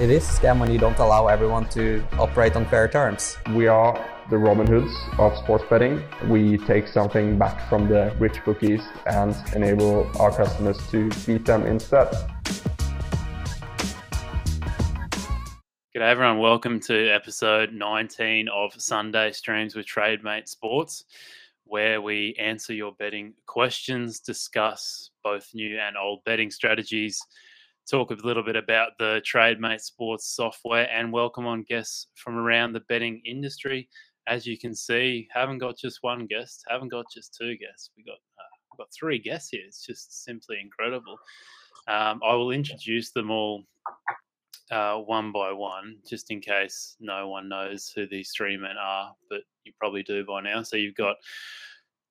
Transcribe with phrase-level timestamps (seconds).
[0.00, 3.36] It is a scam when you don't allow everyone to operate on fair terms.
[3.52, 3.98] We are
[4.30, 6.00] the Robin Hoods of sports betting.
[6.28, 11.66] We take something back from the rich bookies and enable our customers to beat them
[11.66, 12.14] instead.
[15.92, 21.06] G'day everyone, welcome to episode 19 of Sunday Streams with TradeMate Sports,
[21.64, 27.20] where we answer your betting questions, discuss both new and old betting strategies,
[27.90, 32.72] talk a little bit about the TradeMate Sports software, and welcome on guests from around
[32.72, 33.88] the betting industry.
[34.26, 37.90] As you can see, haven't got just one guest, haven't got just two guests.
[37.96, 39.62] We got uh, got three guests here.
[39.66, 41.16] It's just simply incredible.
[41.88, 43.64] Um, I will introduce them all
[44.70, 49.14] uh, one by one, just in case no one knows who these three men are,
[49.30, 50.62] but you probably do by now.
[50.62, 51.16] So you've got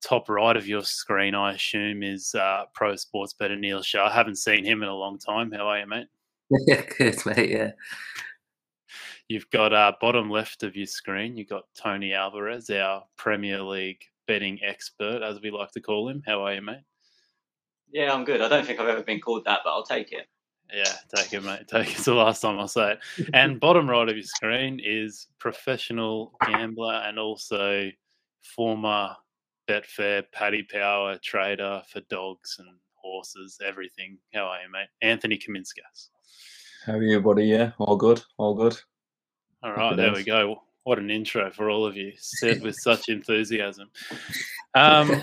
[0.08, 4.08] top right of your screen, I assume, is uh, pro sports better Neil Shah.
[4.08, 5.52] I haven't seen him in a long time.
[5.52, 6.08] How are you, mate?
[6.50, 7.50] Yeah, good, mate.
[7.50, 7.72] Yeah.
[9.28, 14.02] You've got uh, bottom left of your screen, you've got Tony Alvarez, our Premier League
[14.26, 16.24] betting expert, as we like to call him.
[16.26, 16.84] How are you, mate?
[17.92, 18.42] Yeah, I'm good.
[18.42, 20.28] I don't think I've ever been called that, but I'll take it.
[20.74, 21.68] Yeah, take it, mate.
[21.68, 21.96] Take it.
[21.96, 23.30] It's the last time I'll say it.
[23.34, 27.90] And bottom right of your screen is professional gambler and also
[28.42, 29.16] former
[29.68, 34.18] Betfair Paddy Power trader for dogs and horses, everything.
[34.34, 34.88] How are you, mate?
[35.02, 36.10] Anthony Kaminskas.
[36.86, 37.46] How are you, buddy?
[37.46, 38.80] Yeah, all good, all good.
[39.64, 40.62] All right, there we go.
[40.84, 43.90] What an intro for all of you, said with such enthusiasm.
[44.74, 45.22] Um,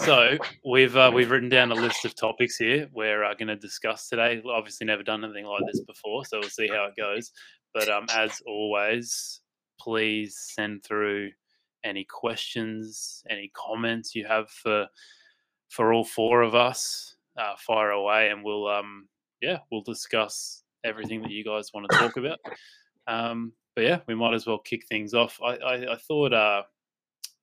[0.00, 3.56] so we've uh, we've written down a list of topics here we're uh, going to
[3.56, 4.42] discuss today.
[4.48, 7.32] Obviously, never done anything like this before, so we'll see how it goes.
[7.74, 9.40] But um, as always,
[9.78, 11.30] please send through
[11.84, 14.86] any questions, any comments you have for
[15.68, 17.16] for all four of us.
[17.36, 19.06] Uh, fire away, and we'll um
[19.40, 22.38] yeah we'll discuss everything that you guys want to talk about.
[23.06, 25.40] Um, but yeah, we might as well kick things off.
[25.42, 26.64] I I, I thought uh,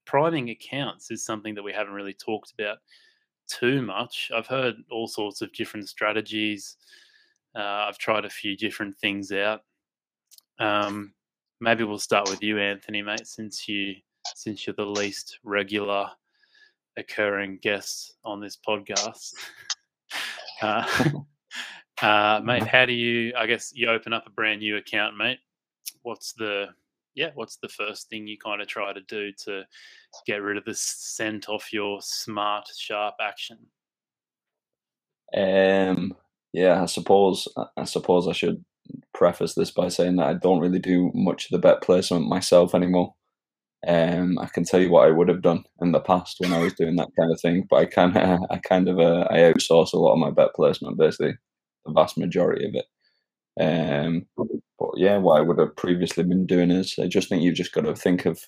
[0.05, 2.77] priming accounts is something that we haven't really talked about
[3.47, 4.31] too much.
[4.35, 6.77] I've heard all sorts of different strategies.
[7.55, 9.61] Uh, I've tried a few different things out.
[10.59, 11.13] Um,
[11.59, 13.95] maybe we'll start with you, Anthony, mate, since you
[14.35, 16.09] since you're the least regular
[16.97, 19.33] occurring guest on this podcast.
[20.61, 20.85] uh,
[22.01, 23.33] uh, mate, how do you?
[23.37, 25.39] I guess you open up a brand new account, mate.
[26.03, 26.67] What's the
[27.15, 27.31] yeah?
[27.35, 29.63] What's the first thing you kind of try to do to
[30.25, 33.57] get rid of the scent off your smart, sharp action?
[35.35, 36.13] Um,
[36.53, 38.63] yeah, I suppose I suppose I should
[39.13, 42.75] preface this by saying that I don't really do much of the bet placement myself
[42.75, 43.15] anymore.
[43.87, 46.59] Um, I can tell you what I would have done in the past when I
[46.59, 49.37] was doing that kind of thing, but I kind of, I kind of, uh, I
[49.37, 51.35] outsource a lot of my bet placement, basically
[51.85, 52.85] the vast majority of it.
[53.59, 57.55] Um, but yeah, what I would have previously been doing is, I just think you've
[57.55, 58.39] just got to think of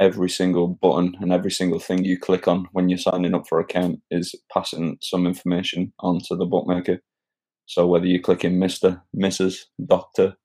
[0.00, 3.60] every single button and every single thing you click on when you're signing up for
[3.60, 7.00] account is passing some information onto the bookmaker.
[7.66, 10.36] So whether you click in Mister, Mrs, Doctor,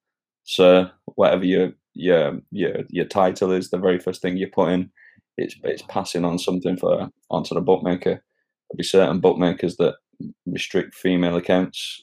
[0.44, 4.90] Sir, whatever you your your your title is the very first thing you put in.
[5.36, 8.22] It's it's passing on something for onto the bookmaker.
[8.70, 9.96] There'll be certain bookmakers that
[10.46, 12.02] restrict female accounts,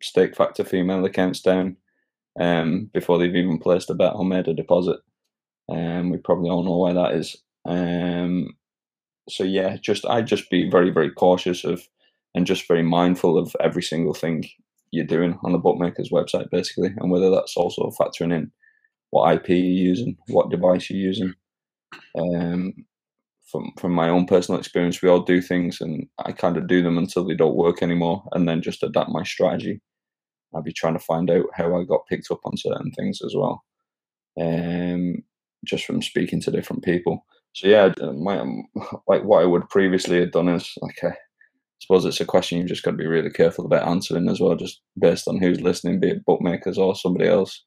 [0.00, 1.76] stake factor female accounts down
[2.40, 5.00] um, before they've even placed a bet or made a deposit.
[5.68, 7.36] And um, we probably all know why that is.
[7.64, 8.56] Um,
[9.28, 11.86] so yeah, just I'd just be very very cautious of
[12.34, 14.44] and just very mindful of every single thing
[14.90, 18.50] you're doing on the bookmaker's website, basically, and whether that's also factoring in
[19.12, 21.34] what IP you're using, what device you're using.
[22.18, 22.72] Um,
[23.50, 26.82] from from my own personal experience, we all do things, and I kind of do
[26.82, 29.80] them until they don't work anymore, and then just adapt my strategy.
[30.54, 33.34] I'll be trying to find out how I got picked up on certain things as
[33.36, 33.62] well,
[34.40, 35.22] um,
[35.64, 37.26] just from speaking to different people.
[37.52, 38.64] So yeah, my um,
[39.06, 41.14] like what I would previously have done is like I
[41.80, 44.56] suppose it's a question you've just got to be really careful about answering as well,
[44.56, 47.62] just based on who's listening, be it bookmakers or somebody else.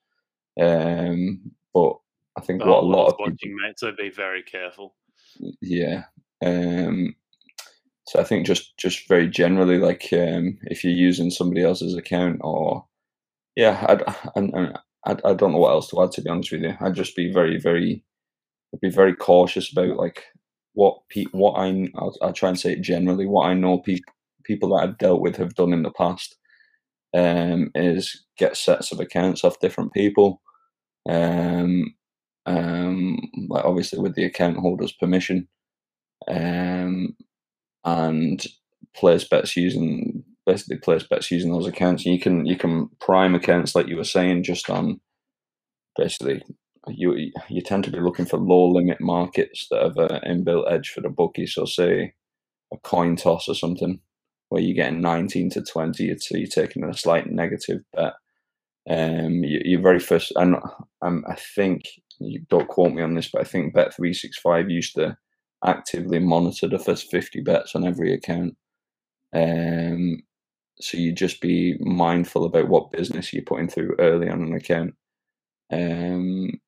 [0.59, 1.93] Um, but
[2.37, 4.95] I think oh, what a lot of watching, people, mate, so be very careful.
[5.61, 6.03] Yeah.
[6.43, 7.15] Um,
[8.07, 12.39] so I think just just very generally, like um, if you're using somebody else's account,
[12.41, 12.85] or
[13.55, 14.73] yeah, I, I,
[15.05, 16.11] I, I don't know what else to add.
[16.13, 18.03] To be honest with you, I'd just be very very
[18.73, 20.23] I'd be very cautious about like
[20.73, 23.25] what pe- what I I'll, I'll try and say it generally.
[23.25, 24.13] What I know people
[24.43, 26.35] people that I've dealt with have done in the past
[27.15, 30.41] um, is get sets of accounts off different people
[31.07, 31.95] um,
[32.45, 33.19] um,
[33.49, 35.47] like obviously with the account holder's permission,
[36.27, 37.15] um,
[37.83, 38.45] and
[38.95, 42.05] place bets using basically place bets using those accounts.
[42.05, 44.99] You can you can prime accounts like you were saying just on
[45.97, 46.43] basically
[46.87, 50.89] you you tend to be looking for low limit markets that have an inbuilt edge
[50.89, 51.47] for the bookie.
[51.47, 52.13] So say
[52.73, 53.99] a coin toss or something
[54.49, 58.13] where you're getting 19 to 20, so you're taking a slight negative bet.
[58.89, 60.57] Um, your, are very first, and
[61.01, 61.83] um, I think
[62.19, 65.17] you don't quote me on this, but I think Bet365 used to
[65.65, 68.55] actively monitor the first 50 bets on every account.
[69.33, 70.21] Um,
[70.79, 74.93] so you just be mindful about what business you're putting through early on an account.
[75.71, 76.59] Um,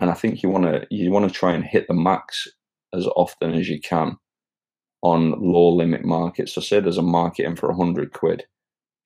[0.00, 2.48] and I think you want to you want to try and hit the max
[2.94, 4.16] as often as you can
[5.02, 6.54] on low limit markets.
[6.54, 8.44] So say there's a market in for hundred quid,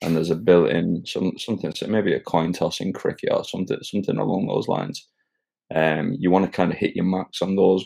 [0.03, 3.79] and there's a built-in some something so maybe a coin toss in cricket or something
[3.83, 5.09] something along those lines.
[5.75, 7.85] Um, you want to kind of hit your max on those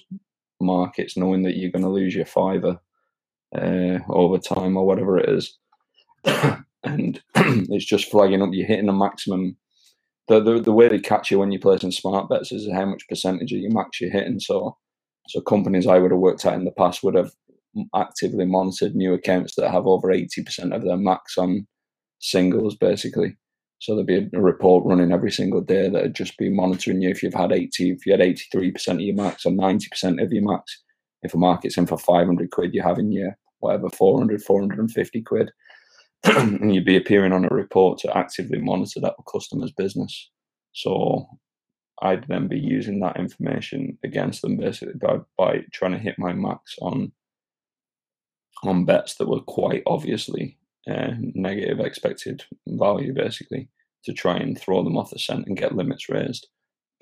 [0.61, 2.79] markets, knowing that you're going to lose your fiver
[3.57, 5.59] uh, over time or whatever it is.
[6.85, 9.57] and it's just flagging up you're hitting a maximum.
[10.29, 13.09] The, the, the way they catch you when you're placing smart bets is how much
[13.09, 14.39] percentage of your max you're hitting.
[14.39, 14.77] So,
[15.29, 17.33] so companies I would have worked at in the past would have
[17.97, 21.67] actively monitored new accounts that have over 80% of their max on
[22.21, 23.37] singles, basically.
[23.81, 27.09] So there'd be a report running every single day that would just be monitoring you
[27.09, 30.45] if you've had 80, if you had 83% of your max or 90% of your
[30.45, 30.83] max.
[31.23, 35.51] If a market's in for 500 quid, you're having your whatever 400, 450 quid.
[36.25, 40.31] and you'd be appearing on a report to actively monitor that customer's business.
[40.73, 41.27] So
[42.03, 46.33] I'd then be using that information against them basically by, by trying to hit my
[46.33, 47.13] max on
[48.63, 53.69] on bets that were quite obviously uh, negative expected value, basically,
[54.05, 56.49] to try and throw them off the scent and get limits raised.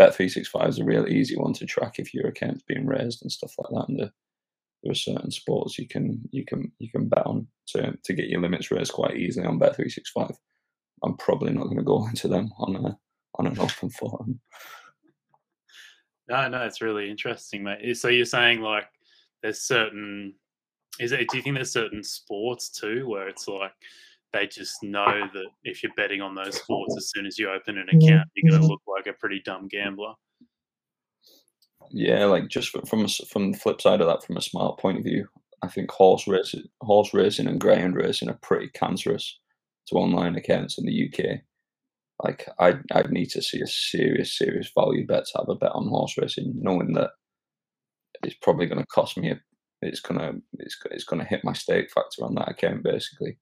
[0.01, 3.53] Bet365 is a real easy one to track if your account's being raised and stuff
[3.59, 3.89] like that.
[3.89, 4.13] And the,
[4.83, 8.29] there are certain sports you can you can you can bet on to to get
[8.29, 10.37] your limits raised quite easily on Bet365.
[11.03, 12.99] I'm probably not going to go into them on a
[13.35, 14.41] on an open forum.
[16.29, 17.97] No, no, it's really interesting, mate.
[17.97, 18.85] So you're saying like
[19.43, 20.35] there's certain
[21.01, 21.29] is it?
[21.29, 23.73] Do you think there's certain sports too where it's like
[24.33, 27.79] they just know that if you're betting on those sports, as soon as you open
[27.79, 28.73] an account, you're going to mm-hmm.
[28.73, 30.13] look like a pretty dumb gambler?
[31.91, 35.05] Yeah, like just from from the flip side of that, from a smart point of
[35.05, 35.27] view,
[35.63, 39.39] I think horse racing, horse racing, and greyhound racing are pretty cancerous
[39.89, 41.41] to online accounts in the UK.
[42.23, 45.73] Like, I'd I'd need to see a serious, serious value bet to have a bet
[45.73, 47.11] on horse racing, knowing that
[48.23, 49.41] it's probably going to cost me a
[49.83, 52.83] it's gonna it's it's gonna hit my stake factor on that account.
[52.83, 53.37] Basically,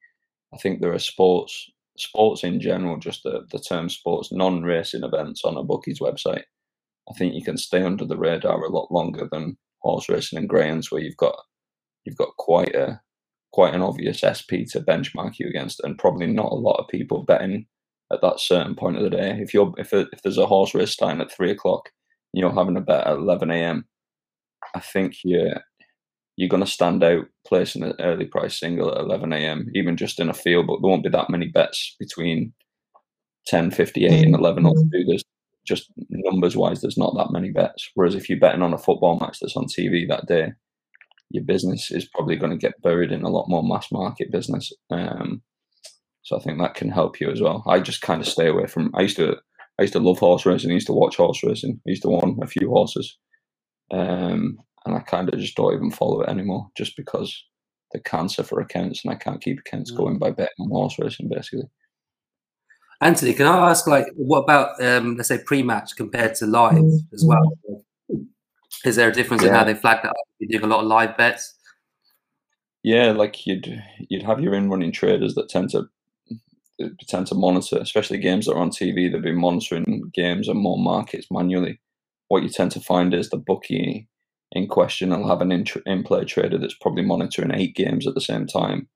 [0.54, 5.04] I think there are sports sports in general, just the the term sports non racing
[5.04, 6.44] events on a bookie's website.
[7.10, 10.48] I think you can stay under the radar a lot longer than horse racing and
[10.48, 11.36] greyhounds, where you've got
[12.04, 13.00] you've got quite a
[13.52, 17.22] quite an obvious SP to benchmark you against, and probably not a lot of people
[17.22, 17.66] betting
[18.12, 19.38] at that certain point of the day.
[19.40, 21.90] If you're if if there's a horse race starting at three o'clock,
[22.32, 23.86] you're having a bet at eleven a.m.
[24.74, 25.60] I think you're
[26.36, 29.68] you're going to stand out placing an early price single at 11 a.m.
[29.74, 32.52] even just in a field, but there won't be that many bets between
[33.50, 34.88] 10:58 and 11 mm-hmm.
[35.06, 35.24] There's
[35.66, 37.90] just numbers wise, there's not that many bets.
[37.94, 40.52] Whereas if you're betting on a football match that's on TV that day,
[41.30, 44.72] your business is probably going to get buried in a lot more mass market business.
[44.90, 45.42] Um,
[46.22, 47.64] so I think that can help you as well.
[47.66, 48.92] I just kind of stay away from.
[48.94, 49.36] I used to,
[49.78, 50.70] I used to love horse racing.
[50.70, 51.80] I used to watch horse racing.
[51.86, 53.16] I used to own a few horses.
[53.90, 57.44] Um, and I kind of just don't even follow it anymore, just because
[57.92, 59.96] the cancer for accounts, and I can't keep accounts mm.
[59.96, 61.68] going by betting on horse racing, basically.
[63.00, 66.98] Anthony, can I ask, like, what about um, let's say pre-match compared to live mm.
[67.12, 67.82] as well?
[68.84, 69.50] Is there a difference yeah.
[69.50, 70.16] in how they flag that up?
[70.38, 71.54] You do a lot of live bets.
[72.82, 75.88] Yeah, like you'd you'd have your in-running traders that tend to
[77.08, 79.10] tend to monitor, especially games that are on TV.
[79.10, 81.80] They've been monitoring games and more markets manually.
[82.28, 84.08] What you tend to find is the bookie
[84.52, 88.20] in question, I'll have an in, play trader that's probably monitoring eight games at the
[88.20, 88.88] same time.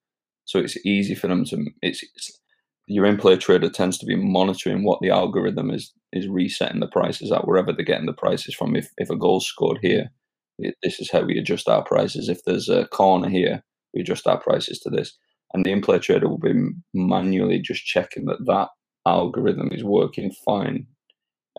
[0.44, 1.66] So it's easy for them to.
[1.82, 2.40] It's, it's
[2.86, 6.88] your in play trader tends to be monitoring what the algorithm is is resetting the
[6.88, 8.74] prices at wherever they're getting the prices from.
[8.74, 10.10] If if a goal's scored here,
[10.58, 12.28] it, this is how we adjust our prices.
[12.28, 13.62] If there's a corner here,
[13.94, 15.16] we adjust our prices to this.
[15.52, 16.54] And the in play trader will be
[16.94, 18.68] manually just checking that that
[19.06, 20.86] algorithm is working fine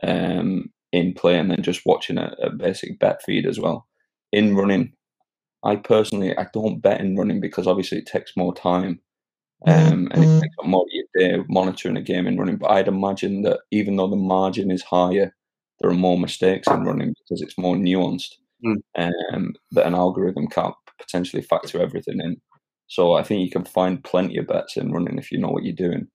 [0.04, 3.88] um, in play and then just watching a, a, basic bet feed as well.
[4.32, 4.94] In running,
[5.64, 9.00] I personally I don't bet in running because obviously it takes more time
[9.68, 12.58] um, and it takes more of your day monitoring a game in running.
[12.58, 15.36] But I'd imagine that even though the margin is higher,
[15.80, 18.36] there are more mistakes in running because it's more nuanced.
[18.66, 18.76] Mm.
[18.96, 22.40] Um, that an algorithm can't potentially factor everything in.
[22.88, 25.64] So I think you can find plenty of bets in running if you know what
[25.64, 26.08] you're doing.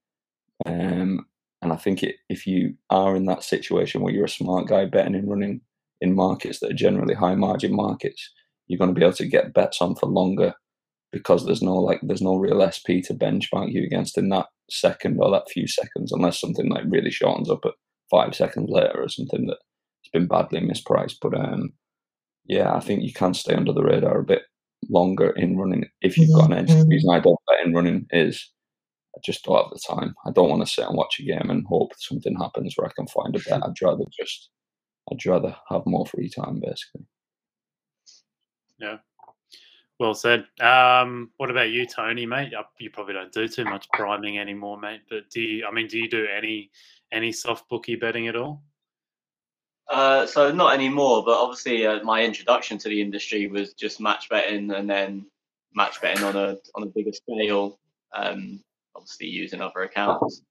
[0.64, 1.26] Um,
[1.62, 4.84] and I think it, if you are in that situation where you're a smart guy
[4.84, 5.60] betting and running
[6.00, 8.30] in markets that are generally high margin markets,
[8.66, 10.54] you're going to be able to get bets on for longer
[11.12, 15.18] because there's no like there's no real SP to benchmark you against in that second
[15.18, 17.72] or that few seconds, unless something like really shortens up at
[18.10, 19.60] five seconds later or something that's
[20.12, 21.16] been badly mispriced.
[21.22, 21.72] But um,
[22.44, 24.42] yeah, I think you can stay under the radar a bit
[24.90, 26.68] longer in running if you've got an edge.
[26.68, 26.88] The mm-hmm.
[26.88, 28.50] reason I don't bet in running is
[29.16, 30.14] I just don't have the time.
[30.26, 32.92] I don't want to sit and watch a game and hope something happens where I
[32.92, 33.62] can find a bet.
[33.66, 34.50] I'd rather just
[35.10, 37.06] I'd rather have more free time basically.
[38.78, 38.98] Yeah.
[39.98, 40.44] Well said.
[40.60, 42.52] Um, what about you, Tony, mate?
[42.78, 45.00] You probably don't do too much priming anymore, mate.
[45.08, 45.66] But do you?
[45.66, 46.70] I mean, do you do any
[47.12, 48.62] any soft bookie betting at all?
[49.88, 54.28] Uh, so not anymore, but obviously uh, my introduction to the industry was just match
[54.28, 55.24] betting, and then
[55.74, 57.78] match betting on a on a bigger scale.
[58.14, 58.60] Um,
[59.06, 60.42] obviously using other accounts.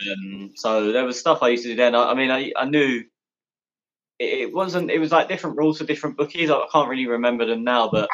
[0.00, 1.94] Um, so there was stuff I used to do then.
[1.94, 3.02] I, I mean, I, I knew
[4.18, 4.90] it, it, wasn't.
[4.90, 6.50] It was like different rules for different bookies.
[6.50, 8.08] I, I can't really remember them now, but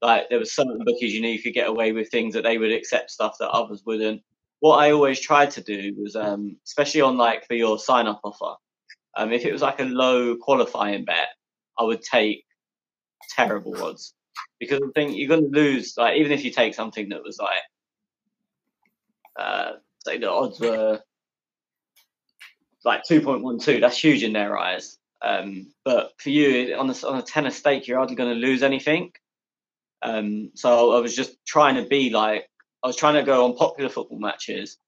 [0.00, 2.56] like there was certain bookies you knew you could get away with things that they
[2.56, 4.22] would accept stuff that others wouldn't.
[4.60, 8.20] What I always tried to do was, um, especially on like for your sign up
[8.24, 8.56] offer,
[9.16, 11.28] um, if it was like a low qualifying bet,
[11.78, 12.44] I would take
[13.34, 14.14] terrible odds
[14.58, 15.94] because I think you're going to lose.
[15.98, 17.60] Like even if you take something that was like,
[19.38, 19.72] uh,
[20.04, 21.00] say the odds were
[22.84, 24.98] like 2.12, that's huge in their eyes.
[25.22, 28.62] Um, but for you on a, on a tenner stake, you're hardly going to lose
[28.62, 29.12] anything.
[30.02, 32.48] Um, so I was just trying to be like,
[32.84, 34.78] I was trying to go on popular football matches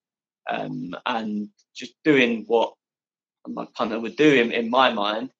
[0.49, 2.75] um, and just doing what
[3.47, 5.31] my punter would do in, in my mind,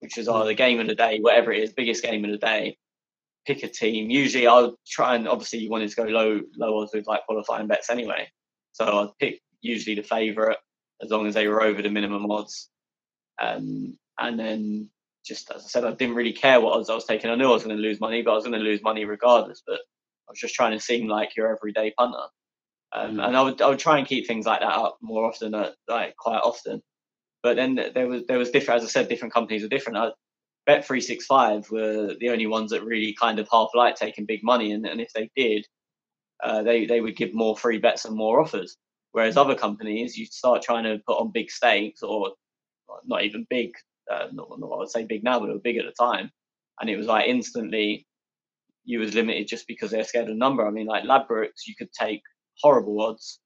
[0.00, 2.78] which is either game of the day, whatever it is, biggest game of the day,
[3.46, 4.10] pick a team.
[4.10, 7.26] Usually I would try and obviously you wanted to go low low odds with like
[7.26, 8.28] qualifying bets anyway.
[8.76, 10.58] So I'd pick usually the favourite
[11.02, 12.68] as long as they were over the minimum odds.
[13.40, 14.90] Um, and then
[15.24, 17.30] just as I said, I didn't really care what odds I was taking.
[17.30, 19.06] I knew I was going to lose money, but I was going to lose money
[19.06, 19.62] regardless.
[19.66, 19.80] But
[20.28, 22.18] I was just trying to seem like your everyday punter.
[22.92, 23.26] Um, mm.
[23.26, 25.70] and I would I would try and keep things like that up more often, uh,
[25.88, 26.82] like quite often.
[27.42, 29.98] But then there was there was different, as I said, different companies are different.
[29.98, 30.10] I,
[30.66, 34.26] Bet three six five were the only ones that really kind of half like taking
[34.26, 35.64] big money, and, and if they did,
[36.42, 38.76] uh, they they would give more free bets and more offers.
[39.12, 42.32] Whereas other companies, you start trying to put on big stakes, or
[43.04, 43.72] not even big,
[44.10, 46.30] uh, not, not I would say big now, but it was big at the time,
[46.80, 48.06] and it was like instantly
[48.84, 50.66] you was limited just because they're scared of number.
[50.66, 52.22] I mean, like Ladbrokes, you could take
[52.60, 53.40] horrible odds,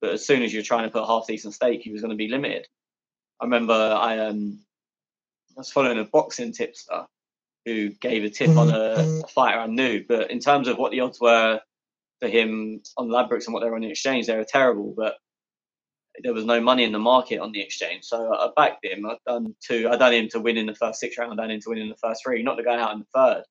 [0.00, 2.10] but as soon as you're trying to put a half decent stake, you was going
[2.10, 2.66] to be limited.
[3.40, 4.60] I remember I um
[5.56, 7.06] I was following a boxing tipster
[7.64, 10.92] who gave a tip on a, a, fighter I knew, but in terms of what
[10.92, 11.60] the odds were
[12.20, 14.94] for him on Ladbrokes and what they were on the exchange, they were terrible.
[14.96, 15.14] But
[16.22, 19.06] there was no money in the market on the exchange, so I backed him.
[19.06, 19.88] I'd done two.
[19.88, 21.32] I done him to win in the first six round.
[21.32, 23.06] I done him to win in the first three, not to go out in the
[23.14, 23.44] third.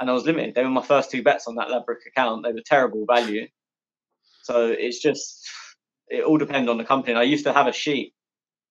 [0.00, 0.54] And I was limited.
[0.54, 2.44] They were my first two bets on that Ladbrokes account.
[2.44, 3.46] They were terrible value.
[4.42, 5.48] So it's just
[6.08, 7.12] it all depends on the company.
[7.12, 8.14] And I used to have a sheet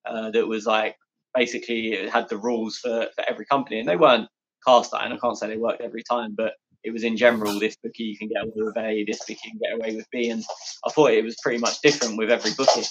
[0.06, 0.96] uh, that was like
[1.34, 4.30] basically it had the rules for, for every company, and they weren't
[4.66, 5.12] cast iron.
[5.12, 6.54] I can't say they worked every time, but
[6.84, 9.52] it was in general this bookie you can get away with A, this bookie you
[9.52, 10.44] can get away with B, and
[10.86, 12.88] I thought it was pretty much different with every bookie.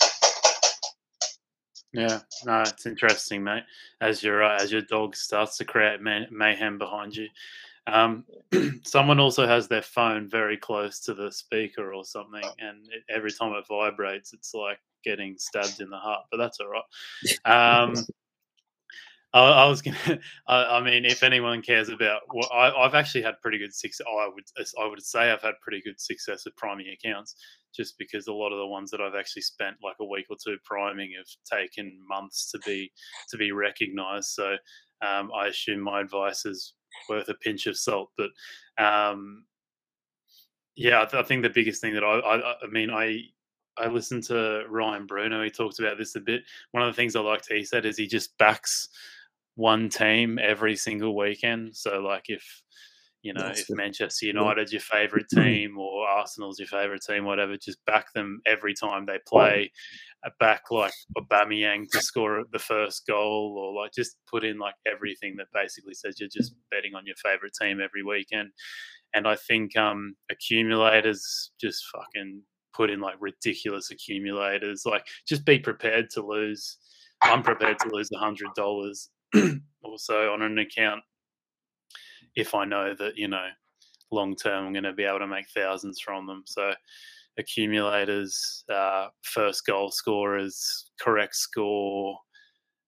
[1.92, 3.64] Yeah, no, it's interesting, mate.
[4.00, 7.28] As your uh, as your dog starts to create may- mayhem behind you,
[7.86, 8.24] um,
[8.84, 13.32] someone also has their phone very close to the speaker or something, and it, every
[13.32, 16.26] time it vibrates, it's like getting stabbed in the heart.
[16.30, 17.82] But that's all right.
[17.82, 17.94] Um,
[19.32, 19.96] I, I was gonna.
[20.48, 24.06] I, I, mean, if anyone cares about, well, I, have actually had pretty good success.
[24.06, 24.44] I would,
[24.80, 27.36] I would say, I've had pretty good success with priming accounts,
[27.74, 30.36] just because a lot of the ones that I've actually spent like a week or
[30.42, 32.90] two priming have taken months to be
[33.30, 34.30] to be recognised.
[34.30, 34.56] So
[35.02, 36.74] um, I assume my advice is
[37.08, 38.10] worth a pinch of salt.
[38.16, 38.30] But
[38.82, 39.44] um,
[40.74, 43.20] yeah, I, I, think the biggest thing that I, I, I mean, I
[43.78, 45.42] I listened to Ryan Bruno.
[45.42, 46.42] He talks about this a bit.
[46.72, 48.88] One of the things I liked he said is he just backs
[49.60, 51.76] one team every single weekend.
[51.76, 52.42] So like if
[53.22, 57.56] you know That's if Manchester United's your favourite team or Arsenal's your favourite team, whatever,
[57.58, 59.70] just back them every time they play.
[60.24, 64.74] Uh, back like Aubameyang to score the first goal, or like just put in like
[64.86, 68.48] everything that basically says you're just betting on your favourite team every weekend.
[69.14, 72.42] And I think um, accumulators just fucking
[72.74, 74.84] put in like ridiculous accumulators.
[74.86, 76.78] Like just be prepared to lose.
[77.22, 79.10] I'm prepared to lose a hundred dollars
[79.82, 81.02] also on an account
[82.36, 83.46] if I know that, you know,
[84.12, 86.42] long term I'm going to be able to make thousands from them.
[86.46, 86.72] So
[87.38, 92.18] accumulators, uh, first goal scorers, correct score,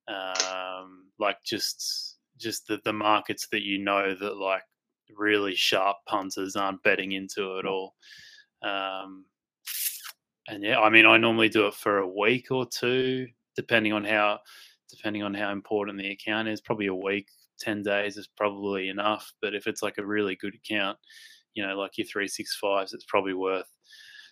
[0.09, 4.63] um, like just just the, the markets that you know that like
[5.17, 7.95] really sharp punters aren't betting into at all.
[8.63, 9.27] Um,
[10.49, 14.05] and yeah, I mean, I normally do it for a week or two, depending on
[14.05, 14.41] how
[14.95, 16.61] depending on how important the account is.
[16.61, 17.27] Probably a week,
[17.59, 19.33] ten days is probably enough.
[19.41, 20.99] But if it's like a really good account,
[21.55, 23.67] you know, like your three six fives, it's probably worth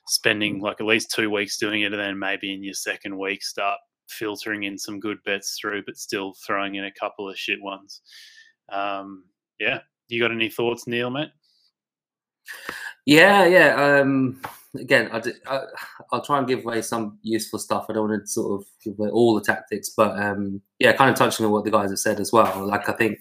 [0.07, 3.43] spending like at least two weeks doing it, and then maybe in your second week
[3.43, 7.62] start filtering in some good bets through, but still throwing in a couple of shit
[7.62, 8.02] ones.
[8.71, 9.25] Um,
[9.59, 11.31] yeah, you got any thoughts, Neil, mate?
[13.07, 14.00] Yeah, yeah.
[14.00, 14.40] Um,
[14.79, 15.62] again, I, I,
[16.12, 17.87] will try and give away some useful stuff.
[17.89, 21.11] I don't want to sort of give away all the tactics, but um, yeah, kind
[21.11, 22.67] of touching on what the guys have said as well.
[22.67, 23.19] Like, I think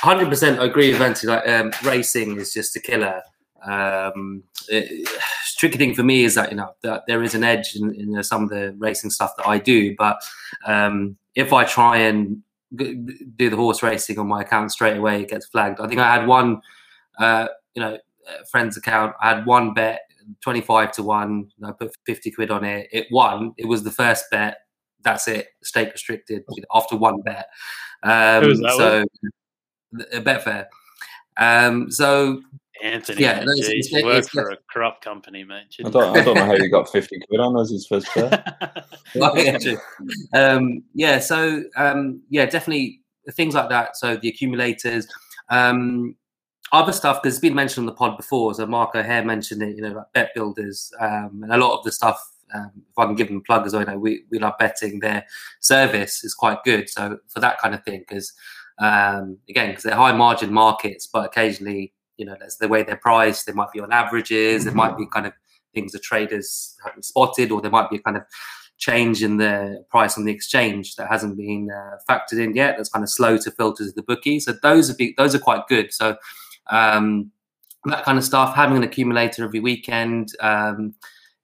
[0.00, 1.32] 100% agree with Anthony.
[1.32, 3.22] Like, um, racing is just a killer.
[3.64, 5.08] Um, it,
[5.58, 8.22] tricky thing for me is that you know that there is an edge in, in
[8.22, 10.18] some of the racing stuff that I do, but
[10.66, 12.42] um, if I try and
[12.74, 15.80] do the horse racing on my account straight away, it gets flagged.
[15.80, 16.62] I think I had one,
[17.18, 17.98] uh, you know,
[18.50, 19.14] friend's account.
[19.20, 20.00] I had one bet,
[20.40, 21.50] twenty five to one.
[21.64, 22.88] I put fifty quid on it.
[22.92, 23.54] It won.
[23.56, 24.58] It was the first bet.
[25.02, 25.48] That's it.
[25.62, 27.48] Stake restricted after one bet.
[28.02, 29.04] Um, so,
[30.12, 30.66] a Betfair.
[31.36, 32.42] Um, so
[32.82, 35.74] Anthony, yeah, no, geez, he works for a corrupt company, mate.
[35.84, 38.86] I don't, I don't know how you got fifty quid on as his first bet.
[39.14, 39.58] yeah,
[40.32, 43.00] um, yeah, so um, yeah, definitely
[43.32, 43.96] things like that.
[43.96, 45.06] So the accumulators,
[45.50, 46.16] um,
[46.72, 48.54] other stuff because it's been mentioned on the pod before.
[48.54, 51.84] So Mark O'Hare mentioned it, you know, like bet builders, um, and a lot of
[51.84, 52.20] the stuff.
[52.52, 54.54] Um, if I can give them a plug as well, you know, we, we love
[54.58, 54.98] betting.
[54.98, 55.24] Their
[55.60, 56.88] service is quite good.
[56.88, 58.32] So for that kind of thing, because
[58.78, 62.96] um, again, because they're high margin markets, but occasionally you know that's the way they're
[62.96, 63.46] priced.
[63.46, 64.64] They might be on averages.
[64.64, 65.32] There might be kind of
[65.74, 68.24] things the traders haven't spotted, or there might be a kind of
[68.76, 72.76] change in the price on the exchange that hasn't been uh, factored in yet.
[72.76, 74.38] That's kind of slow to filter to the bookie.
[74.38, 75.92] So those are those are quite good.
[75.92, 76.16] So
[76.70, 77.30] um,
[77.84, 78.54] that kind of stuff.
[78.54, 80.28] Having an accumulator every weekend.
[80.40, 80.94] Um,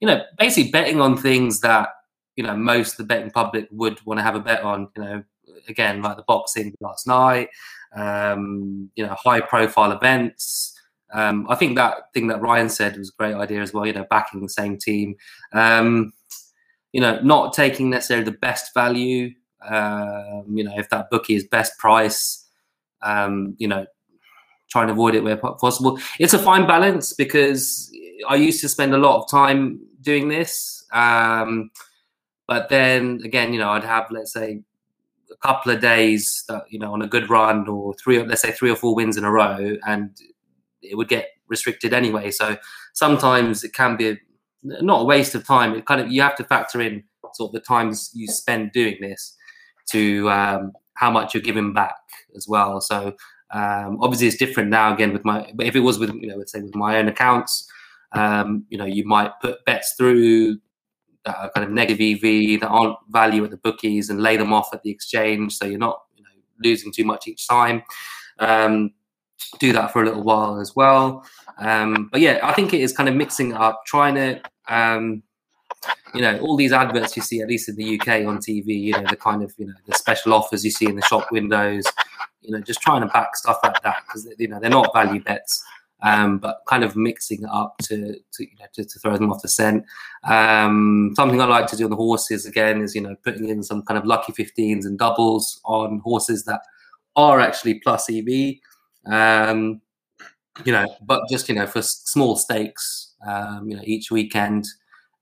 [0.01, 1.89] you know, basically betting on things that
[2.37, 4.89] you know most of the betting public would want to have a bet on.
[4.97, 5.23] You know,
[5.69, 7.49] again like the boxing last night
[7.97, 10.79] um, you know, high profile events.
[11.13, 13.87] Um, I think that thing that Ryan said was a great idea as well.
[13.87, 15.17] You know, backing the same team.
[15.53, 16.13] Um,
[16.93, 19.31] you know, not taking necessarily the best value.
[19.67, 22.47] Um, you know, if that bookie is best price,
[23.03, 23.87] um, you know,
[24.71, 25.99] trying to avoid it where possible.
[26.19, 27.91] It's a fine balance because
[28.29, 30.85] I used to spend a lot of time doing this.
[30.93, 31.71] Um,
[32.47, 34.63] but then again, you know, I'd have let's say
[35.31, 38.53] a couple of days that you know on a good run or three let's say
[38.53, 40.17] three or four wins in a row and
[40.83, 42.57] it would get restricted anyway so
[42.95, 44.17] sometimes it can be a,
[44.63, 47.03] not a waste of time it kind of you have to factor in
[47.35, 49.37] sort of the times you spend doing this
[49.91, 51.97] to um, how much you're giving back
[52.37, 53.15] as well so
[53.53, 56.37] um, obviously it's different now again with my but if it was with you know
[56.37, 57.71] let's say with my own accounts
[58.13, 60.59] um, you know you might put bets through
[61.27, 64.53] that are kind of negative EV that aren't value at the bookies and lay them
[64.53, 66.31] off at the exchange, so you're not you know,
[66.65, 67.83] losing too much each time.
[68.39, 68.93] Um,
[69.59, 71.27] do that for a little while as well.
[71.59, 75.23] Um, but yeah, I think it is kind of mixing up, trying to, um,
[76.15, 78.93] you know, all these adverts you see, at least in the UK on TV, you
[78.93, 81.85] know, the kind of, you know, the special offers you see in the shop windows,
[82.47, 85.23] you know, just trying to back stuff like that because, you know, they're not value
[85.23, 85.65] bets
[86.03, 89.33] um, but kind of mixing it up to to, you know, to, to throw them
[89.33, 89.85] off the scent.
[90.25, 93.63] Um, something I like to do on the horses again is you know putting in
[93.63, 96.61] some kind of lucky 15s and doubles on horses that
[97.17, 98.57] are actually plus EV.
[99.07, 99.81] Um,
[100.65, 104.67] you know, but just you know for small stakes, um, you know, each weekend.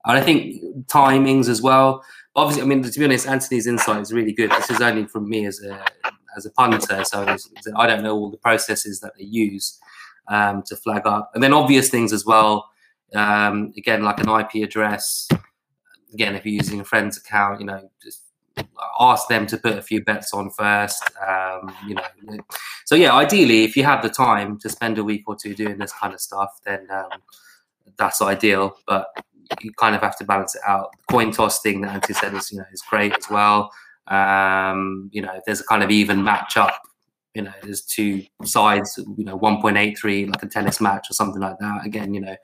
[0.05, 2.03] And I think timings as well.
[2.35, 4.51] Obviously, I mean, to be honest, Anthony's insight is really good.
[4.51, 5.83] This is only from me as a
[6.35, 7.37] as a punter, so
[7.75, 9.79] I don't know all the processes that they use
[10.27, 11.31] um, to flag up.
[11.33, 12.69] And then obvious things as well.
[13.13, 15.27] Um, again, like an IP address.
[16.13, 18.21] Again, if you're using a friend's account, you know, just
[18.99, 21.03] ask them to put a few bets on first.
[21.25, 22.37] Um, you know,
[22.85, 25.77] so yeah, ideally, if you have the time to spend a week or two doing
[25.77, 27.21] this kind of stuff, then um,
[27.97, 28.77] that's ideal.
[28.87, 29.07] But
[29.61, 30.91] you kind of have to balance it out.
[30.93, 33.71] The coin toss thing that Anthony said is, you know, is great as well.
[34.07, 36.81] Um, you know, if there's a kind of even match up
[37.35, 41.59] you know, there's two sides, you know, 1.83 like a tennis match or something like
[41.59, 41.85] that.
[41.85, 42.35] Again, you know,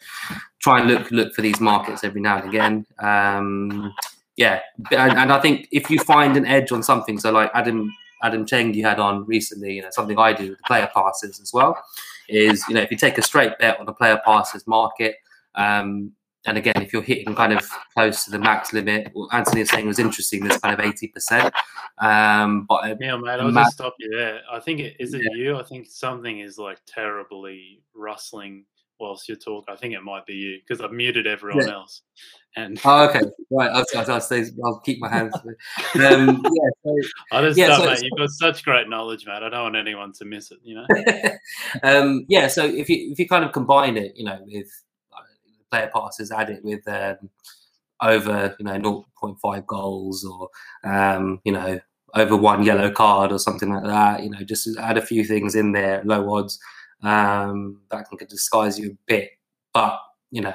[0.59, 2.85] try and look look for these markets every now and again.
[2.99, 3.93] Um,
[4.35, 4.59] yeah,
[4.91, 7.89] and, and, I think if you find an edge on something, so like Adam
[8.21, 11.39] Adam Cheng you had on recently, you know, something I do with the player passes
[11.39, 11.81] as well.
[12.27, 15.15] is you know if you take a straight bet on the player passes market.
[15.55, 16.11] Um,
[16.45, 19.69] and again, if you're hitting kind of close to the max limit, what Anthony is
[19.69, 20.43] saying was interesting.
[20.43, 21.53] There's kind of eighty percent.
[21.99, 24.41] Um, but yeah, mate, I'll just stop you there.
[24.51, 25.43] I think it is it yeah.
[25.43, 25.57] you.
[25.57, 28.65] I think something is like terribly rustling
[28.99, 29.65] whilst you talk.
[29.67, 31.73] I think it might be you because I've muted everyone yeah.
[31.73, 32.01] else.
[32.55, 33.69] And oh, okay, right.
[33.71, 35.33] I'll, I'll, I'll, I'll keep my hands.
[35.35, 35.45] um,
[35.95, 36.95] yeah, so,
[37.31, 37.99] I just yeah, so, mate.
[38.01, 39.43] You've got such great knowledge, man.
[39.43, 40.59] I don't want anyone to miss it.
[40.63, 41.29] You know.
[41.83, 42.47] um, yeah.
[42.47, 44.67] So if you if you kind of combine it, you know, with
[45.71, 47.29] player passes, add it with um,
[48.01, 50.49] over you know 0.5 goals or
[50.83, 51.79] um, you know
[52.13, 54.23] over one yellow card or something like that.
[54.23, 56.59] You know, just add a few things in there, low odds
[57.03, 59.31] um, that can disguise you a bit.
[59.73, 59.99] But
[60.31, 60.53] you know,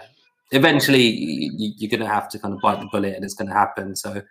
[0.53, 3.49] eventually you, are going to have to kind of bite the bullet, and it's going
[3.49, 3.97] to happen.
[3.97, 4.23] So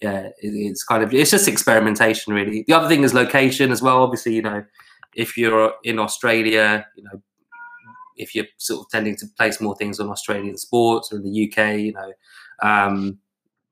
[0.00, 2.64] yeah, it, it's kind of it's just experimentation, really.
[2.66, 4.02] The other thing is location as well.
[4.02, 4.64] Obviously, you know,
[5.14, 7.22] if you're in Australia, you know,
[8.20, 11.48] if you're sort of tending to place more things on Australian sports or in the
[11.48, 12.12] UK, you know,
[12.62, 13.18] um,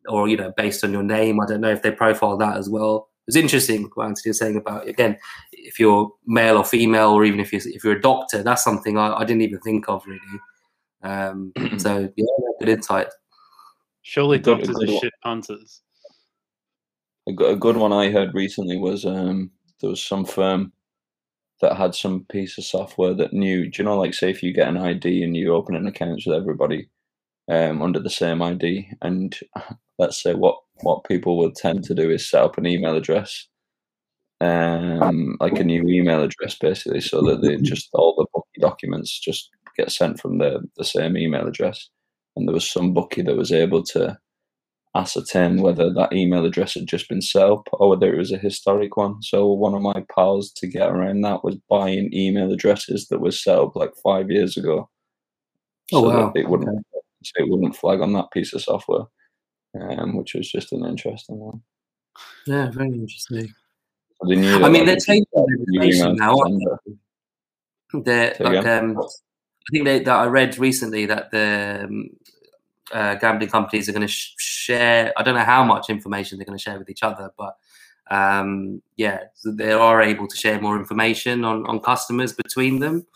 [0.08, 1.40] or you know, based on your name.
[1.40, 3.08] I don't know if they profile that as well.
[3.26, 5.18] It's interesting what Anthony was saying about again,
[5.52, 8.96] if you're male or female, or even if you're if you're a doctor, that's something
[8.96, 10.20] I, I didn't even think of really.
[11.02, 12.26] Um, so yeah,
[12.58, 13.08] good insight.
[14.02, 15.82] Surely doctors are shit punters.
[17.28, 20.72] A good, a good one I heard recently was um, there was some firm
[21.60, 23.68] that had some piece of software that knew.
[23.68, 26.22] Do you know, like, say, if you get an ID and you open an account
[26.26, 26.88] with everybody
[27.48, 29.38] um, under the same ID, and
[29.98, 33.48] let's say what what people would tend to do is set up an email address,
[34.40, 39.50] um, like a new email address, basically, so that they just all the documents just
[39.76, 41.88] get sent from the the same email address.
[42.36, 44.16] And there was some bookie that was able to
[44.94, 48.38] ascertain whether that email address had just been set up or whether it was a
[48.38, 49.22] historic one.
[49.22, 53.30] So one of my pals to get around that was buying email addresses that were
[53.30, 54.88] set up like five years ago.
[55.92, 56.32] Oh so wow!
[56.34, 57.00] It wouldn't okay.
[57.22, 59.06] so it wouldn't flag on that piece of software,
[59.80, 61.62] um, which was just an interesting one.
[62.46, 63.48] Yeah, very interesting.
[64.22, 64.26] I
[64.68, 66.36] mean, they're changing information now.
[67.92, 72.10] They're like, um, I think they, that I read recently that the um,
[72.92, 75.12] uh, gambling companies are going to sh- share.
[75.16, 77.56] I don't know how much information they're going to share with each other, but
[78.10, 83.06] um, yeah, they are able to share more information on, on customers between them.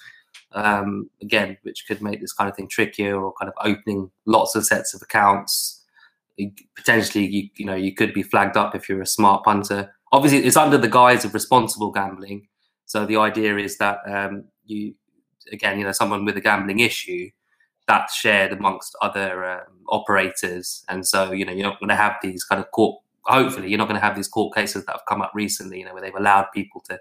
[0.55, 4.55] Um, again, which could make this kind of thing trickier, or kind of opening lots
[4.55, 5.83] of sets of accounts.
[6.77, 9.95] Potentially, you you know you could be flagged up if you're a smart punter.
[10.13, 12.49] Obviously, it's under the guise of responsible gambling.
[12.85, 14.95] So the idea is that um, you,
[15.51, 17.31] again, you know, someone with a gambling issue
[17.89, 20.85] that's shared amongst other um, operators.
[20.89, 23.79] And so, you know, you're not going to have these kind of court, hopefully, you're
[23.79, 26.03] not going to have these court cases that have come up recently, you know, where
[26.03, 26.99] they've allowed people to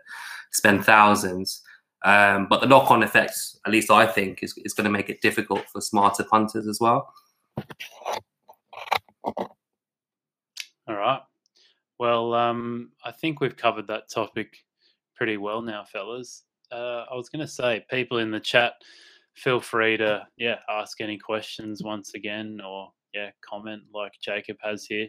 [0.52, 1.62] spend thousands.
[2.04, 5.10] Um, but the knock on effects, at least I think, is, is going to make
[5.10, 7.14] it difficult for smarter punters as well.
[10.88, 11.22] All right.
[12.00, 14.58] Well, um, I think we've covered that topic
[15.16, 16.44] pretty well now, fellas.
[16.72, 18.74] Uh, I was going to say, people in the chat,
[19.36, 24.86] feel free to yeah ask any questions once again or yeah comment like Jacob has
[24.86, 25.08] here.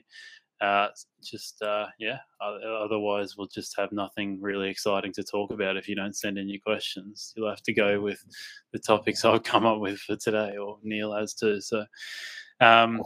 [0.63, 0.89] Uh,
[1.21, 2.19] just uh, yeah.
[2.41, 6.49] Otherwise, we'll just have nothing really exciting to talk about if you don't send in
[6.49, 7.33] your questions.
[7.37, 8.25] You'll have to go with
[8.73, 11.61] the topics I've come up with for today, or Neil has too.
[11.61, 11.85] So,
[12.61, 13.03] um,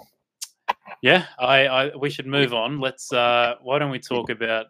[1.00, 2.79] yeah, I, I we should move on.
[2.79, 3.11] Let's.
[3.11, 4.66] Uh, why don't we talk about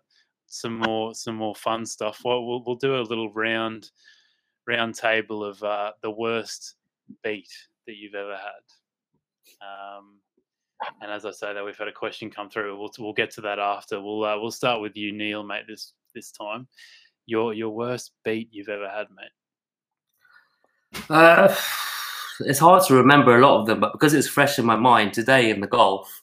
[0.47, 2.21] some more some more fun stuff?
[2.25, 3.91] Well, we'll, we'll do a little round
[4.67, 6.75] round table of uh, the worst
[7.23, 7.53] beat
[7.87, 9.67] that you've ever had.
[9.67, 10.19] Um,
[11.01, 12.79] and as I say that, we've had a question come through.
[12.79, 14.01] We'll we'll get to that after.
[14.01, 15.65] We'll uh, we'll start with you, Neil, mate.
[15.69, 16.69] This this time,
[17.27, 21.01] your your worst beat you've ever had, mate.
[21.09, 21.55] Uh,
[22.41, 25.13] it's hard to remember a lot of them, but because it's fresh in my mind
[25.13, 26.23] today in the golf,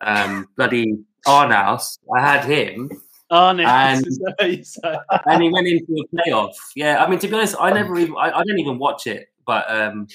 [0.00, 2.90] um, bloody Arnaus, I had him
[3.34, 3.64] Oh, no.
[3.64, 4.04] And,
[5.26, 6.54] and he went into a playoff.
[6.76, 9.28] Yeah, I mean, to be honest, I never even, I, I didn't even watch it,
[9.44, 10.06] but, um,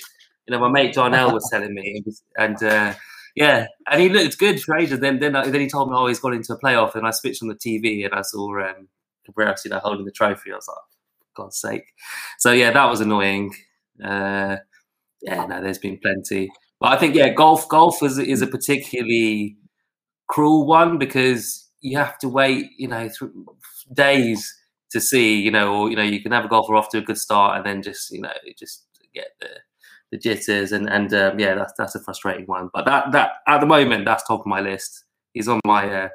[0.48, 2.02] you know, my mate John L was telling me,
[2.38, 2.94] and uh,
[3.36, 5.00] yeah, and he looked good for ages.
[5.00, 7.44] Then, then, then he told me, oh, he's gone into a playoff, and I switched
[7.44, 8.88] on the TV and I saw um,
[9.26, 10.52] Cabrera, you know, holding the trophy.
[10.52, 10.78] I was like,
[11.36, 11.84] God's sake.
[12.40, 13.54] So yeah, that was annoying.
[14.04, 14.58] Uh,
[15.22, 19.58] yeah, no, there's been plenty, but I think yeah, golf, golf is is a particularly
[20.28, 23.46] cruel one because you have to wait, you know, through
[23.94, 24.54] days
[24.92, 27.02] to see, you know, or you know, you can have a golfer off to a
[27.02, 29.50] good start and then just, you know, just get the
[30.12, 32.70] the jitters and and um, yeah, that's that's a frustrating one.
[32.74, 35.04] But that that at the moment, that's top of my list.
[35.34, 36.10] He's on my uh,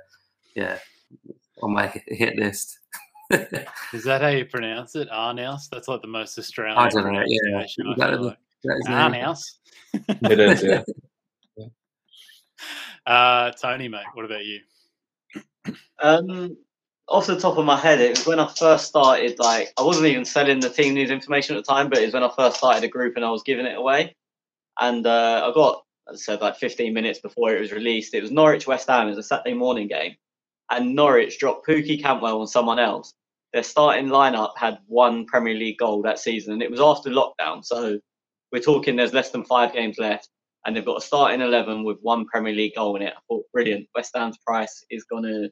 [0.56, 0.78] yeah
[1.62, 2.78] on my hit list.
[3.30, 5.08] Is that how you pronounce it?
[5.10, 5.68] Arnaus?
[5.72, 7.22] That's like the most Australian I don't know.
[7.26, 8.38] Yeah, pronunciation, I That like.
[8.64, 9.40] that is- Arnaus.
[10.30, 10.82] It is, yeah.
[13.06, 14.60] Uh, Tony, mate, what about you?
[16.00, 16.56] Um,
[17.08, 19.38] off the top of my head, it was when I first started.
[19.38, 22.14] Like, I wasn't even selling the team news information at the time, but it was
[22.14, 24.14] when I first started a group and I was giving it away.
[24.80, 28.14] And uh, I got, as I said, like 15 minutes before it was released.
[28.14, 29.06] It was Norwich West Ham.
[29.06, 30.16] It was a Saturday morning game,
[30.70, 33.14] and Norwich dropped Pukki Cantwell on someone else.
[33.52, 37.64] Their starting lineup had one Premier League goal that season, and it was after lockdown.
[37.64, 38.00] So
[38.50, 40.28] we're talking there's less than five games left,
[40.64, 43.12] and they've got a starting 11 with one Premier League goal in it.
[43.16, 43.88] I thought, brilliant.
[43.94, 45.50] West Ham's price is going to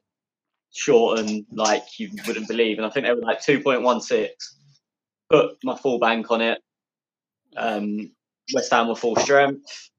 [0.73, 2.77] shorten like you wouldn't believe.
[2.77, 4.27] And I think they were like 2.16.
[5.29, 6.59] Put my full bank on it.
[7.55, 8.11] Um,
[8.53, 9.89] West Ham were full strength.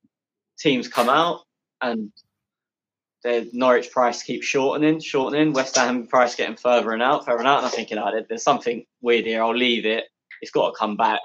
[0.58, 1.42] Teams come out
[1.80, 2.10] and
[3.22, 5.52] the Norwich price keeps shortening, shortening.
[5.52, 7.58] West Ham price getting further and out, further and out.
[7.58, 9.42] And I'm thinking, oh, there- there's something weird here.
[9.42, 10.04] I'll leave it.
[10.42, 11.20] It's got to come back.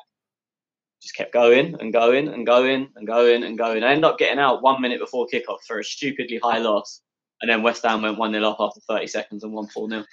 [1.02, 3.84] Just kept going and going and going and going and going.
[3.84, 7.02] I ended up getting out one minute before kickoff for a stupidly high loss.
[7.42, 10.04] And then West Ham went 1 0 up after 30 seconds and won 4 0.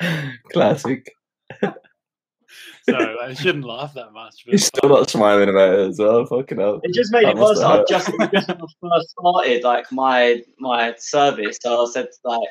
[0.52, 1.10] Classic.
[1.62, 4.44] so I shouldn't laugh that much.
[4.44, 6.26] But He's still not smiling about it as well.
[6.26, 6.80] Fucking hell.
[6.82, 7.60] It just made That it worse.
[7.60, 12.48] I just, just when I first started like my my service, so I said like,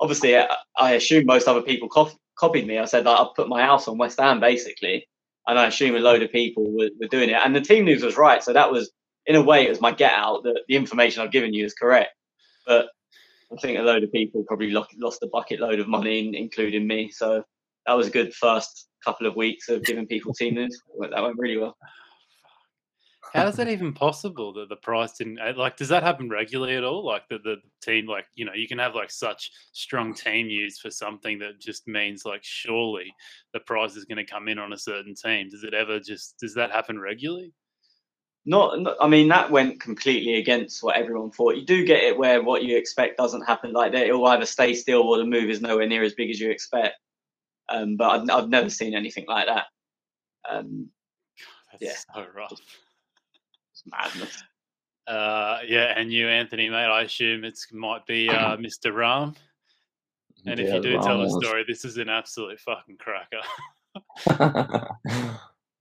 [0.00, 0.46] obviously I,
[0.78, 2.78] I assume most other people cop- copied me.
[2.78, 5.06] I said like, I put my house on West Ham basically,
[5.46, 7.38] and I assume a load of people were, were doing it.
[7.44, 8.90] And the team news was right, so that was
[9.26, 11.74] in a way it was my get out that the information I've given you is
[11.74, 12.14] correct.
[12.66, 12.86] But
[13.52, 17.10] I think a load of people probably lost a bucket load of money, including me.
[17.10, 17.42] So
[17.86, 20.80] that was a good first couple of weeks of giving people team news.
[20.98, 21.76] That went really well.
[23.32, 25.76] How is that even possible that the price didn't uh, like?
[25.76, 27.04] Does that happen regularly at all?
[27.04, 30.78] Like the the team, like you know, you can have like such strong team use
[30.78, 33.12] for something that just means like surely
[33.52, 35.48] the price is going to come in on a certain team.
[35.50, 37.52] Does it ever just does that happen regularly?
[38.46, 42.16] not, not i mean that went completely against what everyone thought you do get it
[42.16, 45.50] where what you expect doesn't happen like that it'll either stay still or the move
[45.50, 46.94] is nowhere near as big as you expect
[47.68, 49.64] um, but I've, I've never seen anything like that
[50.48, 50.88] um,
[51.72, 52.14] That's Yeah.
[52.14, 52.52] so rough.
[53.90, 54.42] Madness
[55.06, 56.86] Uh, yeah, and you, Anthony, mate.
[56.86, 58.92] I assume it's might be uh, Mr.
[58.92, 59.36] Rahm.
[60.46, 63.40] And if you do tell a story, this is an absolute fucking cracker.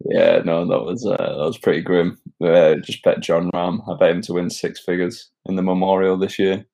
[0.09, 2.17] yeah, no, that was uh, that was pretty grim.
[2.43, 3.81] Uh, just bet Jon Rahm.
[3.87, 6.65] I bet him to win six figures in the Memorial this year,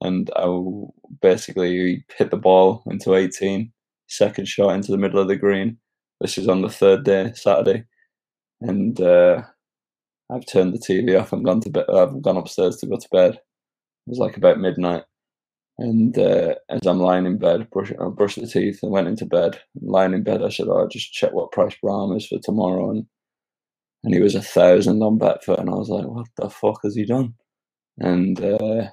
[0.00, 0.46] and I
[1.20, 3.70] basically hit the ball into 18,
[4.08, 5.78] second shot into the middle of the green.
[6.20, 7.84] This is on the third day, Saturday,
[8.60, 9.42] and uh,
[10.32, 11.86] I've turned the TV off and gone to bed.
[11.90, 13.34] I've gone upstairs to go to bed.
[13.34, 13.54] It
[14.08, 15.04] was like about midnight.
[15.78, 19.26] And uh, as I'm lying in bed, brush, I brushed the teeth and went into
[19.26, 19.60] bed.
[19.82, 22.90] Lying in bed, I said, "Oh, "I'll just check what price Rahm is for tomorrow."
[22.92, 23.06] And
[24.04, 26.96] and he was a thousand on Betfair, and I was like, "What the fuck has
[26.96, 27.34] he done?"
[27.98, 28.88] And uh,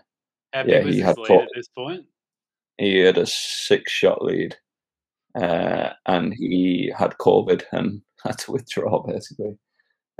[0.65, 2.05] Yeah, he had four- at this point?
[2.77, 4.57] he had a six-shot lead,
[5.35, 9.57] uh, and he had COVID and had to withdraw basically.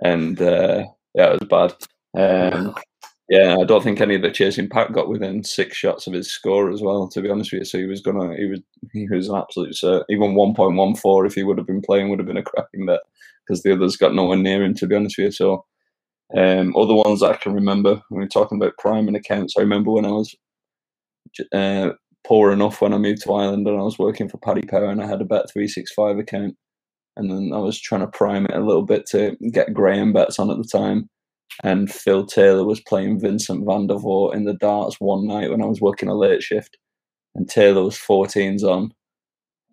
[0.04, 1.74] And uh, yeah, it was bad.
[2.54, 2.76] Um,
[3.30, 6.32] yeah, I don't think any of the chasing pack got within six shots of his
[6.32, 7.08] score as well.
[7.10, 8.60] To be honest with you, so he was gonna, he was,
[8.93, 9.76] he was an absolute.
[9.84, 12.38] Uh, even one point one four, if he would have been playing, would have been
[12.38, 13.02] a cracking bet
[13.46, 14.74] because the others got nowhere near him.
[14.76, 15.65] To be honest with you, so
[16.36, 19.56] um, other ones that I can remember when we're talking about prime and accounts.
[19.58, 20.36] I remember when I was
[21.54, 21.91] uh,
[22.26, 25.02] poor enough when I moved to Ireland and I was working for Paddy Power and
[25.02, 26.56] I had a Bet three six five account,
[27.18, 30.40] and then I was trying to prime it a little bit to get Graham bets
[30.40, 31.10] on at the time
[31.64, 35.62] and Phil Taylor was playing Vincent van der Voort in the darts one night when
[35.62, 36.78] I was working a late shift,
[37.36, 38.94] and Taylor was 14s on,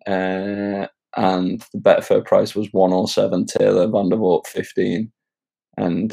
[0.07, 3.45] uh, and the Betfair price was 107.
[3.45, 5.11] Taylor van der Voort 15,
[5.77, 6.11] and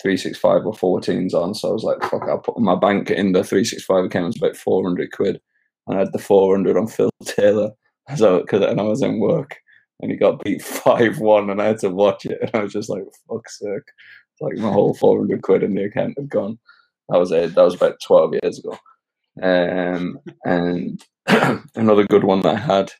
[0.00, 1.54] 365 or 14s on.
[1.54, 4.36] So I was like, fuck, I'll put my bank in the 365 account It was
[4.36, 5.40] about 400 quid,
[5.86, 7.72] and I had the 400 on Phil Taylor,
[8.16, 9.56] so cause, and I was in work.
[10.00, 12.72] And he got beat five one, and I had to watch it, and I was
[12.72, 13.90] just like, "Fuck's sake!"
[14.40, 16.58] like my whole 400 quid in the account had gone.
[17.08, 17.54] That was it.
[17.54, 18.78] That was about 12 years ago.
[19.42, 21.04] Um, and
[21.74, 22.92] another good one that I had,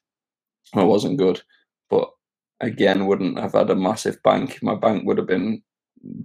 [0.74, 1.42] well, wasn't good,
[1.88, 2.10] but
[2.60, 4.58] again, wouldn't have had a massive bank.
[4.62, 5.62] My bank would have been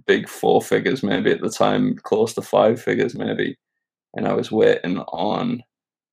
[0.06, 3.56] big four figures, maybe at the time, close to five figures, maybe.
[4.14, 5.62] And I was waiting on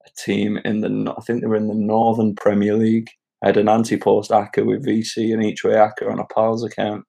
[0.05, 3.09] a team in the, I think they were in the Northern Premier League.
[3.43, 6.63] I had an anti post ACCA with VC and each way ACCA on a PALS
[6.63, 7.03] account.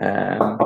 [0.00, 0.58] Um,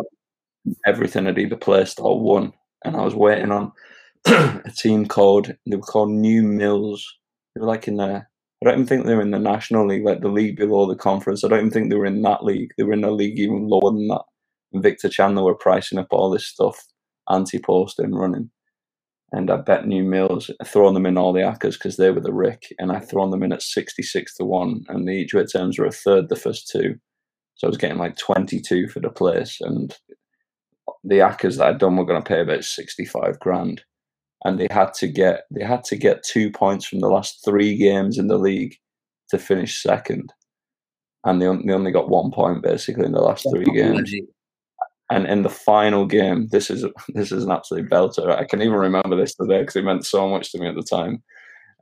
[0.87, 2.53] everything had either placed or won,
[2.85, 3.73] and I was waiting on
[4.27, 7.07] a team called they were called New Mills.
[7.55, 8.27] They were like in the
[8.61, 10.97] I don't even think they were in the National League, like the league below the
[10.97, 11.45] conference.
[11.45, 12.73] I don't even think they were in that league.
[12.77, 14.23] They were in a league even lower than that.
[14.73, 16.85] And Victor Chandler were pricing up all this stuff,
[17.31, 18.51] anti-posting, running.
[19.31, 22.33] And I bet New Mills, throwing them in all the ACCAs because they were the
[22.33, 25.79] Rick, and I thrown them in at 66 to 1, and the each way terms
[25.79, 26.97] were a third the first two.
[27.57, 29.95] So I was getting like 22 for the place, and
[31.05, 33.83] the ACCAs that I'd done were going to pay about 65 grand
[34.45, 37.77] and they had to get they had to get two points from the last three
[37.77, 38.77] games in the league
[39.31, 40.33] to finish second,
[41.25, 44.15] and they, they only got one point basically in the last three games.
[45.11, 48.31] And in the final game, this is this is an absolute belter.
[48.31, 50.83] I can even remember this today because it meant so much to me at the
[50.83, 51.23] time.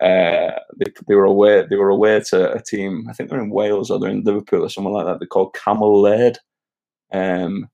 [0.00, 3.06] Uh, they, they were away they were away to a team.
[3.08, 5.18] I think they're in Wales or they're in Liverpool or somewhere like that.
[5.18, 6.38] They're called Cammell Laird,
[7.12, 7.68] um,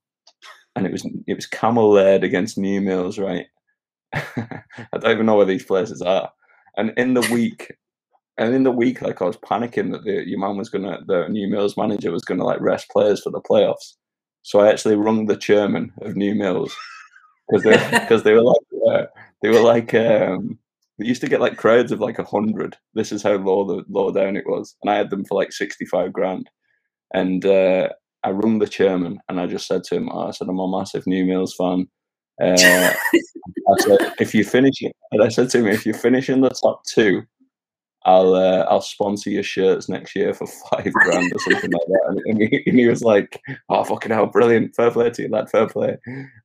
[0.75, 3.47] and it was it was Cammell Laird against New Mills, right?
[4.13, 6.31] I don't even know where these places are.
[6.77, 7.73] And in the week,
[8.37, 11.27] and in the week, like I was panicking that the, your man was gonna, the
[11.27, 13.95] New Mills manager was gonna like rest players for the playoffs.
[14.43, 16.75] So I actually rung the chairman of New Mills
[17.49, 18.57] because they because they were like
[18.89, 19.05] uh,
[19.41, 20.59] they were like um,
[20.99, 22.77] they used to get like crowds of like a hundred.
[22.93, 25.51] This is how low the low down it was, and I had them for like
[25.51, 26.49] sixty five grand.
[27.13, 27.89] And uh,
[28.23, 30.67] I rung the chairman and I just said to him, oh, I said I'm a
[30.67, 31.87] massive New Mills fan.
[32.41, 36.29] Uh, I said, if you finish it, and I said to him, if you finish
[36.29, 37.23] in the top two,
[38.05, 42.21] I'll uh, I'll sponsor your shirts next year for five grand or something like that.
[42.25, 44.75] And, he, and, he, was like, "Oh fucking hell, brilliant!
[44.75, 45.97] Fair play to you, lad, fair play."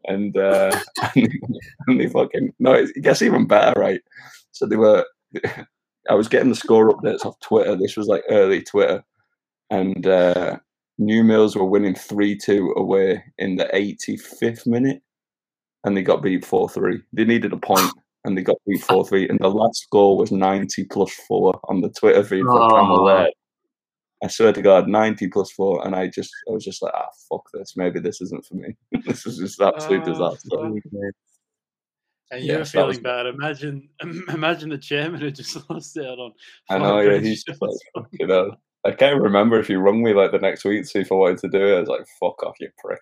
[0.04, 0.78] And uh,
[1.14, 4.00] and, they fucking no, it gets even better, right?
[4.52, 5.04] So they were.
[6.10, 7.76] I was getting the score updates off Twitter.
[7.76, 9.04] This was like early Twitter,
[9.68, 10.56] and uh,
[10.96, 15.02] New Mills were winning three two away in the 85th minute
[15.84, 17.00] and they got beat 4 3.
[17.12, 17.92] They needed a point
[18.24, 19.28] and they got beat 4 3.
[19.28, 22.68] And the last score was 90 plus 4 on the Twitter feed for oh.
[22.68, 23.30] Cammell
[24.22, 25.86] I swear to God, 90 plus 4.
[25.86, 27.76] And I just, I was just like, ah, fuck this.
[27.76, 28.74] Maybe this isn't for me.
[29.06, 30.48] this is just absolute oh, disaster.
[32.30, 32.98] And you're feeling was...
[32.98, 33.26] bad.
[33.26, 33.88] Imagine,
[34.28, 36.32] imagine the chairman who just lost out on.
[36.68, 37.18] I know, yeah.
[37.18, 38.54] He's just like, you know.
[38.84, 41.16] I can't remember if he rung me like the next week to see if I
[41.16, 41.76] wanted to do it.
[41.76, 43.00] I was like, fuck off, you prick.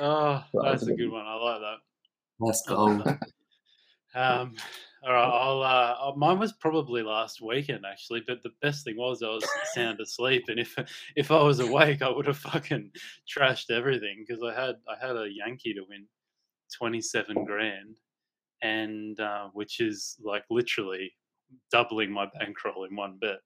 [0.00, 1.26] Oh, that's a good one.
[1.26, 1.76] I like that.
[2.40, 2.86] Let's go.
[4.14, 4.54] um,
[5.04, 5.62] all right, I'll.
[5.62, 10.00] Uh, mine was probably last weekend actually, but the best thing was I was sound
[10.00, 10.76] asleep, and if
[11.16, 12.90] if I was awake, I would have fucking
[13.28, 16.06] trashed everything because I had I had a Yankee to win
[16.76, 17.98] twenty seven grand,
[18.62, 21.12] and uh, which is like literally
[21.72, 23.40] doubling my bankroll in one bet.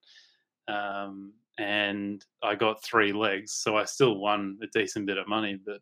[0.74, 5.58] Um, and I got three legs, so I still won a decent bit of money,
[5.64, 5.80] but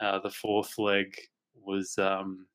[0.00, 1.16] uh, the fourth leg
[1.54, 2.46] was, um,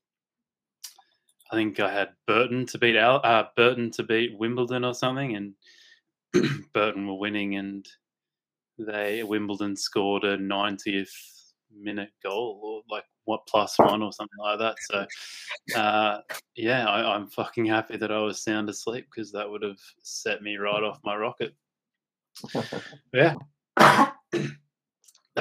[1.51, 5.35] I think I had Burton to beat Al, uh, Burton to beat Wimbledon or something,
[5.35, 5.53] and
[6.73, 7.87] Burton were winning, and
[8.77, 11.09] they Wimbledon scored a 90th
[11.73, 14.75] minute goal or like what plus one or something like that.
[14.89, 16.19] So, uh,
[16.55, 20.41] yeah, I, am fucking happy that I was sound asleep because that would have set
[20.41, 21.55] me right off my rocket.
[23.13, 23.35] yeah.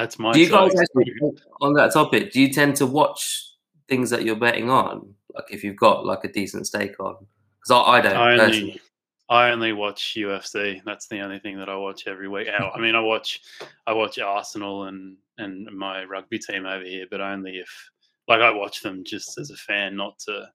[0.01, 0.31] That's my.
[0.31, 1.13] Do you guys actually,
[1.61, 2.31] on that topic?
[2.31, 3.51] Do you tend to watch
[3.87, 5.13] things that you're betting on?
[5.35, 7.17] Like if you've got like a decent stake on,
[7.59, 8.17] because I, I, don't.
[8.17, 8.81] I only,
[9.29, 10.81] I only watch UFC.
[10.83, 12.47] That's the only thing that I watch every week.
[12.49, 13.41] I mean, I watch,
[13.85, 17.91] I watch Arsenal and and my rugby team over here, but only if
[18.27, 20.49] like I watch them just as a fan, not to,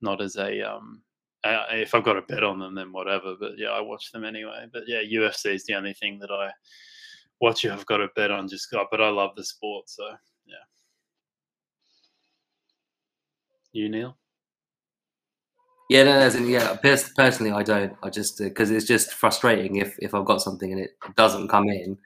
[0.00, 1.02] not as a um.
[1.42, 3.34] if I've got a bet on them, then whatever.
[3.34, 4.66] But yeah, I watch them anyway.
[4.72, 6.52] But yeah, UFC is the only thing that I
[7.38, 10.04] what you have got to bet on just got, but I love the sport, so
[10.46, 10.54] yeah.
[13.72, 14.16] You Neil?
[15.88, 16.76] Yeah, no, as in, yeah.
[16.76, 17.94] Personally, I don't.
[18.02, 21.48] I just because uh, it's just frustrating if if I've got something and it doesn't
[21.48, 21.96] come in.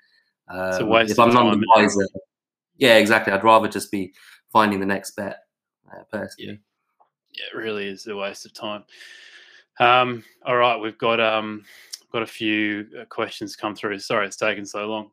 [0.48, 2.06] Um, if I'm not the wiser,
[2.76, 3.32] yeah, exactly.
[3.32, 4.12] I'd rather just be
[4.52, 5.38] finding the next bet.
[5.90, 6.54] Uh, personally, yeah.
[7.38, 8.84] yeah, it really is a waste of time.
[9.78, 11.64] Um, all right, we've got um,
[12.12, 13.98] got a few uh, questions come through.
[14.00, 15.10] Sorry, it's taken so long.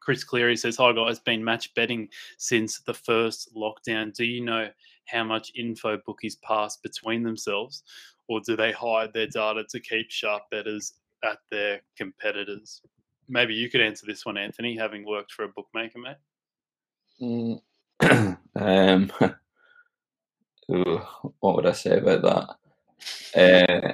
[0.00, 4.12] Chris Cleary says, Hi guys, been match betting since the first lockdown.
[4.14, 4.68] Do you know
[5.06, 7.82] how much info bookies pass between themselves,
[8.28, 10.94] or do they hide their data to keep sharp betters
[11.24, 12.82] at their competitors?
[13.28, 16.16] Maybe you could answer this one, Anthony, having worked for a bookmaker, mate.
[17.22, 17.60] Mm.
[18.56, 19.10] um,
[21.40, 22.56] what would I say about that?
[23.34, 23.92] Uh,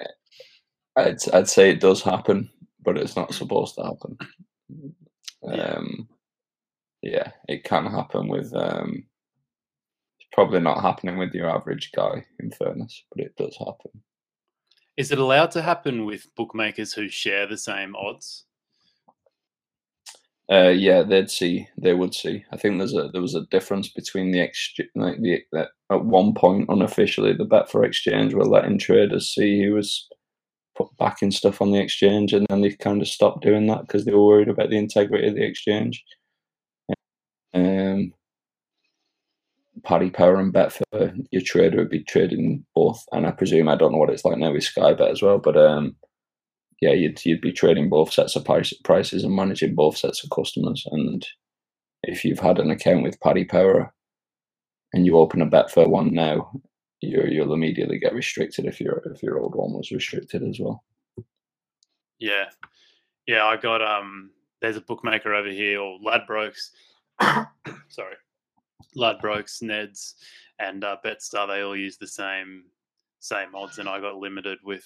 [0.96, 2.50] I'd, I'd say it does happen,
[2.82, 4.18] but it's not supposed to happen.
[5.46, 6.08] Um,
[7.02, 8.54] yeah, it can happen with.
[8.54, 9.04] Um,
[10.18, 14.02] it's probably not happening with your average guy, in fairness, but it does happen.
[14.96, 18.44] Is it allowed to happen with bookmakers who share the same odds?
[20.50, 21.68] Uh, yeah, they'd see.
[21.78, 22.44] They would see.
[22.52, 24.90] I think there's a there was a difference between the exchange.
[24.96, 25.44] Like the
[25.90, 30.08] at one point unofficially, the Betfair exchange were letting traders see who was
[30.80, 34.04] put backing stuff on the exchange, and then they kind of stopped doing that because
[34.04, 36.04] they were worried about the integrity of the exchange.
[37.52, 38.12] Um,
[39.84, 43.92] Paddy Power and Betfair, your trader would be trading both, and I presume I don't
[43.92, 45.96] know what it's like now with Sky Bet as well, but um,
[46.80, 50.30] yeah, you'd you'd be trading both sets of price, prices and managing both sets of
[50.30, 50.84] customers.
[50.90, 51.26] And
[52.02, 53.92] if you've had an account with Paddy Power
[54.92, 56.50] and you open a Betfair one now,
[57.00, 60.84] you you'll immediately get restricted if your if your old one was restricted as well.
[62.18, 62.46] Yeah,
[63.26, 63.46] yeah.
[63.46, 64.30] I got um.
[64.60, 66.70] There's a bookmaker over here, or Ladbrokes.
[67.88, 68.16] sorry,
[68.96, 70.14] Ladbrokes, Neds,
[70.58, 71.48] and uh, Betstar.
[71.48, 72.64] They all use the same
[73.20, 74.84] same odds, and I got limited with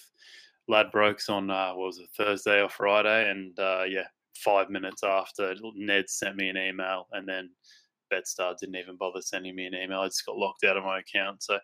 [0.71, 4.07] Ladbrokes on uh, what was it Thursday or Friday, and uh, yeah,
[4.37, 7.51] five minutes after Ned sent me an email, and then
[8.12, 10.01] Betstar didn't even bother sending me an email.
[10.01, 11.43] I just got locked out of my account.
[11.43, 11.59] So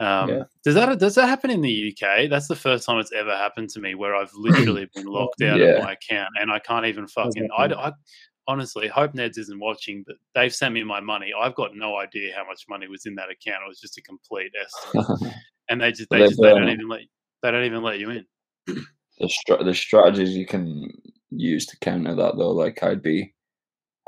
[0.00, 0.42] um, yeah.
[0.64, 2.30] does that does that happen in the UK?
[2.30, 5.58] That's the first time it's ever happened to me where I've literally been locked out
[5.58, 5.66] yeah.
[5.66, 7.48] of my account and I can't even fucking.
[7.56, 7.92] I, I
[8.48, 11.32] honestly hope Neds isn't watching, but they've sent me my money.
[11.38, 13.62] I've got no idea how much money was in that account.
[13.64, 15.34] It was just a complete estimate,
[15.68, 17.00] and they just they just they don't even let
[17.42, 18.26] they don't even let you in.
[18.66, 20.90] the str- the strategies you can
[21.30, 23.34] use to counter that though, like I'd be,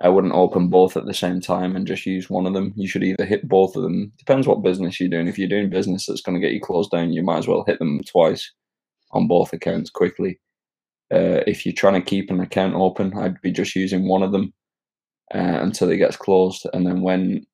[0.03, 2.73] I wouldn't open both at the same time and just use one of them.
[2.75, 4.13] You should either hit both of them.
[4.19, 5.29] Depends what business you're doing.
[5.29, 7.63] If you're doing business that's going to get you closed down, you might as well
[7.65, 8.53] hit them twice
[9.13, 10.41] on both accounts quickly.
[11.13, 14.33] Uh, if you're trying to keep an account open, I'd be just using one of
[14.33, 14.53] them
[15.33, 17.47] uh, until it gets closed, and then when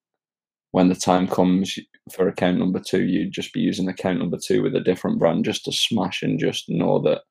[0.70, 1.78] when the time comes
[2.12, 5.44] for account number two, you'd just be using account number two with a different brand
[5.44, 7.22] just to smash and just know that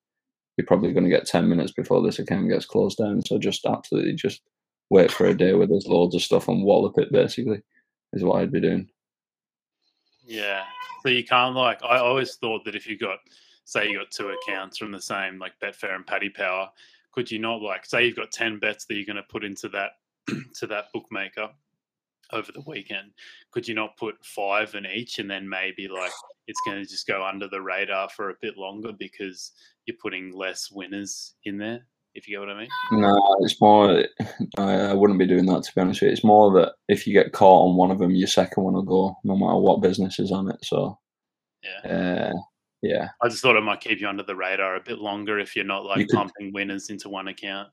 [0.58, 3.24] you're probably going to get 10 minutes before this account gets closed down.
[3.24, 4.42] So just absolutely just
[4.90, 7.62] wait for a day where there's loads of stuff and wallop it basically
[8.14, 8.90] is what I'd be doing.
[10.26, 10.64] Yeah.
[11.04, 13.20] So you can't like, I always thought that if you got,
[13.66, 16.70] say you got two accounts from the same, like Betfair and Paddy Power,
[17.12, 19.70] could you not like, say you've got 10 bets that you're going to put into
[19.70, 19.92] that,
[20.56, 21.50] to that bookmaker
[22.34, 23.12] over the weekend.
[23.52, 26.12] Could you not put five in each and then maybe like
[26.48, 29.52] it's going to just go under the radar for a bit longer because
[29.86, 31.86] you're putting less winners in there?
[32.18, 32.70] If you get what I mean?
[32.94, 34.04] No, it's more.
[34.58, 36.14] I wouldn't be doing that to be honest with you.
[36.14, 38.82] It's more that if you get caught on one of them, your second one will
[38.82, 40.58] go, no matter what business is on it.
[40.66, 40.98] So,
[41.64, 42.34] yeah, uh,
[42.82, 43.10] yeah.
[43.22, 45.64] I just thought it might keep you under the radar a bit longer if you're
[45.64, 47.70] not like you pumping could, winners into one account.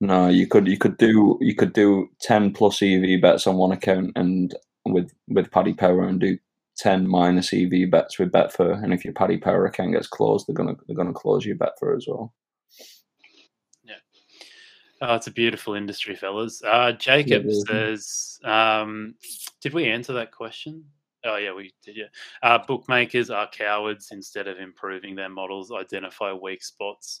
[0.00, 3.72] No, you could you could do you could do ten plus EV bets on one
[3.72, 4.56] account and
[4.86, 6.38] with with Paddy Power and do
[6.78, 8.82] ten minus EV bets with Betfair.
[8.82, 11.98] And if your Paddy Power account gets closed, they're gonna they're gonna close your Betfair
[11.98, 12.32] as well.
[15.02, 16.62] Oh, it's a beautiful industry, fellas.
[16.62, 19.14] Uh, Jacob yeah, says, um,
[19.60, 20.84] "Did we answer that question?"
[21.24, 21.96] Oh yeah, we did.
[21.96, 22.04] Yeah,
[22.42, 24.08] uh, bookmakers are cowards.
[24.12, 27.20] Instead of improving their models, identify weak spots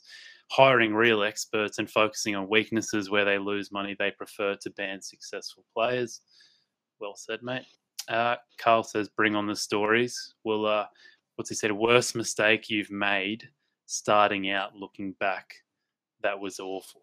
[0.50, 5.02] hiring real experts and focusing on weaknesses where they lose money, they prefer to ban
[5.02, 6.20] successful players.
[7.00, 7.64] Well said, mate.
[8.08, 10.34] Uh, Carl says, bring on the stories.
[10.44, 10.86] Well, uh,
[11.34, 11.72] what's he said?
[11.72, 13.48] Worst mistake you've made
[13.86, 15.54] starting out looking back.
[16.22, 17.02] That was awful.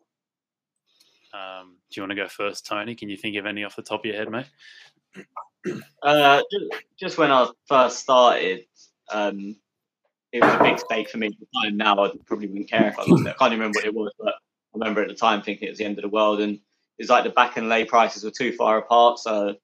[1.33, 2.95] Um, do you want to go first, Tony?
[2.95, 4.45] Can you think of any off the top of your head, mate?
[6.01, 6.41] Uh,
[6.99, 8.65] just, when I first started,
[9.09, 9.55] um,
[10.33, 11.77] it was a big stake for me at the time.
[11.77, 13.29] Now I probably wouldn't care if I lost it.
[13.29, 15.77] I can't remember what it was, but I remember at the time thinking it was
[15.77, 16.41] the end of the world.
[16.41, 16.59] And
[16.97, 19.19] it's like the back and lay prices were too far apart.
[19.19, 19.55] So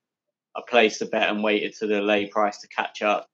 [0.55, 3.28] I placed a bet and waited to the lay price to catch up.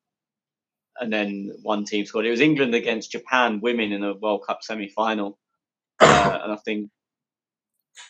[1.00, 2.26] And then one team scored.
[2.26, 5.38] It was England against Japan women in a World Cup semi final.
[6.00, 6.90] Uh, and I think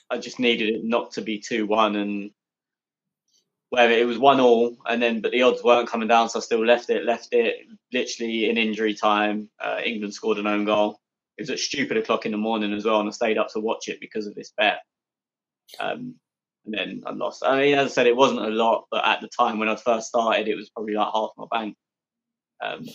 [0.10, 2.32] I just needed it not to be 2 1 and
[3.70, 6.42] where it was one all, and then but the odds weren't coming down, so I
[6.42, 7.04] still left it.
[7.04, 9.50] Left it literally in injury time.
[9.60, 11.00] Uh, England scored an own goal.
[11.38, 13.60] It was at stupid o'clock in the morning as well, and I stayed up to
[13.60, 14.80] watch it because of this bet.
[15.80, 16.16] Um,
[16.66, 17.44] and then I lost.
[17.46, 19.76] I mean, as I said, it wasn't a lot, but at the time when I
[19.76, 21.76] first started, it was probably like half my bank.
[22.64, 22.86] Um,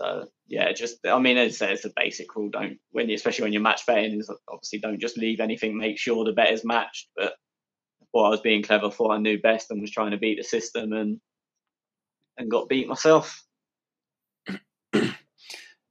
[0.00, 2.48] so yeah, just I mean, as I said, it's a basic rule.
[2.48, 5.76] Don't when you, especially when you're match betting, is obviously don't just leave anything.
[5.76, 7.34] Make sure the bet is matched, but
[8.12, 9.12] what I was being clever for.
[9.12, 11.20] I knew best and was trying to beat the system and
[12.38, 13.44] and got beat myself.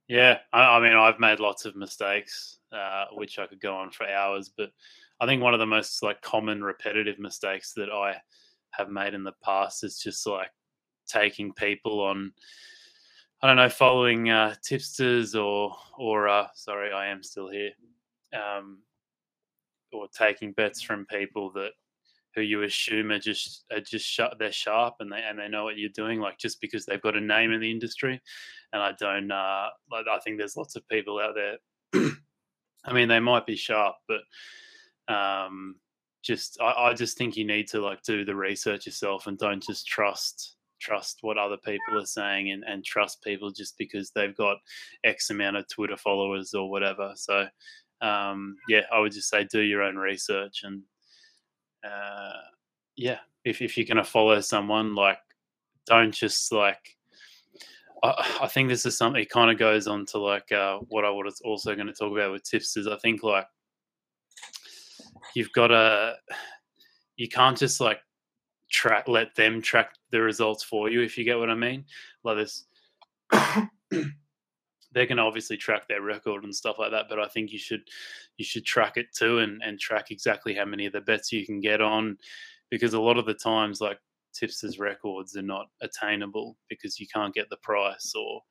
[0.07, 3.91] yeah, I, I, mean, I've made lots of mistakes, uh, which I could go on
[3.91, 4.71] for hours, but
[5.21, 8.15] I think one of the most like common repetitive mistakes that I
[8.71, 10.49] have made in the past is just like
[11.07, 12.31] taking people on
[13.41, 17.71] I don't know, following uh, tipsters or or uh, sorry, I am still here,
[18.33, 18.79] um,
[19.93, 21.71] or taking bets from people that
[22.35, 25.63] who you assume are just are just sh- they're sharp and they and they know
[25.63, 28.21] what you're doing, like just because they've got a name in the industry.
[28.73, 32.11] And I don't, uh, like, I think there's lots of people out there.
[32.85, 35.77] I mean, they might be sharp, but um,
[36.21, 39.63] just I, I just think you need to like do the research yourself and don't
[39.63, 44.35] just trust trust what other people are saying and, and trust people just because they've
[44.35, 44.57] got
[45.03, 47.13] X amount of Twitter followers or whatever.
[47.15, 47.47] So,
[48.01, 50.81] um, yeah, I would just say do your own research and,
[51.83, 52.33] uh,
[52.95, 55.19] yeah, if, if you're going to follow someone, like,
[55.85, 56.97] don't just like,
[58.03, 61.09] I, think this is something it kind of goes on to like uh, what I
[61.09, 62.87] was also going to talk about with tipsters.
[62.87, 63.45] I think like
[65.35, 66.15] you've got to,
[67.17, 67.99] you can't just like
[68.69, 71.85] track let them track the results for you if you get what i mean.
[72.23, 72.65] Like this
[74.91, 77.81] they can obviously track their record and stuff like that but i think you should
[78.37, 81.45] you should track it too and and track exactly how many of the bets you
[81.45, 82.17] can get on
[82.69, 83.99] because a lot of the times like
[84.33, 88.41] tipsters records are not attainable because you can't get the price or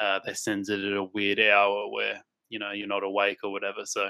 [0.00, 3.52] uh, they send it at a weird hour where you know you're not awake or
[3.52, 4.08] whatever so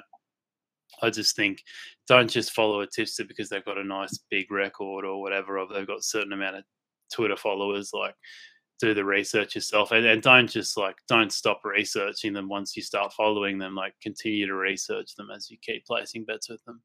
[1.00, 1.62] I just think
[2.06, 5.66] don't just follow a tipster because they've got a nice big record or whatever, or
[5.72, 6.64] they've got a certain amount of
[7.12, 7.92] Twitter followers.
[7.92, 8.14] Like,
[8.80, 12.82] do the research yourself, and, and don't just like don't stop researching them once you
[12.82, 13.74] start following them.
[13.74, 16.82] Like, continue to research them as you keep placing bets with them.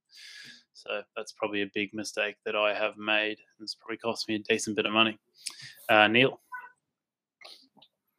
[0.74, 3.40] So that's probably a big mistake that I have made.
[3.60, 5.18] It's probably cost me a decent bit of money.
[5.90, 6.40] Uh, Neil.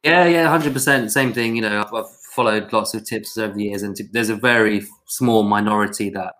[0.03, 1.11] Yeah, yeah, hundred percent.
[1.11, 1.55] Same thing.
[1.55, 4.85] You know, I've, I've, followed lots of tips over the years, and there's a very
[5.07, 6.33] small minority that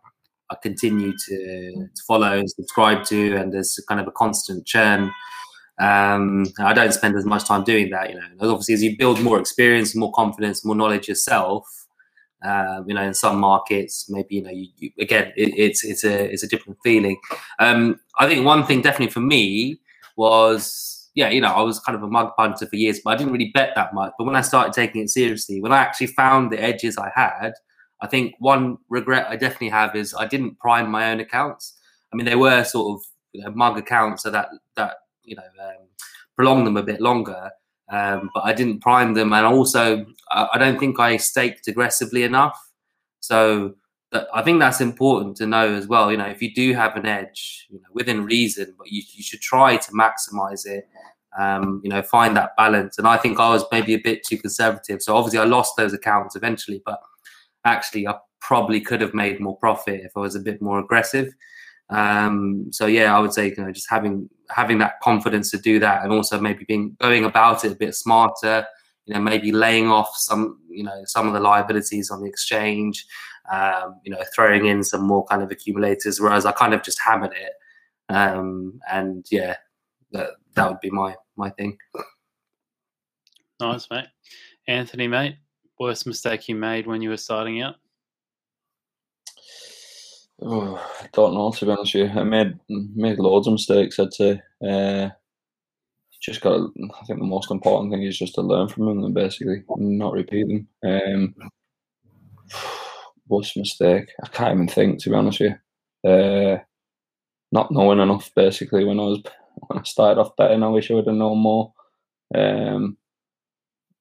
[0.52, 5.12] I continue to, to follow and subscribe to, and there's kind of a constant churn.
[5.80, 8.10] Um, I don't spend as much time doing that.
[8.10, 11.66] You know, obviously, as you build more experience, more confidence, more knowledge yourself,
[12.44, 16.04] um, you know, in some markets, maybe you know, you, you, again, it, it's it's
[16.04, 17.18] a it's a different feeling.
[17.60, 19.80] Um, I think one thing definitely for me
[20.16, 23.18] was yeah, you know, I was kind of a mug punter for years, but I
[23.18, 24.14] didn't really bet that much.
[24.18, 27.52] But when I started taking it seriously, when I actually found the edges I had,
[28.00, 31.78] I think one regret I definitely have is I didn't prime my own accounts.
[32.14, 34.48] I mean, they were sort of you know, mug accounts, so that
[34.78, 34.94] that
[35.26, 35.88] you know um,
[36.38, 37.52] prolonged them a bit longer.
[37.92, 42.24] Um, but I didn't prime them, and also I, I don't think I staked aggressively
[42.24, 42.58] enough.
[43.20, 43.76] So
[44.12, 46.12] I think that's important to know as well.
[46.12, 49.24] You know, if you do have an edge, you know, within reason, but you, you
[49.24, 50.88] should try to maximize it.
[51.38, 52.98] Um, you know, find that balance.
[52.98, 55.04] And I think I was maybe a bit too conservative.
[55.04, 57.00] So obviously, I lost those accounts eventually, but
[57.66, 61.32] actually, I probably could have made more profit if I was a bit more aggressive.
[61.92, 65.80] Um, so yeah, I would say you know just having having that confidence to do
[65.80, 68.66] that, and also maybe being going about it a bit smarter.
[69.06, 73.06] You know, maybe laying off some you know some of the liabilities on the exchange
[73.52, 77.00] um, you know, throwing in some more kind of accumulators, whereas I kind of just
[77.02, 77.54] hammered it.
[78.10, 79.58] Um, and yeah,
[80.12, 81.78] that that would be my my thing.
[83.60, 84.08] Nice, mate.
[84.68, 85.36] Anthony, mate,
[85.80, 87.76] worst mistake you made when you were starting out?
[90.42, 92.20] Oh, I don't know to be honest with you.
[92.20, 94.00] I made made loads of mistakes.
[94.00, 94.42] I'd say.
[94.66, 95.10] Uh,
[96.22, 96.58] just got.
[96.58, 99.64] To, I think the most important thing is just to learn from them and basically
[99.78, 100.68] not repeat them.
[100.84, 101.36] Um,
[103.30, 104.10] worst mistake?
[104.24, 105.54] I can't even think to be honest with
[106.04, 106.10] you.
[106.10, 106.60] Uh,
[107.52, 109.24] not knowing enough basically when I was
[109.68, 110.64] when I started off betting.
[110.64, 111.74] I wish I would have known more.
[112.36, 112.98] Um,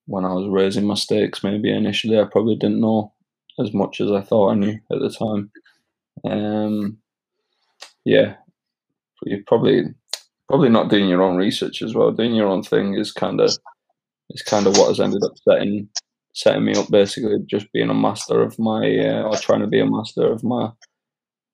[0.06, 3.12] when I was raising my stakes, maybe initially I probably didn't know
[3.58, 5.50] as much as I thought I knew at the time.
[6.24, 6.98] Um,
[8.04, 8.36] yeah,
[9.24, 9.84] you're probably
[10.48, 12.10] probably not doing your own research as well.
[12.10, 13.50] Doing your own thing is kind of
[14.30, 15.88] is kind of what has ended up setting
[16.38, 19.80] setting me up basically just being a master of my uh, or trying to be
[19.80, 20.70] a master of my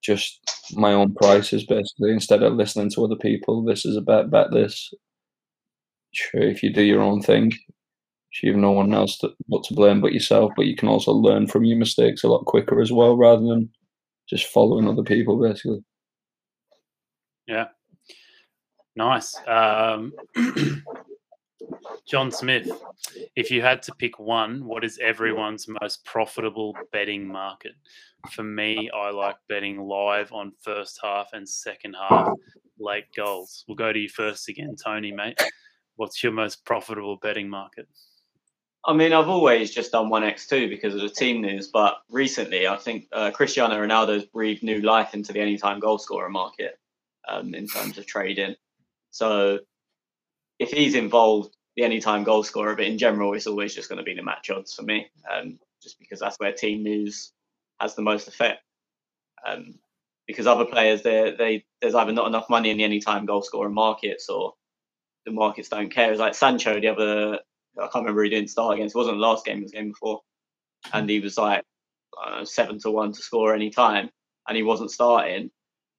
[0.03, 0.39] just
[0.75, 2.13] my own prices basically.
[2.13, 4.93] Instead of listening to other people this is a bet bet this.
[6.13, 7.53] Sure if you do your own thing
[8.43, 11.13] you have no one else to, not to blame but yourself but you can also
[11.13, 13.71] learn from your mistakes a lot quicker as well rather than
[14.29, 15.83] just following other people basically.
[17.47, 17.69] Yeah.
[18.97, 19.35] Nice.
[19.47, 20.13] Um
[22.07, 22.71] John Smith,
[23.35, 27.73] if you had to pick one, what is everyone's most profitable betting market?
[28.33, 32.29] For me, I like betting live on first half and second half
[32.79, 33.65] late goals.
[33.67, 35.41] We'll go to you first again, Tony, mate.
[35.97, 37.89] What's your most profitable betting market?
[38.87, 42.03] I mean, I've always just done one X two because of the team news, but
[42.11, 46.79] recently I think uh, Cristiano Ronaldo's breathed new life into the anytime goal scorer market
[47.27, 48.57] um, in terms of trading.
[49.11, 49.61] So
[50.59, 54.05] if he's involved, the anytime goal scorer, but in general, it's always just going to
[54.05, 57.33] be the match odds for me, um, just because that's where team news
[57.81, 58.63] has the most effect.
[59.47, 59.75] Um,
[60.27, 63.69] because other players, they they there's either not enough money in the anytime goal scorer
[63.71, 64.55] markets, or
[65.27, 66.11] the markets don't care.
[66.11, 67.41] It's like Sancho the other
[67.79, 68.95] I can't remember who he didn't start against.
[68.95, 70.21] It wasn't the last game; it was the game before,
[70.93, 71.65] and he was like
[72.45, 74.11] seven to one to score any time,
[74.49, 75.51] and he wasn't starting.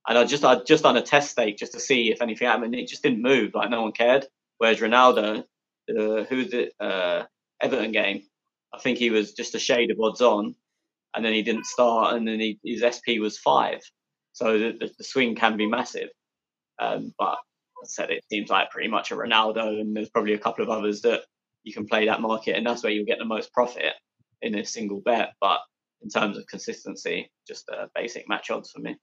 [0.07, 2.75] And I just I just done a test stake just to see if anything happened.
[2.75, 3.53] It just didn't move.
[3.55, 4.25] Like no one cared.
[4.57, 5.43] Whereas Ronaldo,
[5.87, 7.25] the who the uh,
[7.61, 8.23] Everton game,
[8.73, 10.55] I think he was just a shade of odds on,
[11.13, 13.79] and then he didn't start, and then he, his SP was five.
[14.33, 16.09] So the, the, swing can be massive.
[16.77, 20.39] Um, but I said it seems like pretty much a Ronaldo, and there's probably a
[20.39, 21.21] couple of others that
[21.63, 23.93] you can play that market, and that's where you'll get the most profit
[24.41, 25.33] in a single bet.
[25.39, 25.59] But
[26.01, 28.97] in terms of consistency, just uh, basic match odds for me.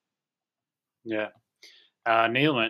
[1.04, 1.28] Yeah,
[2.04, 2.68] uh, Neil.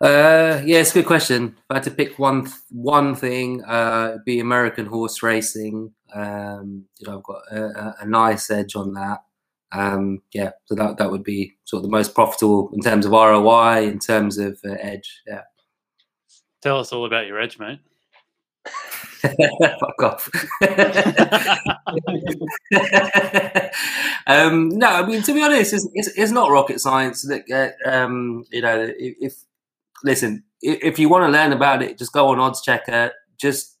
[0.00, 1.56] Uh, yeah, it's a good question.
[1.58, 5.92] If I had to pick one one thing, uh, it'd be American horse racing.
[6.14, 9.22] Um, you know, I've got a, a nice edge on that.
[9.72, 13.12] Um, yeah, so that that would be sort of the most profitable in terms of
[13.12, 15.20] ROI, in terms of uh, edge.
[15.26, 15.42] Yeah.
[16.62, 17.80] Tell us all about your edge, mate.
[19.20, 20.30] Fuck off.
[24.26, 27.22] um, no, I mean to be honest, it's, it's, it's not rocket science.
[27.22, 29.34] That uh, um, you know, if, if
[30.04, 33.10] listen, if, you want to learn about it, just go on Oddschecker.
[33.40, 33.78] Just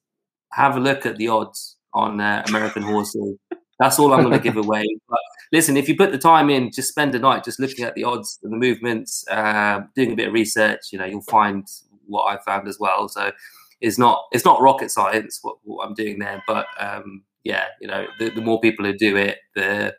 [0.52, 3.36] have a look at the odds on uh, American horses.
[3.78, 4.84] That's all I'm going to give away.
[5.08, 5.18] But
[5.52, 8.04] listen, if you put the time in, just spend a night just looking at the
[8.04, 10.88] odds and the movements, uh, doing a bit of research.
[10.92, 11.66] You know, you'll find
[12.06, 13.08] what I found as well.
[13.08, 13.32] So
[13.80, 17.88] it's not it's not rocket science what, what I'm doing there, but um, yeah, you
[17.88, 19.94] know, the, the, more people who do it, the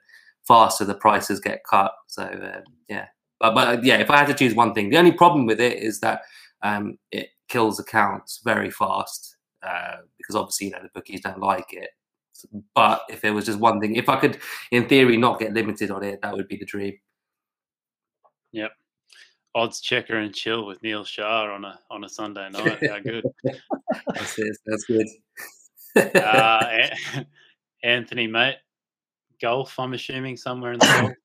[0.47, 1.91] faster the prices get cut.
[2.07, 3.07] So uh, yeah,
[3.41, 5.79] but, but yeah, if I had to choose one thing, the only problem with it
[5.79, 6.21] is that
[6.61, 11.73] um, it kills accounts very fast uh, because obviously you know the bookies don't like
[11.73, 11.89] it.
[12.73, 14.39] But if there was just one thing, if I could,
[14.71, 16.97] in theory, not get limited on it, that would be the dream.
[18.51, 18.71] Yep
[19.55, 22.79] Oddschecker and chill with Neil Shah on a on a Sunday night.
[22.87, 23.25] How good.
[24.07, 24.57] that's it.
[24.65, 25.07] That's good.
[26.15, 26.87] uh,
[27.83, 28.57] Anthony, mate,
[29.41, 29.77] golf.
[29.79, 31.15] I'm assuming somewhere in the world.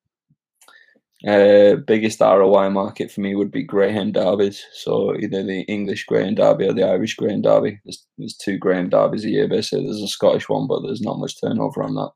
[1.26, 4.64] Uh, biggest ROI market for me would be Greyhound derbies.
[4.72, 7.80] So either the English Greyhound derby or the Irish Greyhound derby.
[7.84, 9.48] There's, there's two Greyhound derbies a year.
[9.48, 12.12] Basically, there's a Scottish one, but there's not much turnover on that.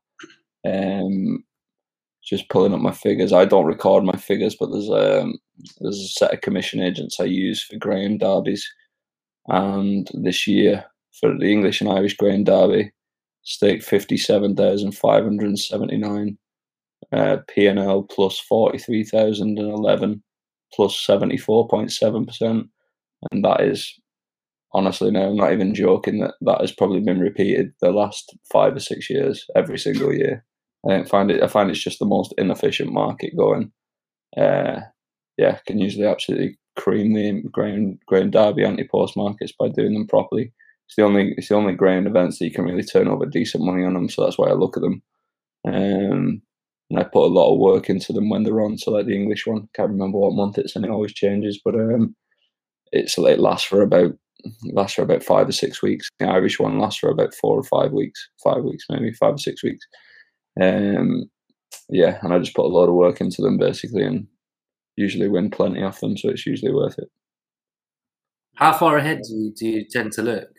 [0.65, 1.43] Um,
[2.23, 3.33] just pulling up my figures.
[3.33, 5.37] I don't record my figures, but there's a um,
[5.79, 8.65] there's a set of commission agents I use for Graham derbies,
[9.47, 10.85] and this year
[11.19, 12.91] for the English and Irish Graham derby,
[13.43, 16.37] stake fifty seven thousand five hundred seventy nine,
[17.11, 20.23] uh, PNL plus forty three thousand and eleven,
[20.73, 22.67] plus seventy four point seven percent,
[23.31, 23.99] and that is
[24.73, 28.75] honestly no, I'm not even joking that that has probably been repeated the last five
[28.75, 30.45] or six years every single year.
[30.89, 31.43] I find it.
[31.43, 33.71] I find it's just the most inefficient market going.
[34.35, 34.81] Uh,
[35.37, 40.07] yeah, can usually absolutely cream the grain grain derby anti post markets by doing them
[40.07, 40.53] properly.
[40.87, 43.63] It's the only it's the only grain events that you can really turn over decent
[43.63, 44.09] money on them.
[44.09, 45.01] So that's why I look at them.
[45.65, 46.41] Um,
[46.91, 48.77] and I put a lot of work into them when they're on.
[48.77, 51.73] So like the English one, can't remember what month it's and it always changes, but
[51.73, 52.13] um,
[52.91, 54.11] it's it lasts for about
[54.73, 56.09] lasts for about five or six weeks.
[56.19, 59.37] The Irish one lasts for about four or five weeks, five weeks maybe, five or
[59.37, 59.85] six weeks.
[60.61, 61.29] Um,
[61.87, 64.27] yeah, and I just put a lot of work into them basically, and
[64.97, 67.07] usually win plenty off them, so it's usually worth it.
[68.55, 70.49] How far ahead do you, do you tend to look,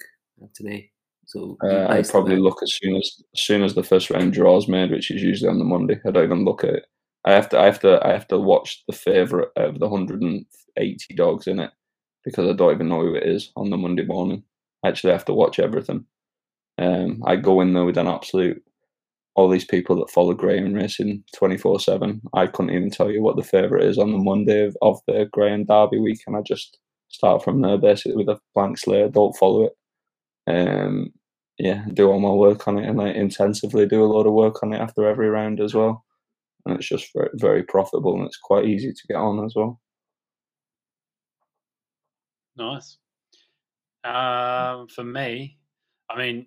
[0.41, 0.92] Anthony?
[1.33, 4.69] So uh, I probably look as soon as as soon as the first round draws
[4.69, 5.99] made, which is usually on the Monday.
[6.07, 6.87] I don't even look at it.
[7.25, 11.15] I have to I have to I have to watch the favourite of the 180
[11.15, 11.71] dogs in it
[12.23, 14.45] because I don't even know who it is on the Monday morning.
[14.85, 16.05] Actually, I actually have to watch everything.
[16.79, 18.63] Um, I go in there with an absolute
[19.35, 22.21] all these people that follow Graham Racing 24 7.
[22.35, 25.27] I couldn't even tell you what the favourite is on the Monday of, of the
[25.33, 26.79] Graham Derby week, and I just
[27.09, 29.73] start from there basically with a blank slate, don't follow it.
[30.47, 31.13] Um,
[31.59, 34.63] yeah, do all my work on it and I intensively do a lot of work
[34.63, 36.05] on it after every round as well.
[36.65, 39.81] And it's just very, very profitable and it's quite easy to get on as well.
[42.57, 42.99] Nice.
[44.05, 45.59] Um, for me,
[46.11, 46.47] I mean,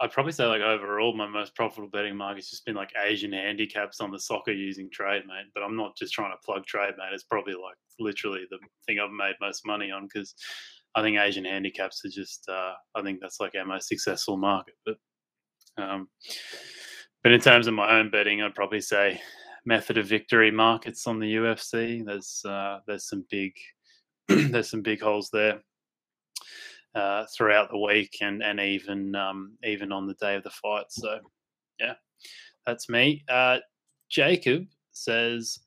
[0.00, 4.00] I'd probably say like overall my most profitable betting market's just been like Asian handicaps
[4.00, 5.50] on the soccer using Trademate.
[5.54, 7.12] But I'm not just trying to plug Trademate.
[7.12, 10.34] It's probably like literally the thing I've made most money on because
[10.96, 12.48] I think Asian handicaps are just.
[12.48, 14.74] Uh, I think that's like our most successful market.
[14.84, 14.96] But
[15.78, 16.08] um,
[17.22, 19.20] but in terms of my own betting, I'd probably say
[19.66, 22.04] method of victory markets on the UFC.
[22.04, 23.52] There's uh, there's some big
[24.28, 25.60] there's some big holes there
[26.94, 30.86] uh, throughout the week and and even um, even on the day of the fight.
[30.88, 31.18] So
[31.78, 31.94] yeah,
[32.64, 33.22] that's me.
[33.28, 33.58] Uh,
[34.08, 35.58] Jacob says,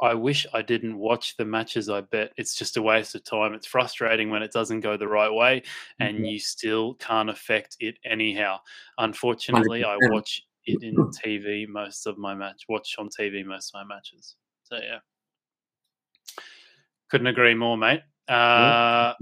[0.00, 2.32] I wish I didn't watch the matches I bet.
[2.36, 3.52] It's just a waste of time.
[3.54, 5.62] It's frustrating when it doesn't go the right way
[5.98, 6.24] and mm-hmm.
[6.26, 8.58] you still can't affect it anyhow.
[8.98, 9.84] Unfortunately, 100%.
[9.86, 10.94] I watch it in
[11.24, 14.36] TV most of my match, watch on TV most of my matches.
[14.64, 14.98] So, yeah.
[17.10, 18.02] Couldn't agree more, mate.
[18.28, 19.14] Uh,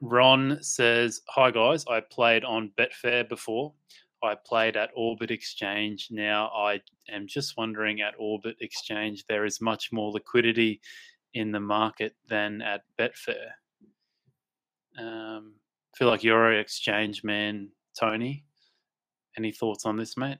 [0.00, 1.84] Ron says, Hi, guys.
[1.88, 3.72] I played on Betfair before.
[4.22, 6.08] I played at Orbit Exchange.
[6.10, 10.80] Now I am just wondering at Orbit Exchange, there is much more liquidity
[11.34, 13.52] in the market than at Betfair.
[14.98, 15.54] Um,
[15.96, 18.44] feel like you're an exchange man, Tony.
[19.36, 20.38] Any thoughts on this, mate?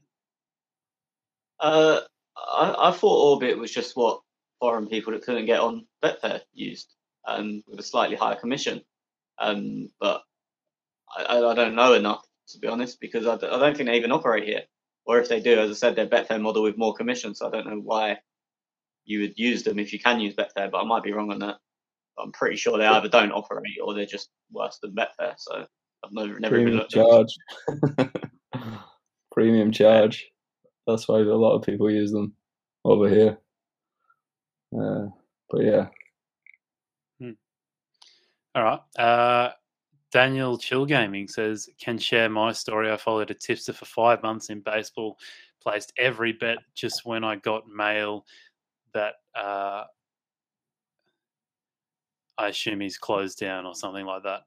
[1.59, 2.01] Uh,
[2.37, 4.21] I, I thought Orbit was just what
[4.59, 6.93] foreign people that couldn't get on Betfair used,
[7.27, 8.83] um, with a slightly higher commission.
[9.39, 10.23] Um, but
[11.17, 14.13] I, I don't know enough to be honest, because I, I don't think they even
[14.13, 14.63] operate here.
[15.07, 17.35] Or if they do, as I said, they're Betfair model with more commission.
[17.35, 18.19] So I don't know why
[19.05, 21.41] you would use them if you can use Betfair, but I might be wrong on
[21.41, 21.57] that.
[22.17, 25.35] But I'm pretty sure they either don't operate or they're just worse than Betfair.
[25.39, 25.67] So
[26.05, 27.35] I've never, never Premium charge.
[29.33, 30.31] Premium charge.
[30.87, 32.35] That's why a lot of people use them
[32.85, 33.39] over here.
[34.77, 35.07] Uh,
[35.49, 35.87] but yeah.
[37.21, 37.33] Hmm.
[38.55, 38.81] All right.
[38.99, 39.51] Uh,
[40.13, 42.91] Daniel Chill Gaming says, can share my story.
[42.91, 45.19] I followed a tipster for five months in baseball,
[45.63, 48.25] placed every bet just when I got mail
[48.93, 49.85] that uh,
[52.39, 54.43] I assume he's closed down or something like that.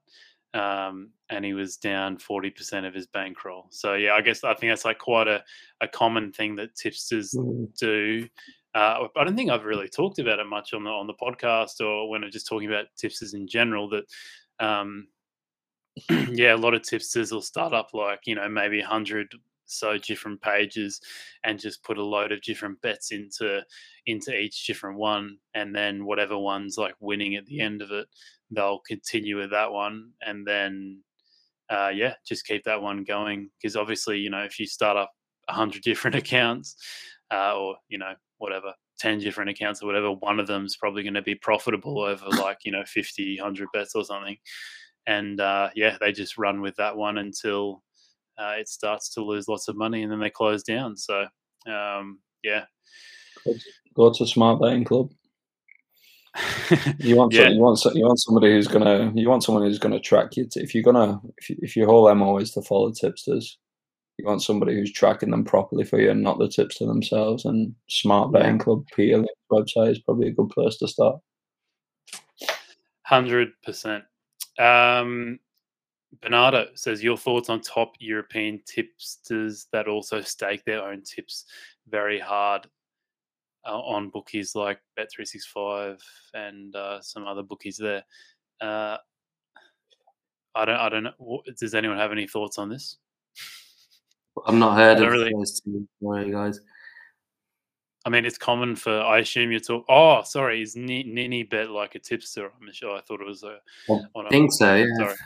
[0.58, 3.66] Um, and he was down 40% of his bankroll.
[3.70, 5.42] So, yeah, I guess I think that's like quite a,
[5.80, 7.76] a common thing that tipsters mm.
[7.76, 8.28] do.
[8.74, 11.80] Uh, I don't think I've really talked about it much on the on the podcast
[11.80, 13.88] or when I'm just talking about tipsters in general.
[13.88, 14.04] That
[14.58, 15.06] um,
[16.10, 19.28] yeah, a lot of tipsters will start up like, you know, maybe a hundred
[19.66, 21.00] so different pages
[21.42, 23.62] and just put a load of different bets into
[24.06, 28.06] into each different one and then whatever one's like winning at the end of it
[28.50, 31.00] they'll continue with that one and then
[31.70, 35.12] uh, yeah just keep that one going because obviously you know if you start up
[35.48, 36.76] a hundred different accounts
[37.32, 41.14] uh, or you know whatever 10 different accounts or whatever one of them's probably going
[41.14, 44.36] to be profitable over like you know 50 100 bets or something
[45.06, 47.82] and uh, yeah, they just run with that one until
[48.38, 50.96] uh, it starts to lose lots of money, and then they close down.
[50.96, 51.26] So
[51.66, 52.64] um, yeah,
[53.94, 55.10] go to smart betting club.
[56.98, 57.48] you want yeah.
[57.48, 60.48] you want you want somebody who's gonna you want someone who's gonna track you.
[60.56, 63.58] if you're gonna if, you, if your whole mo is to follow tipsters,
[64.18, 67.44] you want somebody who's tracking them properly for you and not the tipster themselves.
[67.44, 68.64] And smart betting yeah.
[68.64, 71.20] club Peter website is probably a good place to start.
[73.02, 74.02] Hundred percent.
[74.58, 75.38] Um,
[76.22, 81.46] Bernardo says your thoughts on top European tipsters that also stake their own tips
[81.88, 82.66] very hard
[83.66, 85.98] uh, on bookies like Bet365
[86.34, 88.04] and uh, some other bookies there.
[88.60, 88.98] Uh,
[90.54, 90.76] I don't.
[90.76, 91.42] I don't know.
[91.58, 92.98] Does anyone have any thoughts on this?
[94.46, 95.32] I've not heard of really...
[95.32, 95.86] those two.
[96.02, 96.60] Sorry, guys.
[98.04, 99.00] I mean, it's common for.
[99.00, 99.84] I assume you talk.
[99.88, 102.46] Oh, sorry, is Nini bet like a tipster?
[102.46, 102.96] I'm sure.
[102.96, 103.58] I thought it was a.
[103.90, 104.74] I think so.
[104.74, 104.86] Yeah.
[104.98, 105.16] Sorry.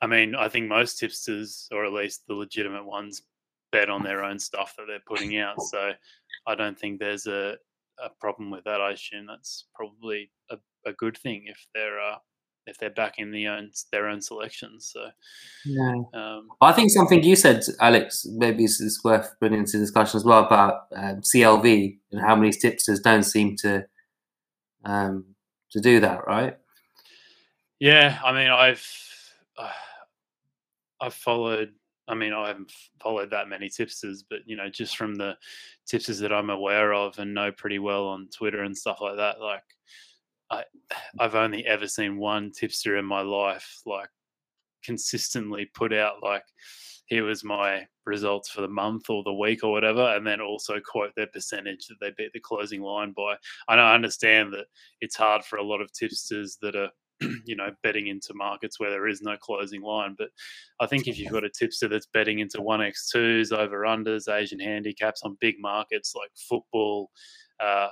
[0.00, 3.22] I mean, I think most tipsters, or at least the legitimate ones,
[3.72, 5.60] bet on their own stuff that they're putting out.
[5.60, 5.92] So
[6.46, 7.56] I don't think there's a,
[8.02, 8.80] a problem with that.
[8.80, 12.16] I assume that's probably a, a good thing if they're uh,
[12.66, 14.90] if they're backing the own their own selections.
[14.92, 15.08] So,
[15.64, 15.94] yeah.
[16.14, 20.44] Um, I think something you said, Alex, maybe is, worth bringing into discussion as well
[20.44, 23.86] about um, CLV and how many tipsters don't seem to
[24.84, 25.24] um,
[25.72, 26.56] to do that, right?
[27.78, 28.86] Yeah, I mean, I've
[29.58, 29.70] uh,
[31.00, 31.72] I've followed.
[32.08, 32.70] I mean, I haven't
[33.02, 35.36] followed that many tipsters, but you know, just from the
[35.86, 39.40] tipsters that I'm aware of and know pretty well on Twitter and stuff like that,
[39.40, 39.64] like
[40.50, 40.64] I
[41.18, 44.08] I've only ever seen one tipster in my life like
[44.84, 46.44] consistently put out like
[47.06, 50.80] here was my results for the month or the week or whatever, and then also
[50.80, 53.36] quote their percentage that they beat the closing line by.
[53.68, 54.66] I know I understand that
[55.00, 56.90] it's hard for a lot of tipsters that are
[57.44, 60.28] you know betting into markets where there is no closing line but
[60.80, 65.22] i think if you've got a tipster that's betting into 1x2s over unders asian handicaps
[65.22, 67.10] on big markets like football
[67.58, 67.88] uh,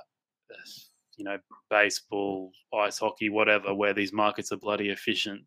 [1.17, 1.39] you know,
[1.71, 5.43] baseball, ice hockey, whatever, where these markets are bloody efficient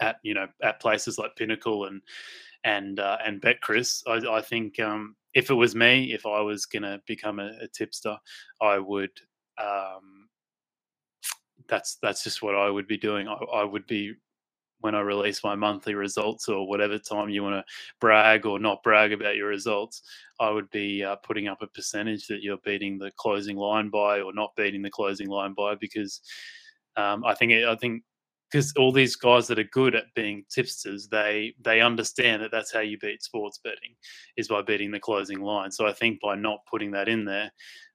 [0.00, 2.02] at you know at places like Pinnacle and
[2.64, 4.02] and uh, and BetCris.
[4.06, 7.68] I, I think um, if it was me, if I was to become a, a,
[7.68, 8.16] tipster,
[8.60, 9.10] I would.
[9.62, 10.28] Um,
[11.68, 13.28] that's that's just what I would be doing.
[13.28, 14.14] I, I would be
[14.82, 18.82] when I release my monthly results or whatever time you want to brag or not
[18.82, 20.02] brag about your results,
[20.38, 24.20] I would be uh, putting up a percentage that you're beating the closing line by
[24.20, 26.20] or not beating the closing line by because
[26.96, 28.02] um, I think I think
[28.50, 32.72] because all these guys that are good at being tipsters, they they understand that that's
[32.72, 33.94] how you beat sports betting
[34.36, 35.70] is by beating the closing line.
[35.70, 37.50] So I think by not putting that in there,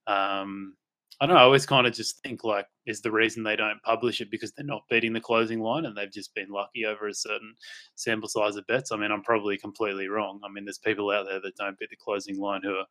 [0.07, 0.73] um,
[1.19, 1.41] I don't know.
[1.41, 4.51] I always kind of just think like, is the reason they don't publish it because
[4.51, 7.55] they're not beating the closing line and they've just been lucky over a certain
[7.95, 8.91] sample size of bets?
[8.91, 10.39] I mean, I'm probably completely wrong.
[10.43, 12.85] I mean, there's people out there that don't beat the closing line who are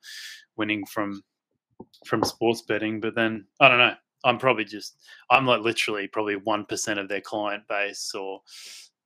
[0.56, 1.22] winning from
[2.04, 3.94] from sports betting, but then I don't know.
[4.24, 4.96] I'm probably just
[5.30, 8.40] I'm like literally probably one percent of their client base or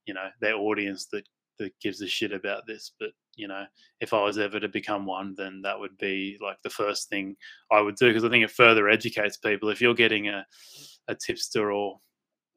[0.05, 1.27] you know their audience that
[1.61, 2.91] that gives a shit about this.
[2.99, 3.63] But you know,
[3.99, 7.35] if I was ever to become one, then that would be like the first thing
[7.71, 9.69] I would do because I think it further educates people.
[9.69, 10.45] If you're getting a
[11.07, 11.99] a tipster or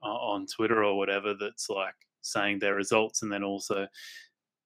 [0.03, 3.87] uh, on Twitter or whatever that's like saying their results and then also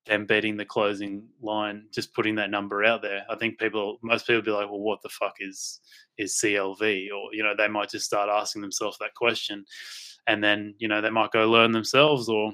[0.08, 3.24] them betting the closing line, just putting that number out there.
[3.30, 5.80] I think people, most people, be like, "Well, what the fuck is
[6.16, 9.64] is CLV?" Or you know, they might just start asking themselves that question,
[10.26, 12.28] and then you know, they might go learn themselves.
[12.28, 12.52] Or,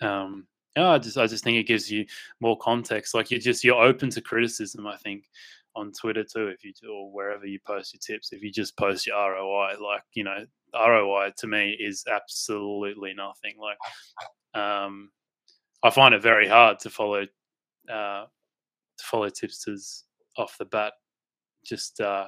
[0.00, 0.46] um,
[0.76, 2.06] yeah, I just I just think it gives you
[2.40, 3.14] more context.
[3.14, 4.86] Like you're just you're open to criticism.
[4.86, 5.24] I think
[5.76, 8.76] on Twitter too, if you do, or wherever you post your tips, if you just
[8.76, 10.44] post your ROI, like you know,
[10.74, 13.54] ROI to me is absolutely nothing.
[13.60, 15.10] Like, um,
[15.82, 17.26] I find it very hard to follow
[17.88, 20.04] uh, to follow tipsters
[20.36, 20.92] off the bat.
[21.64, 22.26] Just uh,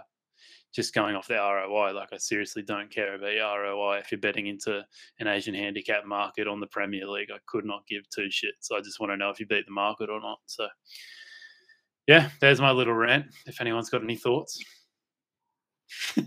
[0.77, 1.93] just going off the ROI.
[1.93, 3.97] Like I seriously don't care about your ROI.
[3.97, 4.85] If you're betting into
[5.19, 8.71] an Asian handicap market on the Premier League, I could not give two shits.
[8.71, 10.39] I just want to know if you beat the market or not.
[10.45, 10.69] So
[12.07, 13.27] yeah, there's my little rant.
[13.47, 14.63] If anyone's got any thoughts.
[16.19, 16.23] I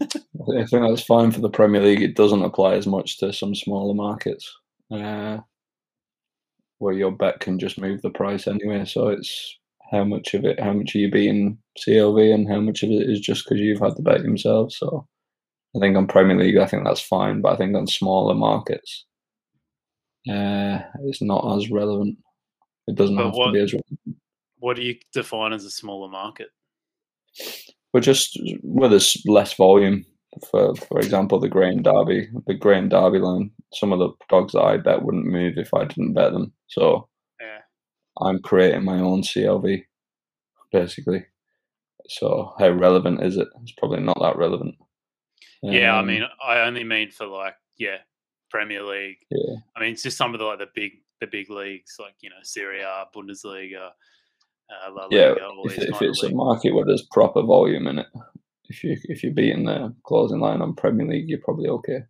[0.66, 2.02] think that's fine for the Premier League.
[2.02, 4.52] It doesn't apply as much to some smaller markets.
[4.90, 5.38] Uh,
[6.80, 8.84] where your bet can just move the price anyway.
[8.86, 9.60] So it's
[9.92, 13.10] how much of it, how much are you beating CLV, and how much of it
[13.10, 14.72] is just because you've had the bet yourself.
[14.74, 15.08] So
[15.76, 19.06] I think on Premier League, I think that's fine, but I think on smaller markets,
[20.30, 22.18] uh, it's not as relevant.
[22.88, 24.22] It doesn't but have what, to be as relevant.
[24.60, 26.50] What do you define as a smaller market?
[27.92, 30.06] But just where there's less volume,
[30.52, 33.52] for for example, the Grain Derby, the Grain Derby line.
[33.74, 36.54] Some of the dogs that I bet wouldn't move if I didn't bet them.
[36.68, 37.09] So.
[38.22, 39.84] I'm creating my own CLV,
[40.72, 41.26] basically.
[42.08, 43.48] So how relevant is it?
[43.62, 44.76] It's probably not that relevant.
[45.64, 47.98] Um, yeah, I mean, I only mean for like yeah,
[48.50, 49.18] Premier League.
[49.30, 49.58] Yeah.
[49.76, 50.92] I mean, it's just some of the like the big
[51.22, 53.90] the big leagues like you know Serie A, Bundesliga.
[54.72, 58.08] Uh, La Liga, yeah, if, if it's a market where there's proper volume in it,
[58.66, 62.02] if you if you're beating the closing line on Premier League, you're probably okay.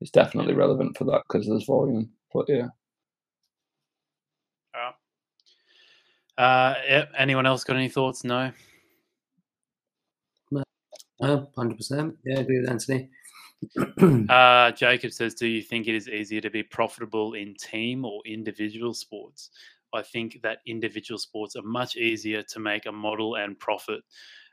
[0.00, 2.10] It's definitely relevant for that because there's volume.
[2.32, 2.68] But yeah.
[6.38, 6.74] Uh,
[7.16, 8.24] anyone else got any thoughts?
[8.24, 8.52] No.
[11.20, 12.16] hundred percent.
[12.24, 13.10] Yeah, I agree with Anthony.
[14.30, 18.22] uh, Jacob says, "Do you think it is easier to be profitable in team or
[18.24, 19.50] individual sports?
[19.92, 24.02] I think that individual sports are much easier to make a model and profit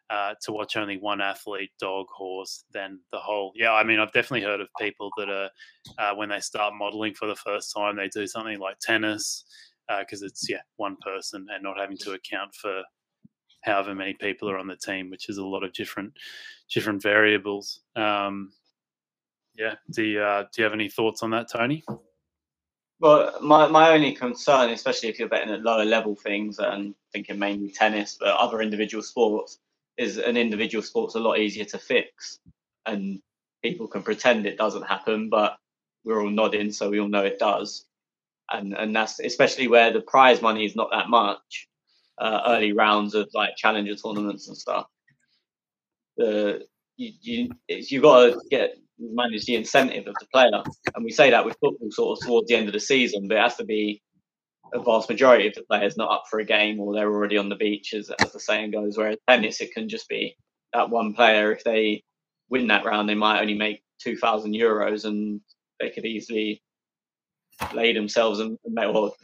[0.09, 3.51] uh, to watch only one athlete, dog, horse, than the whole.
[3.55, 5.49] Yeah, I mean, I've definitely heard of people that are
[5.99, 9.45] uh, when they start modeling for the first time, they do something like tennis
[9.99, 12.83] because uh, it's yeah one person and not having to account for
[13.63, 16.13] however many people are on the team, which is a lot of different
[16.73, 17.81] different variables.
[17.95, 18.51] Um,
[19.57, 21.83] yeah, do you, uh, do you have any thoughts on that, Tony?
[22.99, 27.39] Well, my, my only concern, especially if you're betting at lower level things and thinking
[27.39, 29.59] mainly tennis, but other individual sports,
[29.97, 32.39] is an individual sport's a lot easier to fix,
[32.85, 33.19] and
[33.63, 35.57] people can pretend it doesn't happen, but
[36.03, 37.86] we're all nodding, so we all know it does.
[38.51, 41.67] And and that's especially where the prize money is not that much.
[42.19, 44.87] Uh, early rounds of like challenger tournaments and stuff.
[46.17, 50.63] The you you you got to get manage the incentive of the player,
[50.95, 53.37] and we say that with football sort of towards the end of the season, but
[53.37, 54.01] it has to be
[54.73, 57.49] a vast majority of the players not up for a game or they're already on
[57.49, 58.97] the beach, as, as the saying goes.
[58.97, 60.35] Whereas tennis, it can just be
[60.73, 61.51] that one player.
[61.51, 62.03] If they
[62.49, 65.41] win that round, they might only make 2,000 euros and
[65.79, 66.61] they could easily
[67.73, 68.57] lay themselves and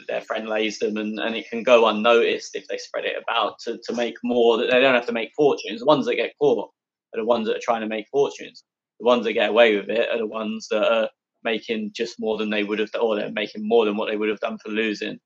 [0.08, 3.60] their friend lays them and, and it can go unnoticed if they spread it about
[3.60, 6.34] to, to make more that they don't have to make fortunes the ones that get
[6.40, 6.72] caught
[7.14, 8.64] are the ones that are trying to make fortunes
[9.00, 11.10] The ones that get away with it are the ones that are
[11.44, 14.30] making just more than they would have, or they're making more than what they would
[14.30, 15.20] have done for losing,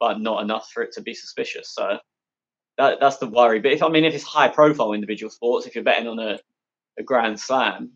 [0.00, 1.74] but not enough for it to be suspicious.
[1.74, 1.98] So
[2.78, 3.60] that, that's the worry.
[3.60, 6.38] But if I mean, if it's high profile individual sports, if you're betting on a,
[6.98, 7.92] a Grand Slam,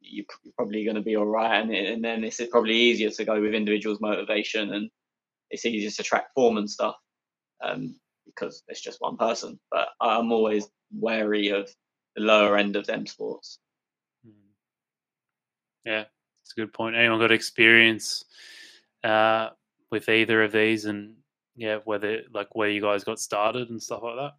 [0.00, 0.24] you're
[0.56, 1.60] probably going to be all right.
[1.60, 4.90] And, and then it's probably easier to go with individuals' motivation and
[5.50, 6.96] it's easier to track form and stuff
[7.62, 9.58] um, because it's just one person.
[9.70, 11.70] But I'm always wary of
[12.16, 13.58] the lower end of them sports.
[14.24, 14.32] Hmm.
[15.84, 16.04] Yeah,
[16.42, 16.96] it's a good point.
[16.96, 18.24] Anyone got experience
[19.04, 19.50] uh,
[19.90, 21.14] with either of these, and
[21.56, 24.32] yeah, whether like where you guys got started and stuff like that?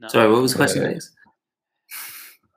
[0.00, 0.08] No.
[0.08, 0.84] Sorry, what was the question?
[0.84, 1.00] Uh,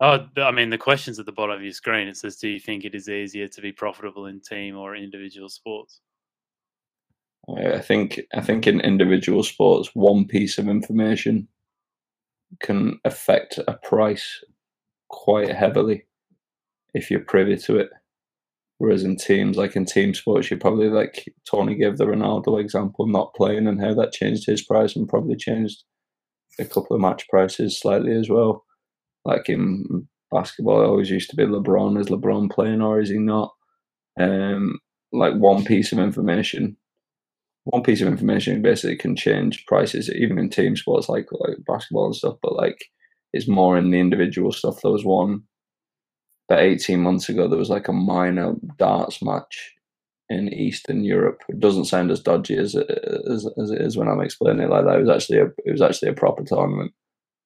[0.02, 2.08] oh, I mean, the question's at the bottom of your screen.
[2.08, 5.50] It says, "Do you think it is easier to be profitable in team or individual
[5.50, 6.02] sports?"
[7.48, 11.48] I think I think in individual sports, one piece of information
[12.62, 14.44] can affect a price
[15.10, 16.06] quite heavily
[16.94, 17.90] if you're privy to it.
[18.78, 23.08] Whereas in teams, like in team sports, you probably like Tony gave the Ronaldo example,
[23.08, 25.84] not playing and how that changed his price and probably changed
[26.60, 28.66] a couple of match prices slightly as well.
[29.26, 32.00] Like in basketball, it always used to be LeBron.
[32.00, 33.54] Is LeBron playing or is he not?
[34.20, 34.80] Um,
[35.12, 36.78] like one piece of information,
[37.64, 42.06] one piece of information basically can change prices, even in team sports like, like basketball
[42.06, 42.36] and stuff.
[42.42, 42.86] But like
[43.34, 44.82] it's more in the individual stuff.
[44.82, 45.44] There was one
[46.50, 49.74] about 18 months ago, there was like a minor darts match
[50.30, 51.42] in Eastern Europe.
[51.50, 52.90] It doesn't sound as dodgy as it,
[53.30, 54.96] as, as it is when I'm explaining it like that.
[54.96, 56.94] It was actually a, it was actually a proper tournament.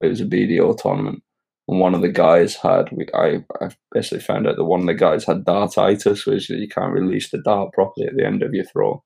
[0.01, 1.23] It was a BDO tournament.
[1.72, 4.95] One of the guys had, we, I, I basically found out that one of the
[4.95, 8.65] guys had dartitis, which you can't release the dart properly at the end of your
[8.65, 9.03] throw.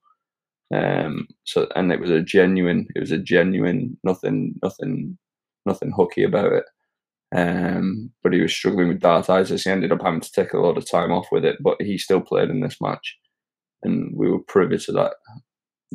[0.74, 5.18] Um, so, and it was a genuine, it was a genuine, nothing, nothing,
[5.66, 6.64] nothing hooky about it.
[7.36, 9.66] Um, but he was struggling with dartitis.
[9.66, 11.98] He ended up having to take a lot of time off with it, but he
[11.98, 13.18] still played in this match,
[13.84, 15.16] and we were privy to that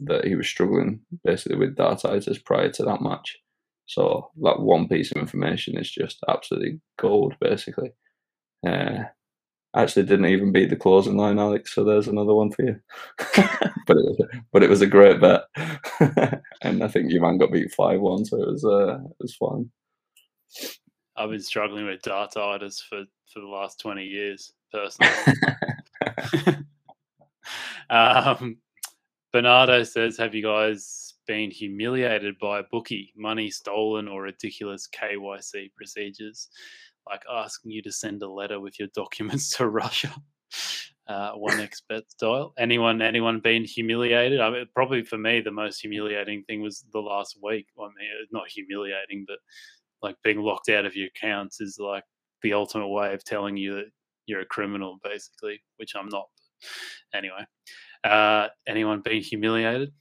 [0.04, 3.36] that he was struggling basically with dartitis prior to that match.
[3.88, 7.92] So that one piece of information is just absolutely gold, basically.
[8.66, 9.04] Uh,
[9.74, 11.74] actually didn't even beat the closing line, Alex.
[11.74, 12.80] So there's another one for you.
[13.86, 15.44] but it was, a, but it was a great bet,
[16.62, 19.34] and I think your man got beat five one, so it was uh, it was
[19.36, 19.70] fun.
[21.16, 25.12] I've been struggling with dartitis for for the last twenty years personally.
[27.90, 28.58] um,
[29.32, 35.72] Bernardo says, "Have you guys been humiliated by a bookie, money stolen, or ridiculous KYC
[35.76, 36.48] procedures,
[37.08, 40.12] like asking you to send a letter with your documents to Russia?"
[41.08, 42.52] Uh, one expert style.
[42.58, 44.42] Anyone, anyone been humiliated?
[44.42, 47.66] I mean, probably for me, the most humiliating thing was the last week.
[47.80, 49.38] I mean, not humiliating, but
[50.02, 52.04] like being locked out of your accounts is like
[52.42, 53.86] the ultimate way of telling you that
[54.26, 56.26] you're a criminal, basically, which I'm not.
[57.14, 57.46] Anyway,
[58.04, 59.92] uh, anyone being humiliated?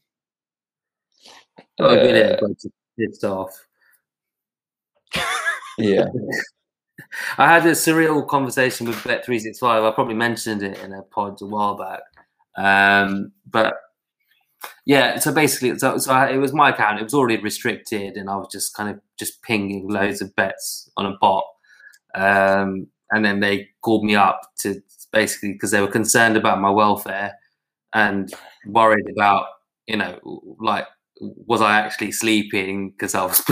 [1.80, 2.36] Oh, uh, yeah,
[2.98, 3.68] pissed off.
[5.78, 6.06] yeah.
[7.38, 9.88] I had a surreal conversation with Bet365.
[9.88, 12.02] I probably mentioned it in a pod a while back.
[12.58, 13.76] Um, but
[14.86, 17.00] yeah, so basically, so, so I, it was my account.
[17.00, 20.90] It was already restricted, and I was just kind of just pinging loads of bets
[20.98, 21.44] on a bot.
[22.16, 26.70] Um, and then they called me up to basically because they were concerned about my
[26.70, 27.34] welfare
[27.94, 28.34] and
[28.66, 29.46] worried about,
[29.86, 30.20] you know,
[30.60, 30.88] like
[31.22, 33.44] was I actually sleeping because I was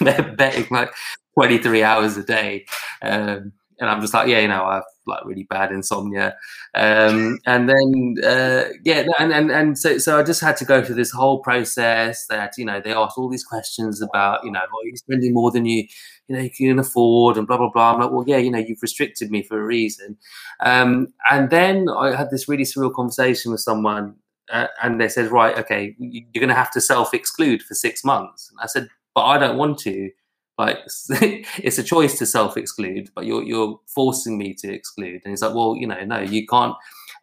[0.36, 0.90] betting like
[1.34, 2.66] 23 hours a day.
[3.02, 6.36] Um, and I'm just like, yeah, you know, I have like really bad insomnia,
[6.74, 10.82] um, and then uh, yeah, and, and and so so I just had to go
[10.82, 12.26] through this whole process.
[12.28, 15.50] That you know, they asked all these questions about you know, oh, you're spending more
[15.50, 15.86] than you
[16.28, 17.94] you know you can afford, and blah blah blah.
[17.94, 20.16] I'm like, well, yeah, you know, you've restricted me for a reason.
[20.60, 24.14] Um, and then I had this really surreal conversation with someone,
[24.50, 28.04] uh, and they said, right, okay, you're going to have to self exclude for six
[28.04, 28.50] months.
[28.50, 30.10] And I said, but I don't want to
[30.58, 30.78] like
[31.08, 35.22] it's a choice to self-exclude, but you're you're forcing me to exclude.
[35.24, 36.74] And he's like, well, you know, no, you can't.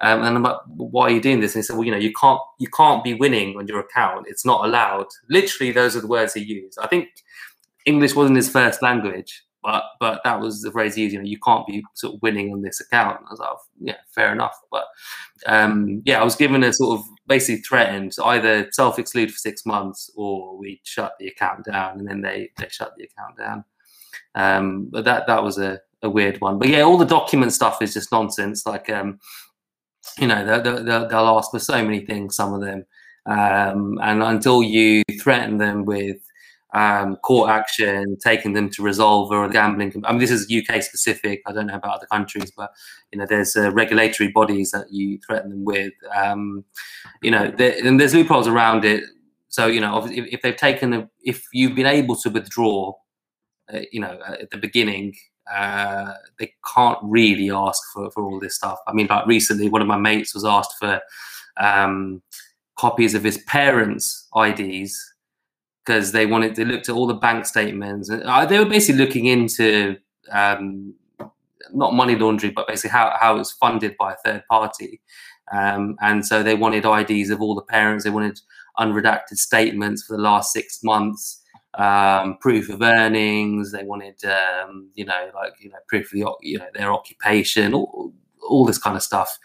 [0.02, 1.54] Um, and I'm like, why are you doing this?
[1.54, 4.26] And he said, well, you know, you can't you can't be winning on your account.
[4.28, 5.08] It's not allowed.
[5.30, 6.78] Literally, those are the words he used.
[6.82, 7.10] I think
[7.86, 11.14] English wasn't his first language, but but that was the phrase used.
[11.14, 13.20] You know, you can't be sort of winning on this account.
[13.28, 13.50] I was like,
[13.80, 14.58] yeah, fair enough.
[14.72, 14.86] But
[15.46, 19.66] um, yeah, I was given a sort of basically threatened either self exclude for six
[19.66, 23.66] months or we shut the account down, and then they they shut the account down.
[24.36, 26.58] Um, but that that was a, a weird one.
[26.58, 28.66] But yeah, all the document stuff is just nonsense.
[28.66, 29.20] Like um,
[30.18, 32.36] you know, they'll, they'll, they'll ask for so many things.
[32.36, 32.86] Some of them,
[33.26, 36.18] um, and until you threaten them with
[36.74, 39.94] um, court action, taking them to resolve or gambling.
[40.06, 41.42] I mean, this is UK specific.
[41.46, 42.72] I don't know about other countries, but
[43.12, 45.94] you know, there's uh, regulatory bodies that you threaten them with.
[46.16, 46.64] Um,
[47.22, 49.04] you know, there, and there's loopholes around it.
[49.50, 52.94] So you know, if, if they've taken, a, if you've been able to withdraw,
[53.74, 55.16] uh, you know, at the beginning,
[55.54, 58.80] uh, they can't really ask for, for all this stuff.
[58.88, 61.02] I mean, like recently, one of my mates was asked for
[61.58, 62.22] um,
[62.78, 65.11] copies of his parents' IDs
[65.86, 68.10] because they wanted they looked at all the bank statements.
[68.10, 69.98] Uh, they were basically looking into
[70.32, 70.94] um,
[71.74, 75.02] not money laundering but basically how, how it was funded by a third party.
[75.52, 78.04] Um, and so they wanted ids of all the parents.
[78.04, 78.40] They wanted
[78.80, 81.42] unredacted statements for the last six months
[81.76, 83.72] um, proof of earnings.
[83.72, 87.74] They wanted um, you know like you know proof of the, you know their occupation
[87.74, 88.14] all,
[88.48, 89.38] all this kind of stuff.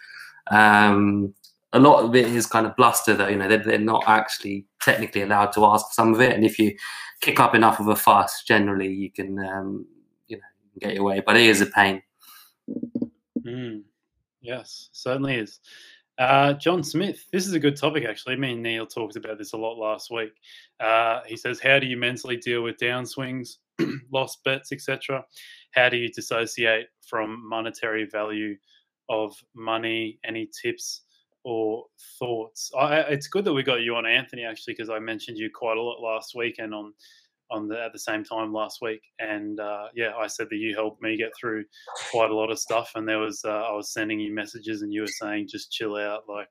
[0.48, 1.34] Um,
[1.72, 4.66] a lot of it is kind of bluster though you know they're, they're not actually
[4.80, 6.74] technically allowed to ask some of it and if you
[7.20, 9.86] kick up enough of a fuss generally you can um,
[10.28, 10.42] you know
[10.80, 12.02] get your way but it is a pain
[13.44, 13.82] mm.
[14.40, 15.60] yes certainly is
[16.18, 18.36] uh, John Smith, this is a good topic actually.
[18.36, 20.32] Me and Neil talked about this a lot last week.
[20.80, 23.56] Uh, he says, How do you mentally deal with downswings,
[24.12, 25.22] lost bets, etc.?
[25.72, 28.56] How do you dissociate from monetary value
[29.10, 30.18] of money?
[30.24, 31.02] Any tips
[31.46, 31.84] or
[32.18, 32.72] thoughts?
[32.76, 35.76] I, it's good that we got you on, Anthony, actually, because I mentioned you quite
[35.76, 36.92] a lot last week and on
[37.52, 39.00] on the at the same time last week.
[39.20, 41.64] And uh, yeah, I said that you helped me get through
[42.10, 42.90] quite a lot of stuff.
[42.96, 45.96] And there was uh, I was sending you messages, and you were saying just chill
[45.96, 46.48] out, like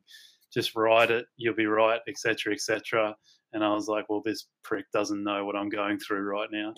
[0.53, 3.13] just write it, you'll be right, etc., etc.
[3.51, 6.73] And I was like, well, this prick doesn't know what I'm going through right now.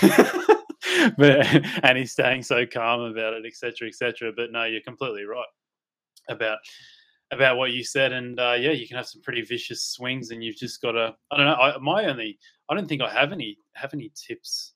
[1.16, 1.46] but
[1.84, 4.32] and he's staying so calm about it, etc., etc.
[4.36, 5.46] But no, you're completely right
[6.28, 6.58] about
[7.34, 10.42] about what you said, and uh, yeah, you can have some pretty vicious swings, and
[10.42, 11.14] you've just got to.
[11.30, 11.54] I don't know.
[11.54, 14.74] I, my only, I don't think I have any have any tips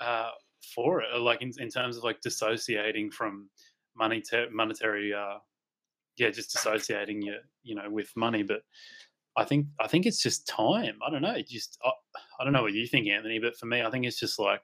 [0.00, 0.30] uh,
[0.74, 3.48] for it, like in, in terms of like dissociating from
[3.96, 5.12] money to monetary.
[5.12, 5.38] Uh,
[6.16, 8.42] yeah, just dissociating you, you know, with money.
[8.42, 8.62] But
[9.36, 10.98] I think I think it's just time.
[11.06, 11.36] I don't know.
[11.48, 11.90] Just I,
[12.40, 14.60] I don't know what you think, Anthony, but for me, I think it's just like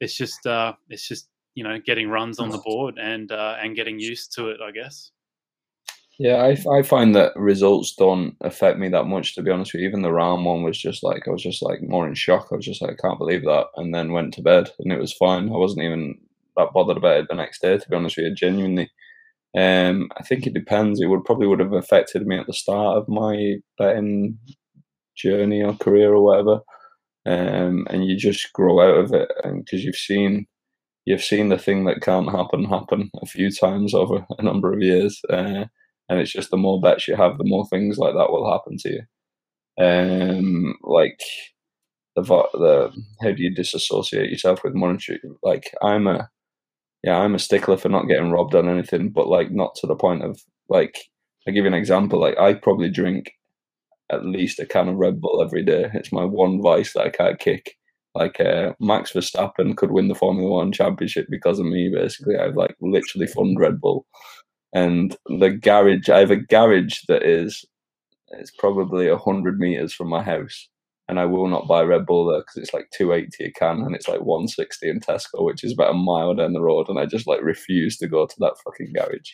[0.00, 3.76] it's just uh, it's just you know getting runs on the board and uh, and
[3.76, 4.60] getting used to it.
[4.60, 5.12] I guess.
[6.18, 9.82] Yeah, I, I find that results don't affect me that much, to be honest with
[9.82, 9.88] you.
[9.88, 12.48] Even the round one was just like, I was just like more in shock.
[12.50, 13.66] I was just like, I can't believe that.
[13.76, 15.48] And then went to bed and it was fine.
[15.50, 16.18] I wasn't even
[16.56, 18.90] that bothered about it the next day, to be honest with you, genuinely.
[19.56, 21.00] Um, I think it depends.
[21.00, 24.38] It would probably would have affected me at the start of my betting
[25.16, 26.60] journey or career or whatever.
[27.26, 30.46] Um, and you just grow out of it because you've seen
[31.06, 34.82] you've seen the thing that can't happen happen a few times over a number of
[34.82, 35.20] years.
[35.30, 35.66] Uh,
[36.08, 38.76] and it's just the more bets you have, the more things like that will happen
[38.78, 39.02] to you.
[39.78, 41.20] Um, like
[42.14, 42.92] the the
[43.22, 45.20] how do you disassociate yourself with monetary?
[45.42, 46.28] Like I'm a
[47.02, 49.96] yeah, I'm a stickler for not getting robbed on anything, but like not to the
[49.96, 50.96] point of like
[51.46, 52.20] I give you an example.
[52.20, 53.32] Like I probably drink
[54.10, 55.90] at least a can of Red Bull every day.
[55.94, 57.74] It's my one vice that I can't kick.
[58.14, 61.92] Like uh, Max Verstappen could win the Formula One championship because of me.
[61.94, 64.06] Basically, I've like literally fund Red Bull
[64.74, 67.64] and the garage i have a garage that is
[68.30, 70.68] it's probably 100 meters from my house
[71.08, 73.94] and i will not buy red bull there because it's like 280 a can and
[73.94, 77.06] it's like 160 in tesco which is about a mile down the road and i
[77.06, 79.32] just like refuse to go to that fucking garage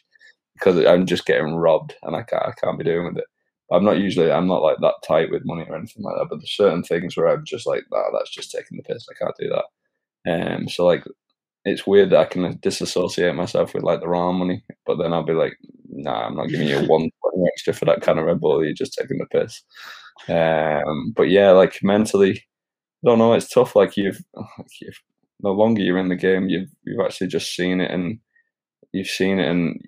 [0.54, 3.24] because i'm just getting robbed and i can't, I can't be doing with it.
[3.72, 6.36] I'm not usually i'm not like that tight with money or anything like that but
[6.36, 9.36] there's certain things where i'm just like oh, that's just taking the piss i can't
[9.38, 9.50] do
[10.26, 10.54] that.
[10.56, 11.04] Um so like
[11.64, 15.22] it's weird that I can disassociate myself with like the raw money, but then I'll
[15.22, 15.56] be like,
[15.88, 17.10] nah, I'm not giving you one
[17.52, 18.64] extra for that kind of Red Bull.
[18.64, 19.62] You're just taking the piss.
[20.28, 22.44] Um, but yeah, like mentally,
[23.04, 23.32] I don't know.
[23.34, 23.76] It's tough.
[23.76, 25.00] Like you've, like you've,
[25.40, 28.18] the longer you're in the game, you've you've actually just seen it and
[28.92, 29.80] you've seen it and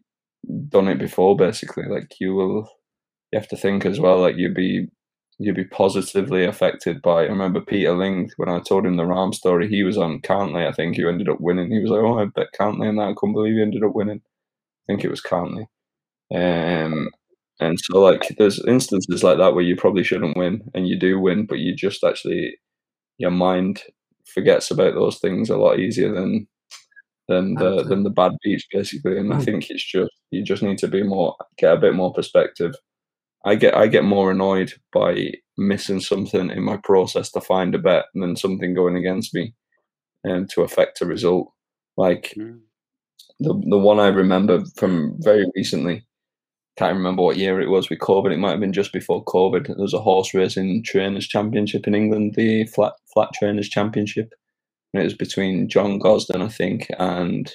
[0.69, 1.37] done it before.
[1.37, 2.69] Basically, like you will,
[3.33, 4.21] you have to think as well.
[4.21, 4.89] Like you'd be
[5.39, 7.23] you'd be positively affected by.
[7.23, 9.69] I remember Peter Ling when I told him the Rahm story.
[9.69, 10.97] He was on Cantlay, I think.
[10.97, 11.71] He ended up winning.
[11.71, 13.95] He was like, "Oh, I bet Cantlay," and that I couldn't believe he ended up
[13.95, 14.23] winning.
[14.25, 15.67] I think it was Cantlay.
[16.35, 17.11] Um,
[17.61, 21.19] and so, like, there's instances like that where you probably shouldn't win, and you do
[21.21, 22.59] win, but you just actually
[23.19, 23.83] your mind
[24.27, 26.47] forgets about those things a lot easier than
[27.29, 29.19] than the than the bad beats, basically.
[29.19, 29.43] And I hmm.
[29.43, 32.75] think it's just you just need to be more get a bit more perspective
[33.45, 37.79] I get I get more annoyed by missing something in my process to find a
[37.79, 39.55] bet than something going against me
[40.25, 41.53] and um, to affect a result.
[41.97, 42.61] Like mm.
[43.39, 46.07] the the one I remember from very recently,
[46.77, 48.33] can't remember what year it was with COVID.
[48.33, 49.67] It might have been just before COVID.
[49.67, 54.33] There was a horse racing trainers championship in England, the flat flat trainers championship.
[54.93, 57.53] And it was between John Gosden, I think, and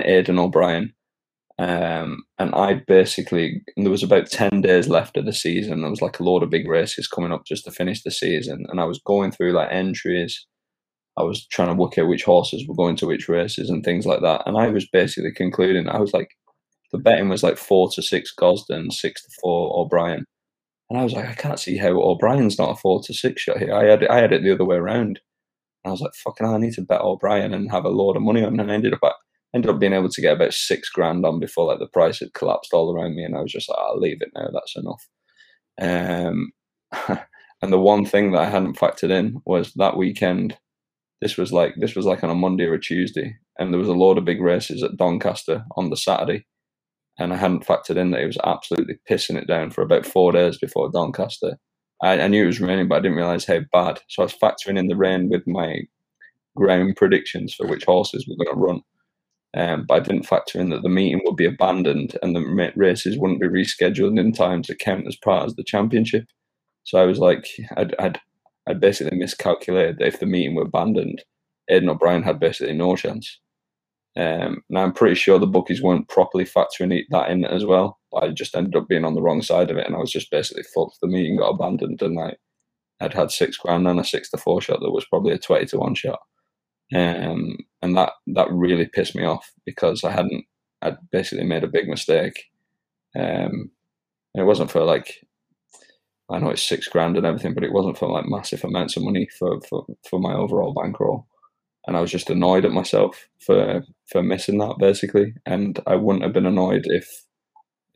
[0.00, 0.92] Aidan O'Brien.
[1.58, 5.80] Um, and I basically there was about ten days left of the season.
[5.80, 8.66] There was like a load of big races coming up just to finish the season,
[8.68, 10.46] and I was going through like entries.
[11.18, 14.04] I was trying to work out which horses were going to which races and things
[14.04, 14.42] like that.
[14.44, 16.28] And I was basically concluding I was like,
[16.92, 20.24] the betting was like four to six Gosden, six to four O'Brien.
[20.90, 23.58] And I was like, I can't see how O'Brien's not a four to six shot
[23.58, 23.74] here.
[23.74, 25.20] I had it, I had it the other way around.
[25.84, 28.22] And I was like, fucking, I need to bet O'Brien and have a load of
[28.22, 28.60] money on.
[28.60, 29.00] And I ended up
[29.56, 32.34] ended up being able to get about six grand on before like the price had
[32.34, 33.24] collapsed all around me.
[33.24, 34.48] And I was just like, I'll leave it now.
[34.52, 35.08] That's enough.
[35.80, 36.52] Um,
[37.62, 40.56] and the one thing that I hadn't factored in was that weekend.
[41.22, 43.88] This was like this was like on a Monday or a Tuesday, and there was
[43.88, 46.44] a load of big races at Doncaster on the Saturday
[47.18, 50.32] and I hadn't factored in that it was absolutely pissing it down for about four
[50.32, 51.58] days before Doncaster.
[52.02, 54.00] I, I knew it was raining, but I didn't realise how bad.
[54.08, 55.80] So I was factoring in the rain with my
[56.54, 58.80] ground predictions for which horses were going to run.
[59.56, 63.16] Um, but I didn't factor in that the meeting would be abandoned and the races
[63.16, 66.26] wouldn't be rescheduled in time to count as part of the championship.
[66.84, 68.20] So I was like, I'd, I'd,
[68.68, 71.24] I'd basically miscalculated that if the meeting were abandoned,
[71.70, 73.40] Aidan O'Brien had basically no chance.
[74.16, 77.98] Um, and I'm pretty sure the bookies weren't properly factoring that in as well.
[78.10, 80.10] But I just ended up being on the wrong side of it, and I was
[80.10, 80.98] just basically fucked.
[81.02, 82.34] The meeting got abandoned, and I
[82.98, 85.66] I'd had six grand and a six to four shot that was probably a twenty
[85.66, 86.20] to one shot,
[86.94, 90.44] um, and that that really pissed me off because I hadn't
[90.82, 92.44] I'd basically made a big mistake.
[93.14, 93.70] Um,
[94.34, 95.24] and it wasn't for like
[96.30, 99.04] I know it's six grand and everything, but it wasn't for like massive amounts of
[99.04, 101.26] money for for, for my overall bankroll
[101.86, 105.34] and I was just annoyed at myself for for missing that basically.
[105.46, 107.24] And I wouldn't have been annoyed if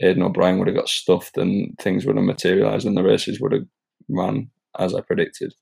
[0.01, 3.53] Aidan O'Brien would have got stuffed and things would have materialised and the races would
[3.53, 3.67] have
[4.09, 5.55] run as I predicted.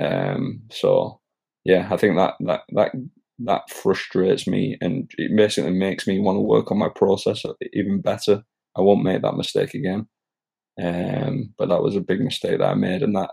[0.00, 1.20] Um, so
[1.66, 2.92] yeah, I think that that that
[3.40, 7.42] that frustrates me and it basically makes me want to work on my process
[7.74, 8.44] even better.
[8.76, 10.06] I won't make that mistake again.
[10.82, 13.30] Um, but that was a big mistake that I made, and that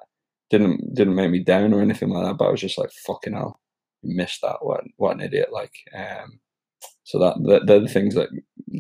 [0.50, 2.38] didn't didn't make me down or anything like that.
[2.38, 3.60] But I was just like, "Fucking hell,
[4.04, 4.58] missed that.
[4.62, 5.50] What what an idiot!
[5.52, 6.40] Like, um,
[7.04, 8.30] so that they're the things that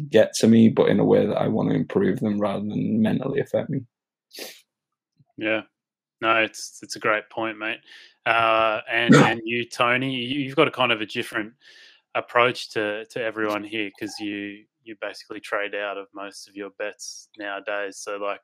[0.09, 3.01] get to me, but in a way that I want to improve them rather than
[3.01, 3.81] mentally affect me.
[5.37, 5.61] Yeah,
[6.23, 7.79] no, it's it's a great point, mate.
[8.25, 11.53] Uh, and and you, Tony, you've got a kind of a different
[12.15, 16.69] approach to to everyone here because you you basically trade out of most of your
[16.79, 17.97] bets nowadays.
[17.97, 18.39] So like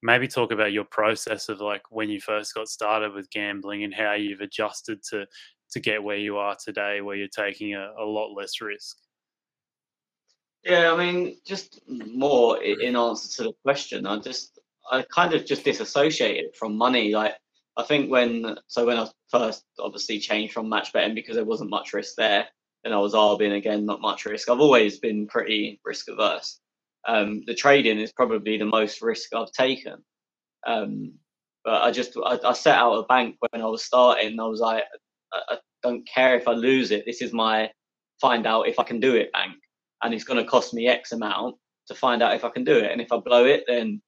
[0.00, 3.92] maybe talk about your process of like when you first got started with gambling and
[3.92, 5.26] how you've adjusted to
[5.72, 8.96] to get where you are today, where you're taking a, a lot less risk?
[10.64, 14.57] Yeah, I mean, just more in answer to the question, I just
[14.90, 17.12] I kind of just disassociated from money.
[17.12, 17.34] Like
[17.76, 21.70] I think when so when I first obviously changed from match betting because there wasn't
[21.70, 22.46] much risk there,
[22.84, 24.50] and I was arbing again, not much risk.
[24.50, 26.60] I've always been pretty risk averse.
[27.06, 30.02] Um, the trading is probably the most risk I've taken.
[30.66, 31.14] Um,
[31.64, 34.40] but I just I, I, set out a bank when I was starting.
[34.40, 34.84] I was like,
[35.32, 37.04] I don't care if I lose it.
[37.06, 37.70] This is my
[38.20, 39.56] find out if I can do it bank,
[40.02, 41.56] and it's going to cost me X amount
[41.86, 42.90] to find out if I can do it.
[42.90, 44.02] And if I blow it, then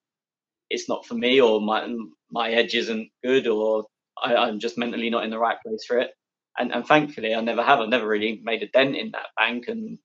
[0.70, 1.94] it's not for me, or my
[2.30, 3.84] my edge isn't good, or
[4.22, 6.12] I, am just mentally not in the right place for it.
[6.58, 7.80] And and thankfully, I never have.
[7.80, 9.98] I've never really made a dent in that bank and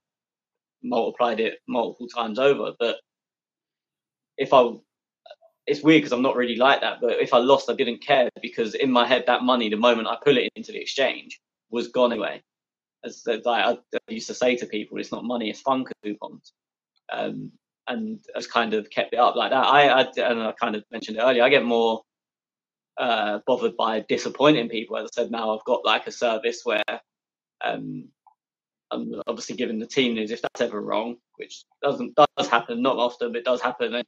[0.83, 2.73] multiplied it multiple times over.
[2.79, 2.97] But
[4.37, 4.71] if I
[5.67, 7.01] it's weird because I'm not really like that.
[7.01, 10.07] But if I lost, I didn't care because in my head, that money, the moment
[10.07, 11.39] I put it into the exchange,
[11.71, 12.43] was gone away.
[13.03, 13.77] As I
[14.09, 16.53] used to say to people, it's not money, it's fun coupons.
[17.11, 17.51] Um,
[17.87, 19.65] and has kind of kept it up like that.
[19.65, 21.43] I, I and I kind of mentioned it earlier.
[21.43, 22.01] I get more
[22.97, 24.97] uh, bothered by disappointing people.
[24.97, 26.83] As I said, now I've got like a service where
[27.63, 28.09] um,
[28.91, 32.97] I'm obviously giving the team news if that's ever wrong, which doesn't does happen, not
[32.97, 34.03] often, but it does happen.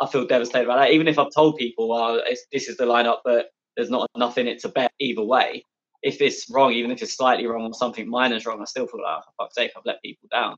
[0.00, 0.92] I feel devastated about that.
[0.92, 2.22] Even if I've told people, well,
[2.52, 5.64] this is the lineup, but there's not enough in it to bet either way.
[6.02, 9.02] If it's wrong, even if it's slightly wrong or something minor's wrong, I still feel
[9.02, 10.56] like, oh, for fuck's sake, I've let people down.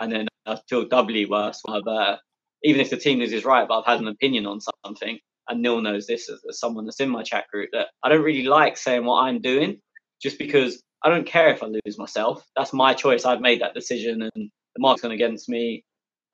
[0.00, 2.16] And then I feel doubly worse when I've, uh,
[2.64, 5.80] even if the team is right, but I've had an opinion on something, and Neil
[5.80, 8.76] knows this as, as someone that's in my chat group, that I don't really like
[8.76, 9.80] saying what I'm doing
[10.22, 12.44] just because I don't care if I lose myself.
[12.56, 13.24] That's my choice.
[13.24, 15.84] I've made that decision, and the mark's gone against me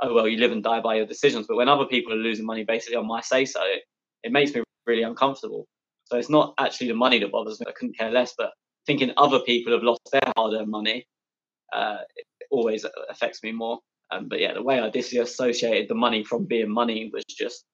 [0.02, 1.47] oh well, you live and die by your decisions.
[1.48, 3.82] But when other people are losing money basically on my say so, it,
[4.22, 5.66] it makes me really uncomfortable.
[6.05, 7.66] So it's not actually the money that bothers me.
[7.68, 8.35] I couldn't care less.
[8.36, 8.51] But
[8.86, 11.06] thinking other people have lost their hard-earned money
[11.72, 11.98] uh,
[12.51, 13.78] always affects me more.
[14.10, 17.64] Um, but yeah, the way I disassociated the money from being money was just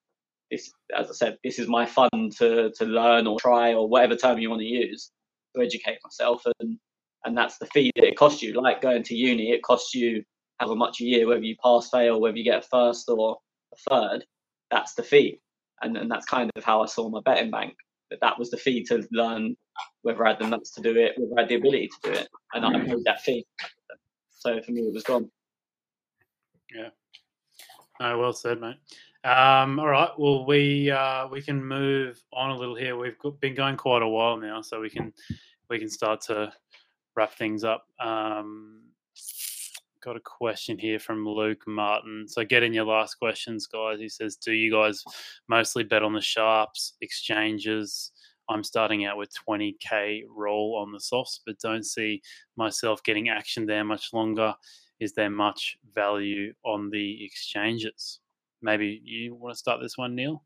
[0.50, 0.72] this.
[0.96, 2.08] As I said, this is my fun
[2.38, 5.10] to to learn or try or whatever term you want to use
[5.54, 6.78] to educate myself, and
[7.24, 8.60] and that's the fee that it costs you.
[8.60, 10.24] Like going to uni, it costs you
[10.58, 13.38] however much a year, whether you pass, fail, whether you get a first or
[13.72, 14.24] a third.
[14.70, 15.40] That's the fee,
[15.82, 17.74] and and that's kind of how I saw my betting bank.
[18.10, 19.56] That that was the fee to learn
[20.02, 22.18] whether I had the nuts to do it, whether I had the ability to do
[22.18, 23.46] it, and I paid that fee.
[24.30, 25.30] So for me, it was gone.
[26.74, 26.88] Yeah.
[28.00, 28.76] No, well said, mate.
[29.24, 30.10] Um, all right.
[30.18, 32.96] Well, we uh, we can move on a little here.
[32.96, 35.12] We've been going quite a while now, so we can
[35.70, 36.52] we can start to
[37.16, 37.86] wrap things up.
[38.00, 38.82] Um,
[40.02, 42.26] got a question here from Luke Martin.
[42.28, 44.00] So get in your last questions, guys.
[44.00, 45.02] He says, "Do you guys
[45.48, 48.10] mostly bet on the sharps exchanges?"
[48.50, 52.20] I'm starting out with 20k roll on the softs, but don't see
[52.56, 54.54] myself getting action there much longer
[55.00, 58.20] is there much value on the exchanges?
[58.62, 60.42] Maybe you want to start this one, Neil?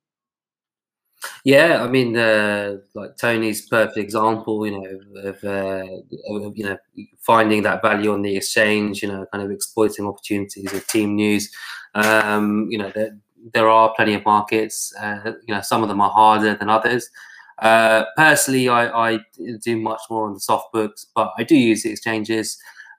[1.44, 5.86] Yeah, I mean, uh, like Tony's perfect example, you know, of, uh,
[6.28, 6.78] of, you know
[7.20, 11.50] finding that value on the exchange, you know, kind of exploiting opportunities of team news.
[11.94, 13.18] Um, you know, there,
[13.52, 14.94] there are plenty of markets.
[14.98, 17.10] Uh, you know, some of them are harder than others.
[17.58, 19.18] Uh, personally, I, I,
[19.62, 22.56] do much more on the soft books, but I do use the exchanges.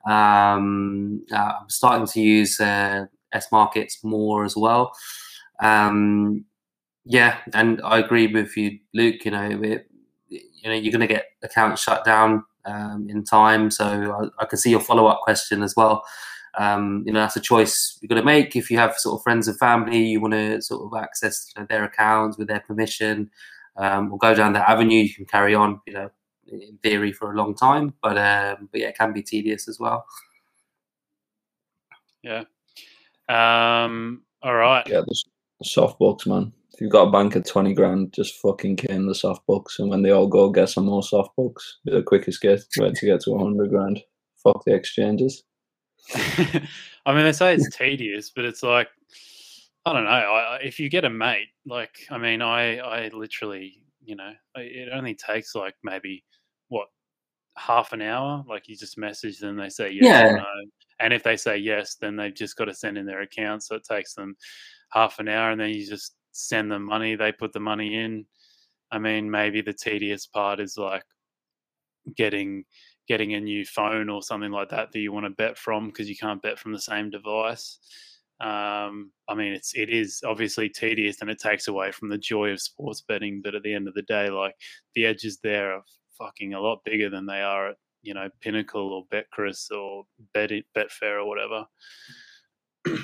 [0.10, 3.06] Um, uh, I'm starting to use uh,
[3.36, 4.92] Smarkets more as well.
[5.62, 6.46] Um,
[7.06, 9.24] yeah, and I agree with you, Luke.
[9.26, 9.88] You know, it,
[10.30, 13.72] you know, you're going to get accounts shut down um, in time.
[13.72, 16.04] So I, I, can see your follow up question as well.
[16.58, 18.56] Um, you know, that's a choice you're going to make.
[18.56, 21.62] If you have sort of friends and family, you want to sort of access you
[21.62, 23.30] know, their accounts with their permission,
[23.78, 25.04] um, or go down that avenue.
[25.04, 25.82] You can carry on.
[25.86, 26.10] You know,
[26.52, 29.80] in theory for a long time, but um, but yeah, it can be tedious as
[29.80, 30.06] well.
[32.24, 32.44] Yeah.
[33.28, 34.24] Um.
[34.42, 34.88] All right.
[34.88, 35.24] Yeah, the
[35.64, 36.52] soft books, man.
[36.74, 39.90] If you've got a bank of twenty grand, just fucking cane the soft books, and
[39.90, 41.80] when they all go, get some more soft books.
[41.86, 44.02] Be the quickest get way to get to hundred grand.
[44.44, 45.44] Fuck the exchanges.
[46.16, 48.90] I mean, they say it's tedious, but it's like
[49.86, 50.10] I don't know.
[50.10, 54.90] I, if you get a mate, like I mean, I I literally, you know, it
[54.94, 56.24] only takes like maybe
[56.70, 56.88] what
[57.58, 58.44] half an hour.
[58.48, 60.32] Like you just message them, they say yes yeah.
[60.32, 60.46] no,
[61.00, 63.64] and if they say yes, then they've just got to send in their account.
[63.64, 64.36] So it takes them
[64.92, 67.16] half an hour, and then you just send them money.
[67.16, 68.26] They put the money in.
[68.92, 71.04] I mean, maybe the tedious part is like
[72.16, 72.66] getting
[73.08, 76.08] getting a new phone or something like that that you want to bet from because
[76.08, 77.80] you can't bet from the same device.
[78.42, 82.50] Um, I mean, it's it is obviously tedious and it takes away from the joy
[82.52, 83.42] of sports betting.
[83.44, 84.56] But at the end of the day, like
[84.96, 85.82] the edge is there
[86.20, 90.52] fucking a lot bigger than they are at you know Pinnacle or Betcris or Bet
[90.76, 91.66] Betfair or whatever.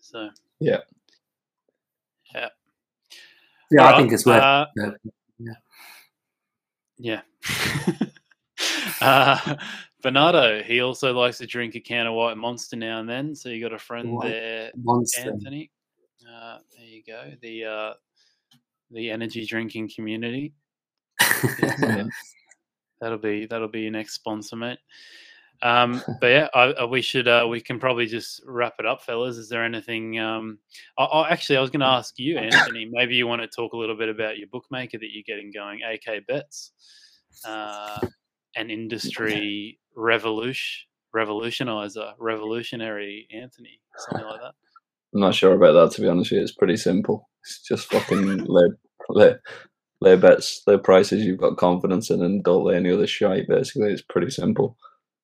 [0.00, 0.28] so
[0.58, 0.80] yeah,
[2.34, 2.48] yeah,
[3.70, 3.86] yeah.
[3.86, 4.42] I think it's worth.
[4.42, 4.66] Uh,
[5.38, 5.54] yeah,
[6.98, 7.20] yeah.
[9.00, 9.56] uh,
[10.02, 13.34] Bernardo, he also likes to drink a can of white monster now and then.
[13.34, 15.30] So you got a friend white there, monster.
[15.30, 15.70] Anthony.
[16.22, 17.32] Uh, there you go.
[17.42, 17.92] The uh,
[18.90, 20.54] the energy drinking community.
[21.82, 22.04] yeah,
[23.00, 24.78] that'll be that'll be your next sponsor, mate.
[25.62, 29.02] Um, but yeah, I, I, we should uh, we can probably just wrap it up,
[29.02, 29.36] fellas.
[29.36, 30.18] Is there anything?
[30.18, 30.58] Um,
[30.98, 32.88] I, I, actually, I was going to ask you, Anthony.
[32.90, 35.80] Maybe you want to talk a little bit about your bookmaker that you're getting going,
[35.82, 36.72] AK Bets,
[37.44, 38.00] uh,
[38.56, 44.52] an industry revolution revolutionizer, revolutionary Anthony, something like that.
[45.12, 46.42] I'm not sure about that to be honest with you.
[46.42, 47.28] It's pretty simple.
[47.42, 48.68] It's just fucking lay,
[49.08, 49.34] lay,
[50.00, 53.48] lay bets, lay prices you've got confidence in, and don't lay any other shite.
[53.48, 54.76] Basically, it's pretty simple.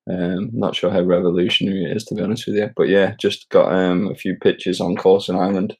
[0.09, 3.49] Um, not sure how revolutionary it is to be honest with you, but yeah, just
[3.49, 5.77] got um, a few pitches on course in Ireland.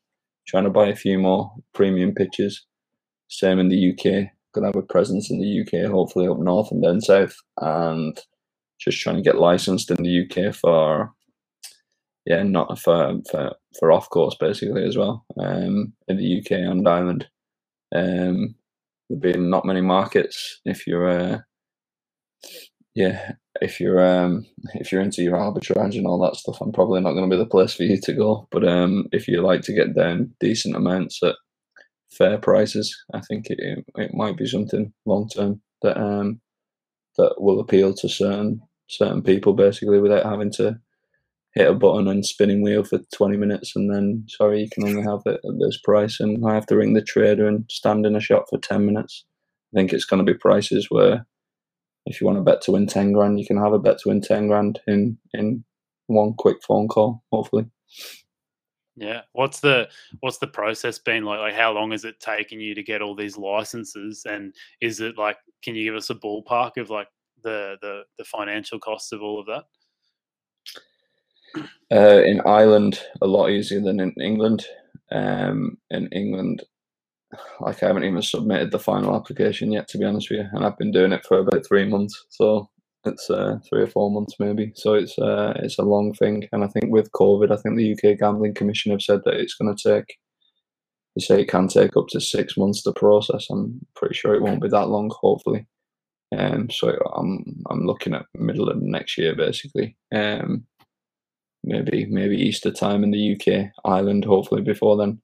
[0.49, 2.65] Trying to buy a few more premium pitches.
[3.29, 4.31] Same in the UK.
[4.55, 8.19] Gonna have a presence in the UK, hopefully up north and then south, and
[8.81, 11.13] just trying to get licensed in the UK for
[12.25, 15.25] yeah, not for for, for off course basically as well.
[15.39, 17.29] Um, in the UK and Ireland,
[17.95, 18.55] um,
[19.09, 21.39] there'll be not many markets if you're uh,
[22.95, 26.61] yeah if you're um if you're into your arbitrage and all that stuff.
[26.61, 28.49] I'm probably not going to be the place for you to go.
[28.51, 31.37] But um, if you like to get down decent amounts at
[32.11, 36.41] fair prices, I think it it might be something long term that um
[37.17, 40.79] that will appeal to certain certain people basically without having to
[41.57, 45.03] hit a button and spinning wheel for 20 minutes and then sorry you can only
[45.03, 48.15] have it at this price and I have to ring the trader and stand in
[48.15, 49.25] a shop for 10 minutes.
[49.75, 51.27] I think it's going to be prices where
[52.05, 54.11] if you want to bet to win 10 grand you can have a bet to
[54.11, 55.65] win 10 grand in in
[56.07, 57.67] one quick phone call, hopefully.
[58.97, 59.23] Yeah.
[59.33, 59.89] What's the
[60.21, 61.39] what's the process been like?
[61.39, 64.25] Like how long has it taken you to get all these licenses?
[64.27, 67.09] And is it like can you give us a ballpark of like
[67.43, 69.65] the the, the financial costs of all of that?
[71.93, 74.67] Uh, in Ireland, a lot easier than in England.
[75.13, 76.65] Um, in England,
[77.61, 80.65] like I haven't even submitted the final application yet, to be honest with you, and
[80.65, 82.27] I've been doing it for about three months.
[82.31, 82.69] So
[83.05, 84.73] it's uh, three or four months maybe.
[84.75, 87.93] So it's uh, it's a long thing, and I think with COVID, I think the
[87.93, 90.17] UK Gambling Commission have said that it's going to take.
[91.15, 93.47] They say it can take up to six months to process.
[93.51, 95.67] I'm pretty sure it won't be that long, hopefully.
[96.37, 99.97] Um, so I'm I'm looking at middle of next year basically.
[100.15, 100.67] Um,
[101.67, 105.21] maybe maybe Easter time in the UK, Ireland, hopefully before then.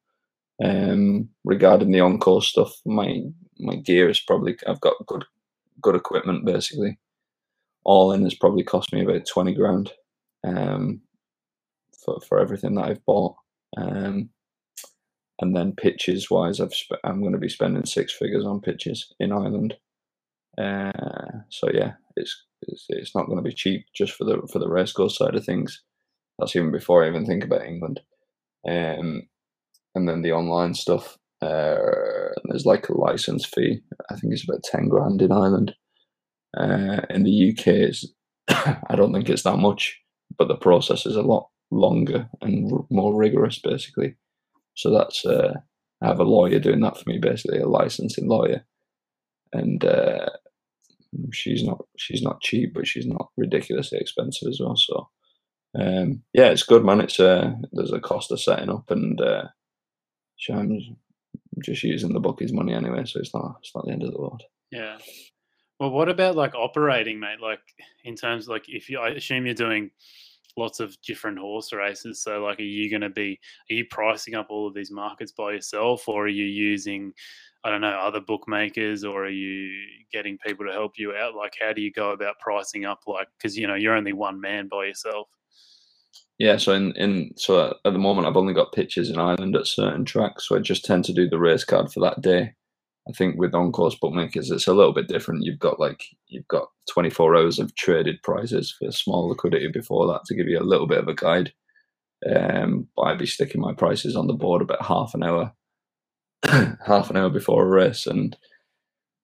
[0.62, 3.22] Um, regarding the on-course stuff, my
[3.58, 5.24] my gear is probably I've got good
[5.80, 6.98] good equipment basically
[7.84, 9.92] all in has probably cost me about 20 grand
[10.44, 11.00] um,
[12.04, 13.36] for, for everything that I've bought.
[13.76, 14.30] Um,
[15.40, 19.12] and then pitches wise, I've sp- I'm going to be spending six figures on pitches
[19.18, 19.74] in Ireland.
[20.56, 20.92] Uh,
[21.48, 24.68] so yeah, it's, it's it's not going to be cheap just for the for the
[24.68, 25.82] race course side of things.
[26.42, 28.00] That's even before I even think about England.
[28.68, 29.28] Um,
[29.94, 31.18] and then the online stuff.
[31.40, 33.80] Uh, there's like a license fee.
[34.10, 35.74] I think it's about ten grand in Ireland.
[36.56, 38.12] Uh, in the UK, is
[38.48, 40.00] I don't think it's that much,
[40.36, 44.16] but the process is a lot longer and r- more rigorous, basically.
[44.74, 45.54] So that's uh,
[46.00, 48.64] I have a lawyer doing that for me, basically a licensing lawyer,
[49.52, 50.30] and uh,
[51.32, 54.76] she's not she's not cheap, but she's not ridiculously expensive as well.
[54.76, 55.08] So
[55.78, 57.00] um, yeah, it's good, man.
[57.00, 59.44] It's uh, there's a cost of setting up, and uh,
[60.50, 60.96] I'm
[61.62, 64.18] just using the bookies' money anyway, so it's not it's not the end of the
[64.18, 64.42] world.
[64.70, 64.98] Yeah.
[65.80, 67.40] Well, what about like operating, mate?
[67.40, 67.60] Like
[68.04, 69.90] in terms of like if you, I assume you're doing
[70.56, 72.22] lots of different horse races.
[72.22, 73.38] So like, are you going to be,
[73.70, 77.12] are you pricing up all of these markets by yourself or are you using,
[77.64, 79.70] I don't know, other bookmakers or are you
[80.12, 81.34] getting people to help you out?
[81.34, 83.00] Like, how do you go about pricing up?
[83.06, 85.28] Like, cause you know, you're only one man by yourself.
[86.42, 89.68] Yeah, so in, in so at the moment I've only got pitches in Ireland at
[89.68, 92.54] certain tracks, so I just tend to do the race card for that day.
[93.08, 95.44] I think with on-course bookmakers, it's a little bit different.
[95.44, 100.24] You've got like you've got 24 hours of traded prices for small liquidity before that
[100.26, 101.52] to give you a little bit of a guide.
[102.28, 105.52] Um, but I'd be sticking my prices on the board about half an hour,
[106.44, 108.36] half an hour before a race, and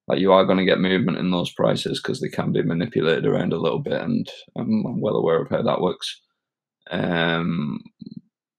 [0.06, 3.26] like you are going to get movement in those prices because they can be manipulated
[3.26, 6.20] around a little bit, and I'm well aware of how that works.
[6.90, 7.80] Um,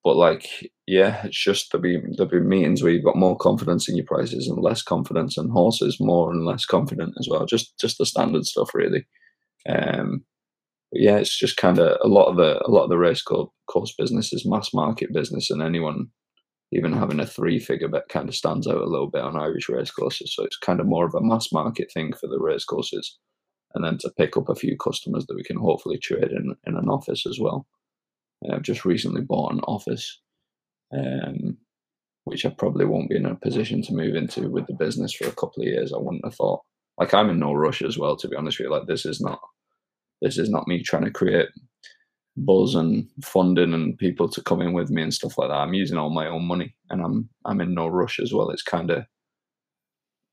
[0.03, 3.89] but like, yeah, it's just there'll be there'll be meetings where you've got more confidence
[3.89, 7.45] in your prices and less confidence, in horses more and less confident as well.
[7.45, 9.05] Just just the standard stuff, really.
[9.67, 10.23] Um,
[10.91, 13.21] but yeah, it's just kind of a lot of the a lot of the race
[13.21, 16.07] course business is mass market business, and anyone
[16.71, 19.69] even having a three figure bet kind of stands out a little bit on Irish
[19.69, 20.33] race courses.
[20.35, 23.17] So it's kind of more of a mass market thing for the race courses,
[23.75, 26.75] and then to pick up a few customers that we can hopefully trade in in
[26.75, 27.67] an office as well.
[28.51, 30.19] I've just recently bought an office,
[30.93, 31.57] um,
[32.25, 35.27] which I probably won't be in a position to move into with the business for
[35.27, 35.93] a couple of years.
[35.93, 36.61] I wouldn't have thought.
[36.97, 38.71] Like I'm in no rush as well, to be honest with you.
[38.71, 39.39] Like this is not,
[40.21, 41.47] this is not me trying to create
[42.37, 45.55] buzz and funding and people to come in with me and stuff like that.
[45.55, 48.49] I'm using all my own money, and I'm I'm in no rush as well.
[48.49, 49.05] It's kind of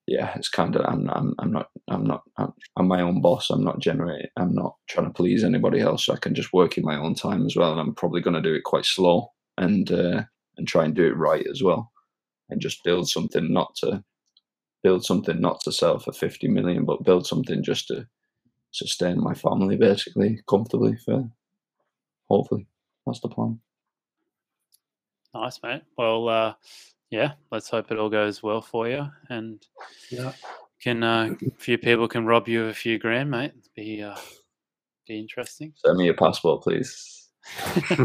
[0.06, 3.50] yeah, it's kind of I'm I'm I'm not I'm not I'm, I'm, my own boss.
[3.50, 4.30] I'm not generating.
[4.36, 6.06] I'm not trying to please anybody else.
[6.06, 8.34] So I can just work in my own time as well, and I'm probably going
[8.34, 10.22] to do it quite slow and uh,
[10.56, 11.90] and try and do it right as well,
[12.50, 14.04] and just build something not to
[14.82, 18.06] build something not to sell for fifty million, but build something just to
[18.70, 21.28] sustain my family basically comfortably for
[22.28, 22.66] hopefully
[23.06, 23.58] that's the plan.
[25.34, 25.82] Nice, mate.
[25.98, 26.54] Well, uh,
[27.10, 29.64] yeah, let's hope it all goes well for you, and
[30.10, 30.32] yeah,
[30.80, 33.52] can uh, a few people can rob you of a few grand, mate.
[33.56, 34.16] It'd be uh,
[35.06, 35.72] be interesting.
[35.76, 37.28] Send me your passport, please.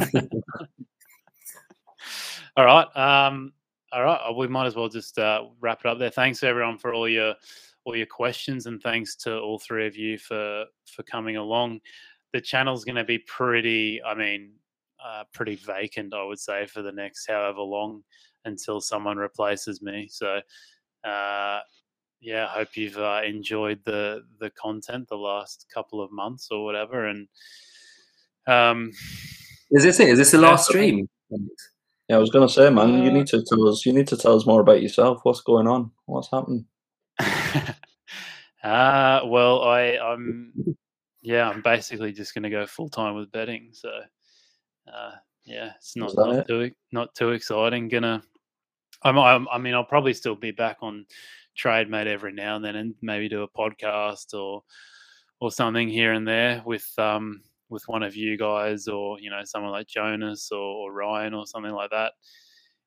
[2.55, 3.53] all right, um,
[3.91, 4.35] all right.
[4.35, 6.11] We might as well just uh, wrap it up there.
[6.11, 7.33] Thanks everyone for all your
[7.85, 11.79] all your questions, and thanks to all three of you for for coming along.
[12.33, 14.01] The channel's going to be pretty.
[14.03, 14.51] I mean,
[15.03, 18.03] uh, pretty vacant, I would say, for the next however long
[18.45, 20.07] until someone replaces me.
[20.09, 20.41] So,
[21.03, 21.59] uh,
[22.19, 26.63] yeah, I hope you've uh, enjoyed the the content the last couple of months or
[26.63, 27.07] whatever.
[27.07, 27.27] And
[28.47, 28.91] um,
[29.71, 30.09] is this it?
[30.09, 31.07] Is this the last stream?
[32.07, 33.85] Yeah, I was going to say, man, uh, you need to tell us.
[33.85, 35.21] You need to tell us more about yourself.
[35.23, 35.91] What's going on?
[36.05, 36.65] What's happening?
[38.63, 40.53] uh well, I I'm
[41.21, 43.69] yeah, I'm basically just going to go full time with betting.
[43.73, 43.89] So
[44.91, 45.11] uh,
[45.45, 46.47] yeah, it's not not it?
[46.47, 47.87] too not too exciting.
[47.87, 48.23] Gonna,
[49.03, 51.05] I'm, I'm, I mean, I'll probably still be back on
[51.57, 54.63] Trademate every now and then, and maybe do a podcast or
[55.39, 59.41] or something here and there with um with one of you guys or you know
[59.43, 62.13] someone like Jonas or, or Ryan or something like that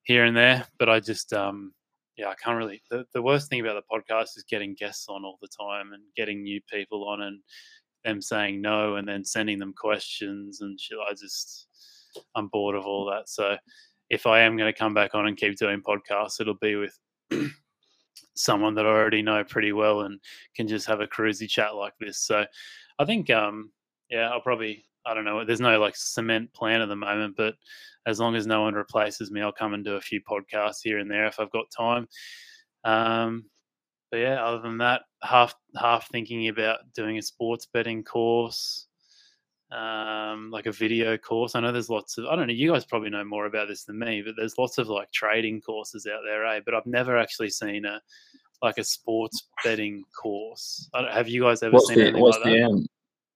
[0.04, 0.64] here and there.
[0.78, 1.72] But I just um
[2.16, 2.80] yeah, I can't really.
[2.90, 6.02] The, the worst thing about the podcast is getting guests on all the time and
[6.16, 7.40] getting new people on and
[8.04, 10.98] them saying no and then sending them questions and shit.
[11.10, 11.66] I just,
[12.36, 13.28] I'm bored of all that.
[13.28, 13.56] So
[14.14, 16.98] if I am going to come back on and keep doing podcasts, it'll be with
[18.34, 20.20] someone that I already know pretty well and
[20.54, 22.18] can just have a cruisy chat like this.
[22.18, 22.44] So
[22.98, 23.72] I think, um,
[24.08, 27.54] yeah, I'll probably, I don't know, there's no like cement plan at the moment, but
[28.06, 30.98] as long as no one replaces me, I'll come and do a few podcasts here
[30.98, 32.06] and there if I've got time.
[32.84, 33.46] Um,
[34.10, 38.86] but yeah, other than that, half half thinking about doing a sports betting course,
[39.74, 41.54] um, like a video course.
[41.54, 42.52] I know there's lots of I don't know.
[42.52, 45.60] You guys probably know more about this than me, but there's lots of like trading
[45.60, 46.60] courses out there, eh?
[46.64, 48.00] But I've never actually seen a
[48.62, 50.88] like a sports betting course.
[50.94, 52.70] have you guys ever what's seen the, anything what's like the that?
[52.70, 52.86] Aim?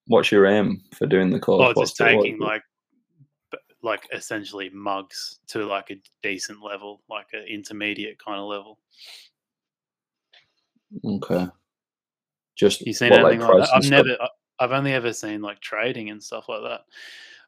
[0.07, 1.75] What's your aim for doing the course?
[1.77, 2.63] Oh, just the, taking like
[3.83, 8.79] like essentially mugs to like a decent level, like an intermediate kind of level.
[11.05, 11.49] Okay.
[12.57, 13.77] Just you seen what, anything like, like that?
[13.77, 14.17] I've never.
[14.61, 16.81] I've only ever seen like trading and stuff like that.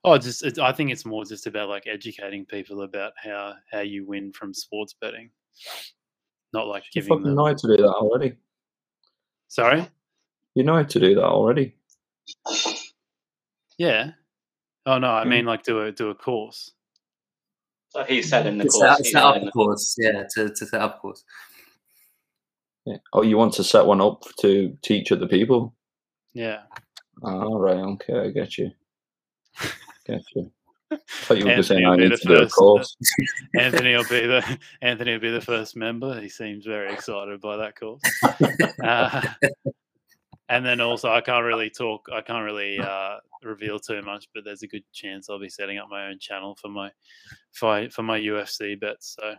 [0.04, 3.80] Oh, just it, I think it's more just about like educating people about how how
[3.80, 5.30] you win from sports betting,
[6.52, 7.34] not like you giving them.
[7.34, 8.36] know how to do that already.
[9.48, 9.86] Sorry.
[10.54, 11.74] You know how to do that already.
[13.76, 14.12] Yeah.
[14.86, 15.28] Oh no, I hmm.
[15.28, 16.72] mean like do a do a course.
[17.90, 18.96] So he said in the to course.
[18.98, 21.24] Set, set up a course, yeah, to, to set up a course.
[22.86, 22.96] Yeah.
[23.12, 25.74] Oh, you want to set one up to teach other people?
[26.32, 26.60] Yeah.
[27.22, 27.76] All right.
[27.76, 28.70] Okay, I get you.
[30.06, 30.50] Get you.
[30.92, 32.96] I thought you were just saying I need to first, do a course.
[33.58, 36.20] Anthony will be the Anthony will be the first member.
[36.20, 38.00] He seems very excited by that course.
[38.82, 39.22] Uh,
[40.48, 42.08] and then also, I can't really talk.
[42.12, 45.78] I can't really uh, reveal too much, but there's a good chance I'll be setting
[45.78, 46.90] up my own channel for my
[47.52, 49.16] for, for my UFC bets.
[49.20, 49.34] So,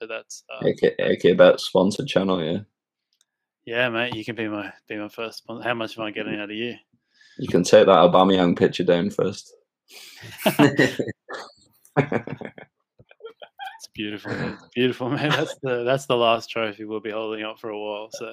[0.00, 2.60] but that's uh, AK, AK Bet sponsored channel, yeah.
[3.64, 5.68] Yeah, mate, you can be my be my first sponsor.
[5.68, 6.74] How much am I getting out of you?
[7.38, 9.52] You can take that Aubameyang picture down first.
[10.46, 11.00] it's
[13.94, 14.58] beautiful, man.
[14.74, 15.30] beautiful, man.
[15.30, 18.08] That's the that's the last trophy we'll be holding up for a while.
[18.12, 18.32] So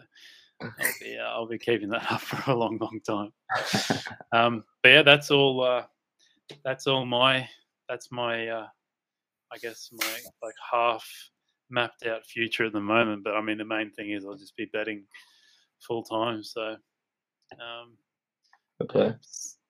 [0.62, 0.72] I'll
[1.02, 3.32] be uh, I'll be keeping that up for a long, long time.
[4.32, 5.62] Um, but yeah, that's all.
[5.62, 5.84] Uh,
[6.66, 7.48] that's all my.
[7.88, 8.48] That's my.
[8.48, 8.68] Uh,
[9.52, 11.08] I guess my like half
[11.70, 13.24] mapped out future at the moment.
[13.24, 15.06] But I mean, the main thing is I'll just be betting
[15.86, 16.44] full time.
[16.44, 17.96] So, um,
[18.82, 19.16] okay,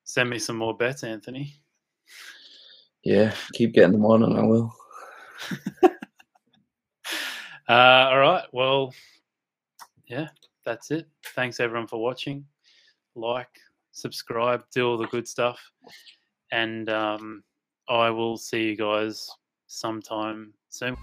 [0.04, 1.56] send me some more bets, Anthony.
[3.04, 4.74] Yeah, keep getting them on, and I will.
[7.68, 8.46] uh, all right.
[8.54, 8.94] Well,
[10.08, 10.30] yeah,
[10.66, 11.08] that's it.
[11.36, 12.46] Thanks everyone for watching.
[13.16, 13.60] Like,
[13.92, 15.60] subscribe, do all the good stuff,
[16.52, 17.44] and um,
[17.90, 19.30] I will see you guys
[19.68, 20.96] sometime soon.